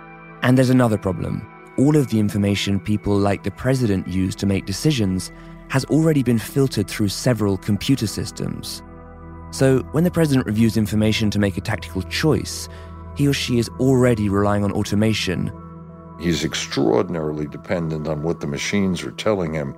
And 0.41 0.57
there's 0.57 0.69
another 0.69 0.97
problem. 0.97 1.47
All 1.77 1.95
of 1.95 2.09
the 2.09 2.19
information 2.19 2.79
people 2.79 3.17
like 3.17 3.43
the 3.43 3.51
president 3.51 4.07
use 4.07 4.35
to 4.35 4.45
make 4.45 4.65
decisions 4.65 5.31
has 5.69 5.85
already 5.85 6.23
been 6.23 6.39
filtered 6.39 6.87
through 6.87 7.09
several 7.09 7.57
computer 7.57 8.07
systems. 8.07 8.81
So, 9.51 9.79
when 9.91 10.03
the 10.03 10.11
president 10.11 10.45
reviews 10.45 10.75
information 10.75 11.29
to 11.31 11.39
make 11.39 11.57
a 11.57 11.61
tactical 11.61 12.01
choice, 12.03 12.67
he 13.17 13.27
or 13.27 13.33
she 13.33 13.57
is 13.57 13.69
already 13.79 14.29
relying 14.29 14.63
on 14.63 14.71
automation. 14.71 15.51
He's 16.19 16.43
extraordinarily 16.43 17.47
dependent 17.47 18.07
on 18.07 18.23
what 18.23 18.39
the 18.39 18.47
machines 18.47 19.03
are 19.03 19.11
telling 19.11 19.53
him, 19.53 19.75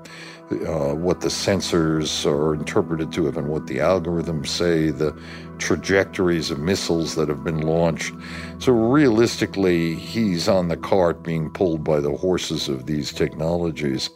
uh, 0.51 0.93
what 0.93 1.21
the 1.21 1.27
sensors 1.27 2.25
are 2.25 2.53
interpreted 2.53 3.11
to 3.13 3.27
him, 3.27 3.37
and 3.37 3.47
what 3.47 3.67
the 3.67 3.77
algorithms 3.77 4.47
say, 4.47 4.89
the 4.89 5.17
trajectories 5.57 6.49
of 6.49 6.59
missiles 6.59 7.15
that 7.15 7.27
have 7.27 7.43
been 7.43 7.61
launched. 7.61 8.13
So, 8.59 8.71
realistically, 8.71 9.95
he's 9.95 10.47
on 10.47 10.69
the 10.69 10.77
cart 10.77 11.23
being 11.23 11.49
pulled 11.49 11.83
by 11.83 11.99
the 11.99 12.15
horses 12.15 12.69
of 12.69 12.85
these 12.85 13.11
technologies. 13.11 14.09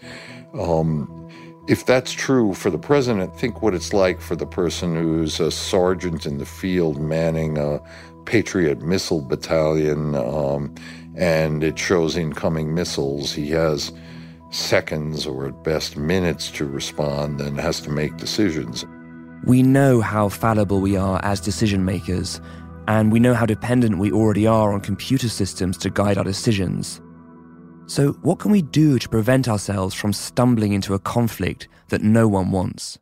Um, 0.57 1.22
if 1.67 1.85
that's 1.85 2.11
true 2.11 2.53
for 2.53 2.69
the 2.69 2.77
president, 2.77 3.35
think 3.37 3.61
what 3.61 3.73
it's 3.73 3.93
like 3.93 4.19
for 4.19 4.35
the 4.35 4.45
person 4.45 4.95
who's 4.95 5.39
a 5.39 5.51
sergeant 5.51 6.25
in 6.25 6.37
the 6.37 6.45
field 6.45 6.99
manning 6.99 7.57
a 7.57 7.79
Patriot 8.25 8.81
missile 8.81 9.21
battalion, 9.21 10.15
um, 10.15 10.73
and 11.15 11.63
it 11.63 11.77
shows 11.79 12.17
incoming 12.17 12.73
missiles. 12.73 13.33
He 13.33 13.49
has 13.51 13.91
seconds 14.51 15.25
or 15.25 15.47
at 15.47 15.63
best 15.63 15.97
minutes 15.97 16.51
to 16.51 16.65
respond 16.65 17.41
and 17.41 17.59
has 17.59 17.79
to 17.81 17.89
make 17.89 18.17
decisions. 18.17 18.85
We 19.45 19.63
know 19.63 19.99
how 19.99 20.29
fallible 20.29 20.79
we 20.79 20.95
are 20.95 21.19
as 21.23 21.39
decision 21.39 21.85
makers, 21.85 22.39
and 22.87 23.11
we 23.11 23.19
know 23.19 23.33
how 23.33 23.45
dependent 23.45 23.97
we 23.99 24.11
already 24.11 24.47
are 24.47 24.73
on 24.73 24.81
computer 24.81 25.29
systems 25.29 25.77
to 25.79 25.89
guide 25.89 26.17
our 26.17 26.23
decisions. 26.23 27.01
So, 27.85 28.13
what 28.23 28.39
can 28.39 28.51
we 28.51 28.61
do 28.61 28.97
to 28.97 29.09
prevent 29.09 29.47
ourselves 29.47 29.93
from 29.93 30.13
stumbling 30.13 30.73
into 30.73 30.93
a 30.93 30.99
conflict 30.99 31.67
that 31.89 32.01
no 32.01 32.27
one 32.27 32.51
wants? 32.51 32.97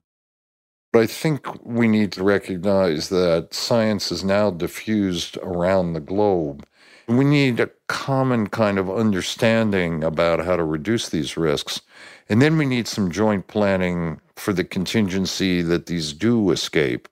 But 0.92 1.04
I 1.04 1.08
think 1.08 1.48
we 1.64 1.88
need 1.88 2.12
to 2.14 2.24
recognize 2.24 3.10
that 3.10 3.54
science 3.54 4.12
is 4.12 4.24
now 4.24 4.52
diffused 4.52 5.38
around 5.38 5.94
the 5.94 6.02
globe. 6.02 6.66
We 7.08 7.24
need 7.24 7.60
a 7.60 7.70
common 7.88 8.48
kind 8.48 8.78
of 8.78 8.90
understanding 8.90 10.04
about 10.04 10.44
how 10.44 10.56
to 10.56 10.64
reduce 10.64 11.10
these 11.10 11.38
risks. 11.38 11.82
And 12.28 12.42
then 12.42 12.58
we 12.58 12.66
need 12.66 12.88
some 12.88 13.12
joint 13.12 13.48
planning 13.48 14.20
for 14.36 14.52
the 14.52 14.64
contingency 14.64 15.62
that 15.62 15.86
these 15.86 16.12
do 16.12 16.52
escape. 16.52 17.08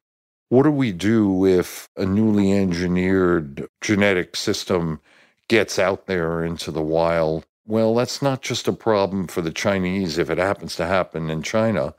What 0.50 0.64
do 0.64 0.72
we 0.72 0.92
do 0.92 1.46
if 1.46 1.88
a 1.96 2.06
newly 2.06 2.52
engineered 2.52 3.68
genetic 3.82 4.36
system 4.36 5.00
gets 5.48 5.78
out 5.78 6.08
there 6.08 6.44
into 6.44 6.72
the 6.72 6.82
wild? 6.82 7.46
Well, 7.70 7.94
that's 7.94 8.24
not 8.24 8.42
just 8.42 8.68
a 8.68 8.74
problem 8.74 9.28
for 9.28 9.44
the 9.44 9.52
Chinese 9.52 10.18
if 10.18 10.32
it 10.32 10.40
happens 10.40 10.76
to 10.78 10.88
happen 10.88 11.30
in 11.30 11.44
China. 11.44 11.94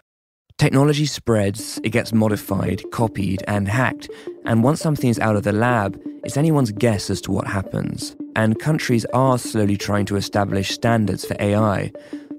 Technology 0.59 1.07
spreads, 1.07 1.79
it 1.85 1.91
gets 1.91 2.13
modified, 2.13 2.83
copied, 2.91 3.45
and 3.47 3.69
hacked, 3.69 4.11
and 4.45 4.65
once 4.65 4.81
something 4.81 5.09
is 5.09 5.21
out 5.21 5.37
of 5.37 5.45
the 5.45 5.53
lab, 5.53 5.97
it's 6.25 6.37
anyone's 6.37 6.73
guess 6.73 7.09
as 7.09 7.21
to 7.21 7.31
what 7.31 7.47
happens. 7.47 8.17
and 8.37 8.59
countries 8.59 9.05
are 9.13 9.39
slowly 9.39 9.77
trying 9.77 10.07
to 10.07 10.17
establish 10.17 10.71
standards 10.71 11.25
for 11.25 11.37
AI. 11.41 11.93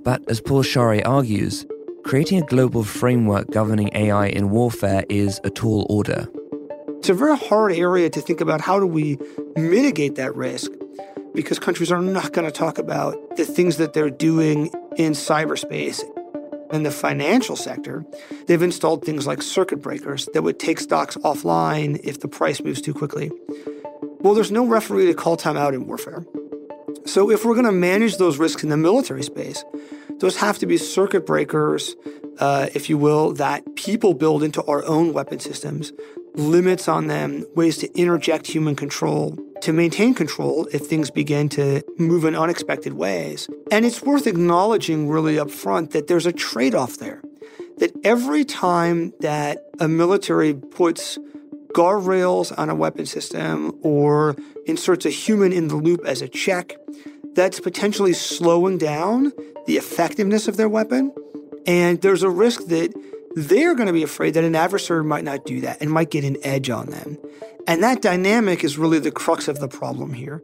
But 0.03 0.21
as 0.29 0.41
Paul 0.41 0.63
Scharre 0.63 1.05
argues, 1.05 1.65
creating 2.03 2.41
a 2.41 2.45
global 2.47 2.83
framework 2.83 3.49
governing 3.51 3.89
AI 3.93 4.27
in 4.27 4.49
warfare 4.49 5.05
is 5.09 5.39
a 5.43 5.49
tall 5.49 5.85
order. 5.89 6.27
It's 6.97 7.09
a 7.09 7.13
very 7.13 7.37
hard 7.37 7.71
area 7.73 8.09
to 8.09 8.21
think 8.21 8.41
about 8.41 8.61
how 8.61 8.79
do 8.79 8.87
we 8.87 9.17
mitigate 9.55 10.15
that 10.15 10.35
risk 10.35 10.71
because 11.33 11.59
countries 11.59 11.91
are 11.91 12.01
not 12.01 12.33
going 12.33 12.45
to 12.45 12.51
talk 12.51 12.77
about 12.77 13.37
the 13.37 13.45
things 13.45 13.77
that 13.77 13.93
they're 13.93 14.09
doing 14.09 14.67
in 14.97 15.13
cyberspace. 15.13 16.03
In 16.71 16.83
the 16.83 16.91
financial 16.91 17.57
sector, 17.57 18.05
they've 18.47 18.61
installed 18.61 19.03
things 19.03 19.27
like 19.27 19.41
circuit 19.41 19.81
breakers 19.81 20.27
that 20.33 20.41
would 20.41 20.57
take 20.57 20.79
stocks 20.79 21.17
offline 21.17 21.99
if 22.03 22.21
the 22.21 22.29
price 22.29 22.63
moves 22.63 22.81
too 22.81 22.93
quickly. 22.93 23.29
Well, 24.21 24.33
there's 24.33 24.51
no 24.51 24.65
referee 24.65 25.07
to 25.07 25.13
call 25.13 25.35
time 25.35 25.57
out 25.57 25.73
in 25.73 25.85
warfare. 25.85 26.25
So, 27.05 27.29
if 27.29 27.43
we're 27.43 27.55
going 27.55 27.65
to 27.65 27.71
manage 27.71 28.17
those 28.17 28.37
risks 28.37 28.63
in 28.63 28.69
the 28.69 28.77
military 28.77 29.23
space, 29.23 29.65
those 30.19 30.37
have 30.37 30.59
to 30.59 30.65
be 30.65 30.77
circuit 30.77 31.25
breakers, 31.25 31.95
uh, 32.39 32.67
if 32.73 32.89
you 32.89 32.97
will, 32.97 33.33
that 33.33 33.75
people 33.75 34.13
build 34.13 34.43
into 34.43 34.63
our 34.63 34.85
own 34.85 35.11
weapon 35.11 35.39
systems, 35.39 35.91
limits 36.35 36.87
on 36.87 37.07
them, 37.07 37.45
ways 37.55 37.77
to 37.79 37.91
interject 37.99 38.47
human 38.47 38.75
control 38.75 39.37
to 39.61 39.73
maintain 39.73 40.13
control 40.13 40.67
if 40.71 40.81
things 40.85 41.09
begin 41.09 41.49
to 41.49 41.83
move 41.97 42.25
in 42.25 42.35
unexpected 42.35 42.93
ways. 42.93 43.49
And 43.71 43.85
it's 43.85 44.01
worth 44.01 44.27
acknowledging 44.27 45.07
really 45.07 45.39
up 45.39 45.51
front 45.51 45.91
that 45.91 46.07
there's 46.07 46.25
a 46.25 46.33
trade 46.33 46.75
off 46.75 46.97
there. 46.97 47.21
That 47.77 47.91
every 48.03 48.45
time 48.45 49.13
that 49.21 49.65
a 49.79 49.87
military 49.87 50.53
puts 50.53 51.17
guardrails 51.73 52.53
on 52.57 52.69
a 52.69 52.75
weapon 52.75 53.05
system 53.05 53.77
or 53.81 54.35
inserts 54.65 55.05
a 55.05 55.09
human 55.09 55.53
in 55.53 55.67
the 55.67 55.75
loop 55.75 56.05
as 56.05 56.21
a 56.21 56.27
check, 56.27 56.75
that's 57.33 57.59
potentially 57.59 58.13
slowing 58.13 58.77
down 58.77 59.31
the 59.65 59.77
effectiveness 59.77 60.47
of 60.47 60.57
their 60.57 60.69
weapon. 60.69 61.13
And 61.65 62.01
there's 62.01 62.23
a 62.23 62.29
risk 62.29 62.65
that 62.67 62.93
they're 63.35 63.75
going 63.75 63.87
to 63.87 63.93
be 63.93 64.03
afraid 64.03 64.33
that 64.33 64.43
an 64.43 64.55
adversary 64.55 65.03
might 65.03 65.23
not 65.23 65.45
do 65.45 65.61
that 65.61 65.81
and 65.81 65.89
might 65.89 66.11
get 66.11 66.23
an 66.23 66.37
edge 66.43 66.69
on 66.69 66.87
them. 66.87 67.17
And 67.67 67.83
that 67.83 68.01
dynamic 68.01 68.63
is 68.63 68.77
really 68.77 68.99
the 68.99 69.11
crux 69.11 69.47
of 69.47 69.59
the 69.59 69.67
problem 69.67 70.13
here. 70.13 70.41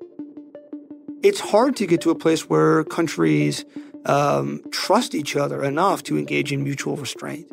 It's 1.23 1.39
hard 1.39 1.75
to 1.77 1.88
get 1.88 2.01
to 2.01 2.11
a 2.11 2.15
place 2.15 2.49
where 2.49 2.83
countries 2.83 3.65
um, 4.05 4.61
trust 4.71 5.15
each 5.15 5.35
other 5.35 5.63
enough 5.63 6.03
to 6.03 6.17
engage 6.17 6.51
in 6.51 6.63
mutual 6.63 6.95
restraint. 6.95 7.51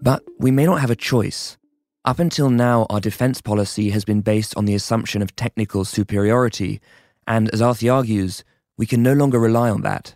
But 0.00 0.22
we 0.38 0.50
may 0.50 0.64
not 0.66 0.80
have 0.80 0.90
a 0.90 0.96
choice. 0.96 1.58
Up 2.04 2.18
until 2.18 2.50
now, 2.50 2.86
our 2.88 3.00
defense 3.00 3.40
policy 3.40 3.90
has 3.90 4.04
been 4.04 4.20
based 4.20 4.56
on 4.56 4.64
the 4.64 4.74
assumption 4.74 5.22
of 5.22 5.34
technical 5.34 5.84
superiority, 5.84 6.80
and 7.26 7.50
as 7.52 7.60
Arati 7.60 7.92
argues, 7.92 8.44
we 8.78 8.86
can 8.86 9.02
no 9.02 9.12
longer 9.12 9.40
rely 9.40 9.68
on 9.68 9.82
that. 9.82 10.15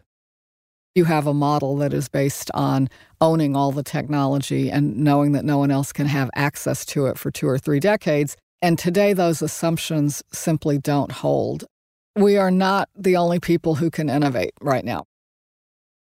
You 0.95 1.05
have 1.05 1.29
a 1.29 1.35
model 1.35 1.77
that 1.77 1.95
is 1.95 2.09
based 2.09 2.51
on 2.53 2.89
owning 3.21 3.55
all 3.55 3.71
the 3.71 3.85
technology 3.85 4.71
and 4.71 4.97
knowing 4.99 5.33
that 5.33 5.45
no 5.45 5.57
one 5.57 5.71
else 5.71 5.93
can 5.93 6.07
have 6.07 6.31
access 6.35 6.85
to 6.87 7.07
it 7.07 7.17
for 7.17 7.31
two 7.31 7.47
or 7.47 7.59
three 7.59 7.79
decades. 7.79 8.37
And 8.61 8.77
today, 8.77 9.13
those 9.13 9.41
assumptions 9.41 10.23
simply 10.33 10.79
don't 10.79 11.13
hold. 11.13 11.65
We 12.17 12.37
are 12.37 12.51
not 12.51 12.89
the 12.97 13.17
only 13.17 13.39
people 13.39 13.77
who 13.77 13.89
can 13.89 14.11
innovate 14.11 14.53
right 14.61 14.85
now. 14.85 15.05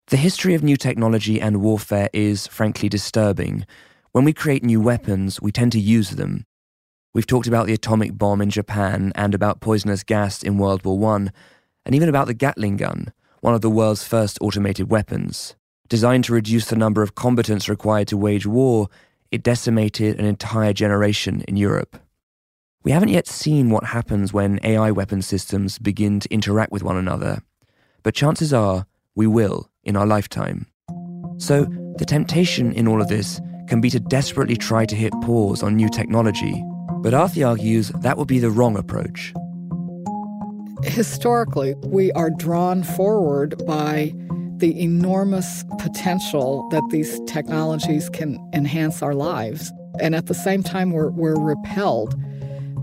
The 0.07 0.17
history 0.17 0.55
of 0.55 0.63
new 0.63 0.78
technology 0.78 1.39
and 1.41 1.61
warfare 1.61 2.09
is, 2.13 2.47
frankly, 2.47 2.88
disturbing. 2.88 3.65
When 4.13 4.24
we 4.24 4.34
create 4.34 4.63
new 4.63 4.80
weapons, 4.80 5.41
we 5.41 5.51
tend 5.51 5.74
to 5.74 5.80
use 5.80 6.11
them. 6.11 6.45
We've 7.13 7.28
talked 7.28 7.47
about 7.47 7.67
the 7.67 7.74
atomic 7.74 8.17
bomb 8.17 8.41
in 8.41 8.49
Japan 8.49 9.11
and 9.15 9.36
about 9.36 9.59
poisonous 9.59 10.03
gas 10.03 10.41
in 10.41 10.57
World 10.57 10.86
War 10.86 11.17
I, 11.17 11.28
and 11.86 11.93
even 11.93 12.07
about 12.07 12.28
the 12.28 12.34
Gatling 12.34 12.78
gun, 12.78 13.11
one 13.42 13.56
of 13.56 13.62
the 13.62 13.70
world's 13.70 14.04
first 14.04 14.38
automated 14.39 14.89
weapons. 14.89 15.56
Designed 15.89 16.24
to 16.26 16.34
reduce 16.34 16.68
the 16.68 16.76
number 16.76 17.02
of 17.02 17.16
combatants 17.16 17.68
required 17.68 18.08
to 18.08 18.18
wage 18.18 18.46
war, 18.46 18.88
it 19.32 19.44
decimated 19.44 20.20
an 20.20 20.26
entire 20.26 20.74
generation 20.74 21.42
in 21.48 21.58
Europe. 21.58 21.98
We 22.84 22.92
haven't 22.92 23.10
yet 23.10 23.28
seen 23.28 23.70
what 23.70 23.86
happens 23.86 24.32
when 24.32 24.60
AI 24.64 24.92
weapon 24.92 25.22
systems 25.22 25.80
begin 25.80 26.20
to 26.20 26.34
interact 26.34 26.72
with 26.72 26.84
one 26.84 26.98
another, 26.98 27.42
but 28.04 28.16
chances 28.16 28.54
are 28.54 28.86
we 29.16 29.28
will 29.28 29.70
in 29.84 29.96
our 29.96 30.06
lifetime. 30.06 30.68
So, 31.38 31.66
the 31.98 32.06
temptation 32.06 32.72
in 32.72 32.88
all 32.88 33.02
of 33.02 33.10
this 33.10 33.42
can 33.68 33.82
be 33.82 33.89
to 33.89 34.00
desperately 34.00 34.56
try 34.56 34.86
to 34.86 34.96
hit 34.96 35.14
pause 35.22 35.64
on 35.64 35.76
new 35.76 35.89
technology, 35.89 36.64
but 37.02 37.14
Arati 37.14 37.48
argues 37.48 37.89
that 38.02 38.18
would 38.18 38.28
be 38.28 38.39
the 38.39 38.52
wrong 38.52 38.78
approach 38.78 39.34
historically, 40.84 41.75
we 41.84 42.11
are 42.13 42.29
drawn 42.29 42.84
forward 42.84 43.65
by 43.65 44.13
the 44.57 44.79
enormous 44.79 45.63
potential 45.79 46.67
that 46.69 46.84
these 46.91 47.19
technologies 47.21 48.09
can 48.09 48.38
enhance 48.53 49.01
our 49.01 49.15
lives. 49.15 49.71
And 49.99 50.15
at 50.15 50.27
the 50.27 50.34
same 50.34 50.63
time, 50.63 50.91
we're, 50.91 51.09
we're 51.09 51.39
repelled 51.39 52.15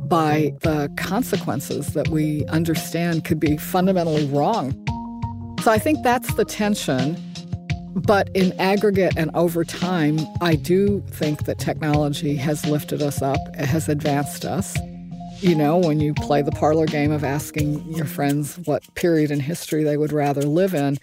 by 0.09 0.55
the 0.61 0.93
consequences 0.97 1.93
that 1.93 2.09
we 2.09 2.45
understand 2.47 3.25
could 3.25 3.39
be 3.39 3.57
fundamentally 3.57 4.27
wrong. 4.27 4.73
So 5.63 5.71
I 5.71 5.79
think 5.79 6.03
that's 6.03 6.35
the 6.35 6.45
tension. 6.45 7.17
But 7.95 8.29
in 8.35 8.53
aggregate 8.61 9.15
and 9.17 9.31
over 9.35 9.65
time, 9.65 10.19
I 10.41 10.55
do 10.55 11.03
think 11.11 11.45
that 11.47 11.59
technology 11.59 12.37
has 12.37 12.65
lifted 12.67 13.03
us 13.03 13.23
up, 13.23 13.39
it 13.55 13.67
has 13.67 13.89
advanced 13.89 14.45
us. 14.45 14.77
You 15.41 15.55
know, 15.55 15.79
when 15.79 16.01
you 16.01 16.15
play 16.15 16.43
the 16.43 16.51
parlor 16.51 16.87
game 16.87 17.13
of 17.13 17.23
asking 17.23 17.85
your 17.95 18.07
friends 18.07 18.59
what 18.65 18.83
period 18.97 19.31
in 19.31 19.39
history 19.39 19.85
they 19.85 19.97
would 19.97 20.13
rather 20.13 20.43
live 20.43 20.75
in, 20.75 20.99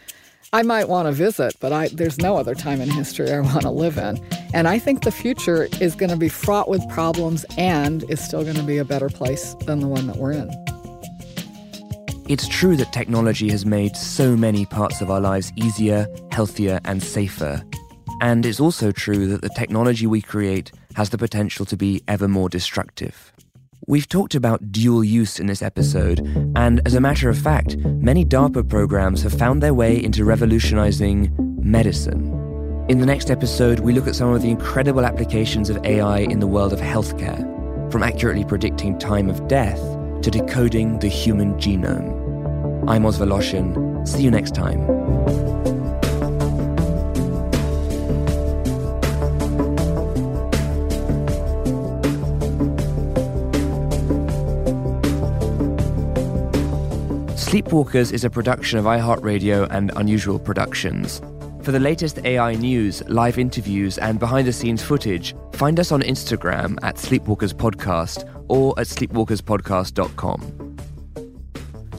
I 0.52 0.62
might 0.62 0.90
want 0.90 1.08
to 1.08 1.14
visit, 1.14 1.56
but 1.62 1.72
I, 1.72 1.88
there's 1.88 2.18
no 2.18 2.36
other 2.36 2.54
time 2.54 2.82
in 2.82 2.90
history 2.90 3.32
I 3.32 3.40
want 3.40 3.62
to 3.62 3.70
live 3.70 3.98
in. 3.98 4.20
And 4.54 4.68
I 4.68 4.78
think 4.78 5.04
the 5.04 5.12
future 5.12 5.70
is 5.80 5.96
going 5.96 6.10
to 6.10 6.18
be 6.18 6.28
fraught 6.28 6.68
with 6.68 6.86
problems 6.90 7.46
and 7.58 8.04
is 8.10 8.22
still 8.22 8.44
going 8.44 8.58
to 8.58 8.64
be 8.64 8.78
a 8.78 8.84
better 8.84 9.08
place 9.08 9.54
than 9.66 9.80
the 9.80 9.88
one 9.88 10.06
that 10.08 10.18
we're 10.18 10.34
in. 10.34 10.50
It's 12.28 12.50
true 12.50 12.76
that 12.76 12.92
technology 12.92 13.50
has 13.52 13.66
made 13.66 13.96
so 13.96 14.36
many 14.36 14.66
parts 14.66 15.00
of 15.00 15.10
our 15.10 15.22
lives 15.22 15.54
easier, 15.56 16.08
healthier, 16.32 16.82
and 16.84 17.02
safer. 17.02 17.64
And 18.20 18.46
it's 18.46 18.60
also 18.60 18.92
true 18.92 19.28
that 19.28 19.42
the 19.42 19.50
technology 19.50 20.08
we 20.08 20.22
create 20.22 20.74
has 20.96 21.10
the 21.10 21.18
potential 21.18 21.66
to 21.68 21.78
be 21.78 22.04
ever 22.10 22.28
more 22.28 22.50
destructive. 22.50 23.32
We've 23.88 24.10
talked 24.10 24.34
about 24.34 24.72
dual 24.72 25.04
use 25.04 25.40
in 25.40 25.46
this 25.46 25.62
episode, 25.62 26.20
and 26.56 26.82
as 26.88 26.96
a 26.96 27.00
matter 27.00 27.30
of 27.30 27.38
fact, 27.38 27.78
many 27.78 28.26
DARPA 28.26 28.68
programs 28.68 29.22
have 29.22 29.34
found 29.34 29.62
their 29.62 29.76
way 29.76 30.04
into 30.04 30.26
revolutionizing 30.26 31.32
medicine. 31.62 32.32
In 32.90 33.00
the 33.00 33.06
next 33.06 33.30
episode, 33.30 33.82
we 33.82 33.94
look 33.94 34.08
at 34.08 34.16
some 34.16 34.30
of 34.34 34.42
the 34.42 34.50
incredible 34.50 35.06
applications 35.06 35.70
of 35.70 35.86
AI 35.86 36.20
in 36.20 36.40
the 36.40 36.48
world 36.48 36.74
of 36.74 36.80
healthcare, 36.80 37.40
from 37.92 38.02
accurately 38.02 38.44
predicting 38.44 38.98
time 38.98 39.30
of 39.30 39.48
death 39.48 39.80
to 40.24 40.32
decoding 40.32 40.98
the 40.98 41.08
human 41.08 41.54
genome. 41.60 42.90
I'm 42.90 43.06
Oz 43.06 43.20
Woloshyn. 43.20 44.08
See 44.08 44.24
you 44.24 44.32
next 44.32 44.56
time. 44.56 45.45
Sleepwalkers 57.56 58.12
is 58.12 58.26
a 58.26 58.30
production 58.30 58.78
of 58.78 58.84
iHeartRadio 58.84 59.66
and 59.72 59.90
Unusual 59.96 60.38
Productions. 60.38 61.22
For 61.64 61.72
the 61.72 61.80
latest 61.80 62.20
AI 62.26 62.56
news, 62.56 63.02
live 63.08 63.38
interviews, 63.38 63.98
and 63.98 64.20
behind 64.20 64.46
the 64.46 64.52
scenes 64.52 64.84
footage, 64.84 65.34
find 65.54 65.80
us 65.80 65.94
on 65.94 66.02
Instagram 66.02 66.78
at 66.84 66.98
Sleepwalkers 66.98 67.54
Podcast 67.54 68.30
or 68.50 68.78
at 68.78 68.88
sleepwalkerspodcast.com. 68.88 70.65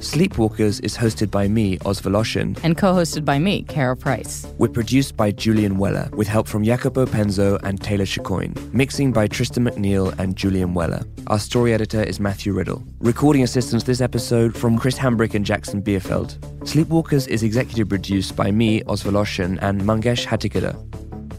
Sleepwalkers 0.06 0.82
is 0.84 0.96
hosted 0.96 1.32
by 1.32 1.48
me, 1.48 1.78
Oz 1.84 2.00
Woloshyn. 2.02 2.56
And 2.62 2.78
co 2.78 2.94
hosted 2.94 3.24
by 3.24 3.40
me, 3.40 3.64
Kara 3.64 3.96
Price. 3.96 4.46
We're 4.56 4.68
produced 4.68 5.16
by 5.16 5.32
Julian 5.32 5.78
Weller, 5.78 6.08
with 6.12 6.28
help 6.28 6.46
from 6.46 6.62
Jacopo 6.62 7.06
Penzo 7.06 7.60
and 7.64 7.82
Taylor 7.82 8.04
Chicoine. 8.04 8.54
Mixing 8.72 9.10
by 9.10 9.26
Tristan 9.26 9.64
McNeil 9.64 10.16
and 10.20 10.36
Julian 10.36 10.74
Weller. 10.74 11.04
Our 11.26 11.40
story 11.40 11.74
editor 11.74 12.04
is 12.04 12.20
Matthew 12.20 12.52
Riddle. 12.52 12.84
Recording 13.00 13.42
assistance 13.42 13.82
this 13.82 14.00
episode 14.00 14.56
from 14.56 14.78
Chris 14.78 14.96
Hambrick 14.96 15.34
and 15.34 15.44
Jackson 15.44 15.82
Bierfeld. 15.82 16.38
Sleepwalkers 16.60 17.26
is 17.26 17.42
executive 17.42 17.88
produced 17.88 18.36
by 18.36 18.52
me, 18.52 18.84
Oz 18.84 19.02
Woloshyn, 19.02 19.58
and 19.60 19.80
Mangesh 19.80 20.24
Hattikudur. 20.24 20.76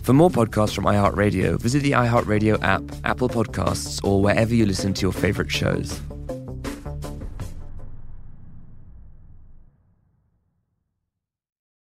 For 0.03 0.11
more 0.11 0.30
podcasts 0.30 0.76
from 0.76 0.84
iHeartRadio, 0.84 1.57
visit 1.57 1.84
the 1.84 1.91
iHeartRadio 1.91 2.61
app, 2.63 2.84
Apple 3.05 3.30
Podcasts, 3.30 4.03
or 4.03 4.22
wherever 4.22 4.53
you 4.53 4.65
listen 4.65 4.93
to 4.95 5.03
your 5.03 5.13
favorite 5.13 5.49
shows. 5.49 6.01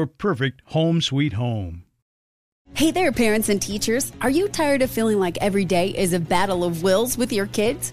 your 0.00 0.06
perfect 0.06 0.62
home 0.64 1.02
sweet 1.02 1.34
home. 1.34 1.84
Hey 2.72 2.90
there, 2.90 3.12
parents 3.12 3.50
and 3.50 3.60
teachers. 3.60 4.12
Are 4.22 4.30
you 4.30 4.48
tired 4.48 4.80
of 4.80 4.90
feeling 4.90 5.18
like 5.18 5.36
every 5.42 5.66
day 5.66 5.88
is 5.90 6.14
a 6.14 6.20
battle 6.20 6.64
of 6.64 6.82
wills 6.82 7.18
with 7.18 7.32
your 7.32 7.46
kids? 7.48 7.92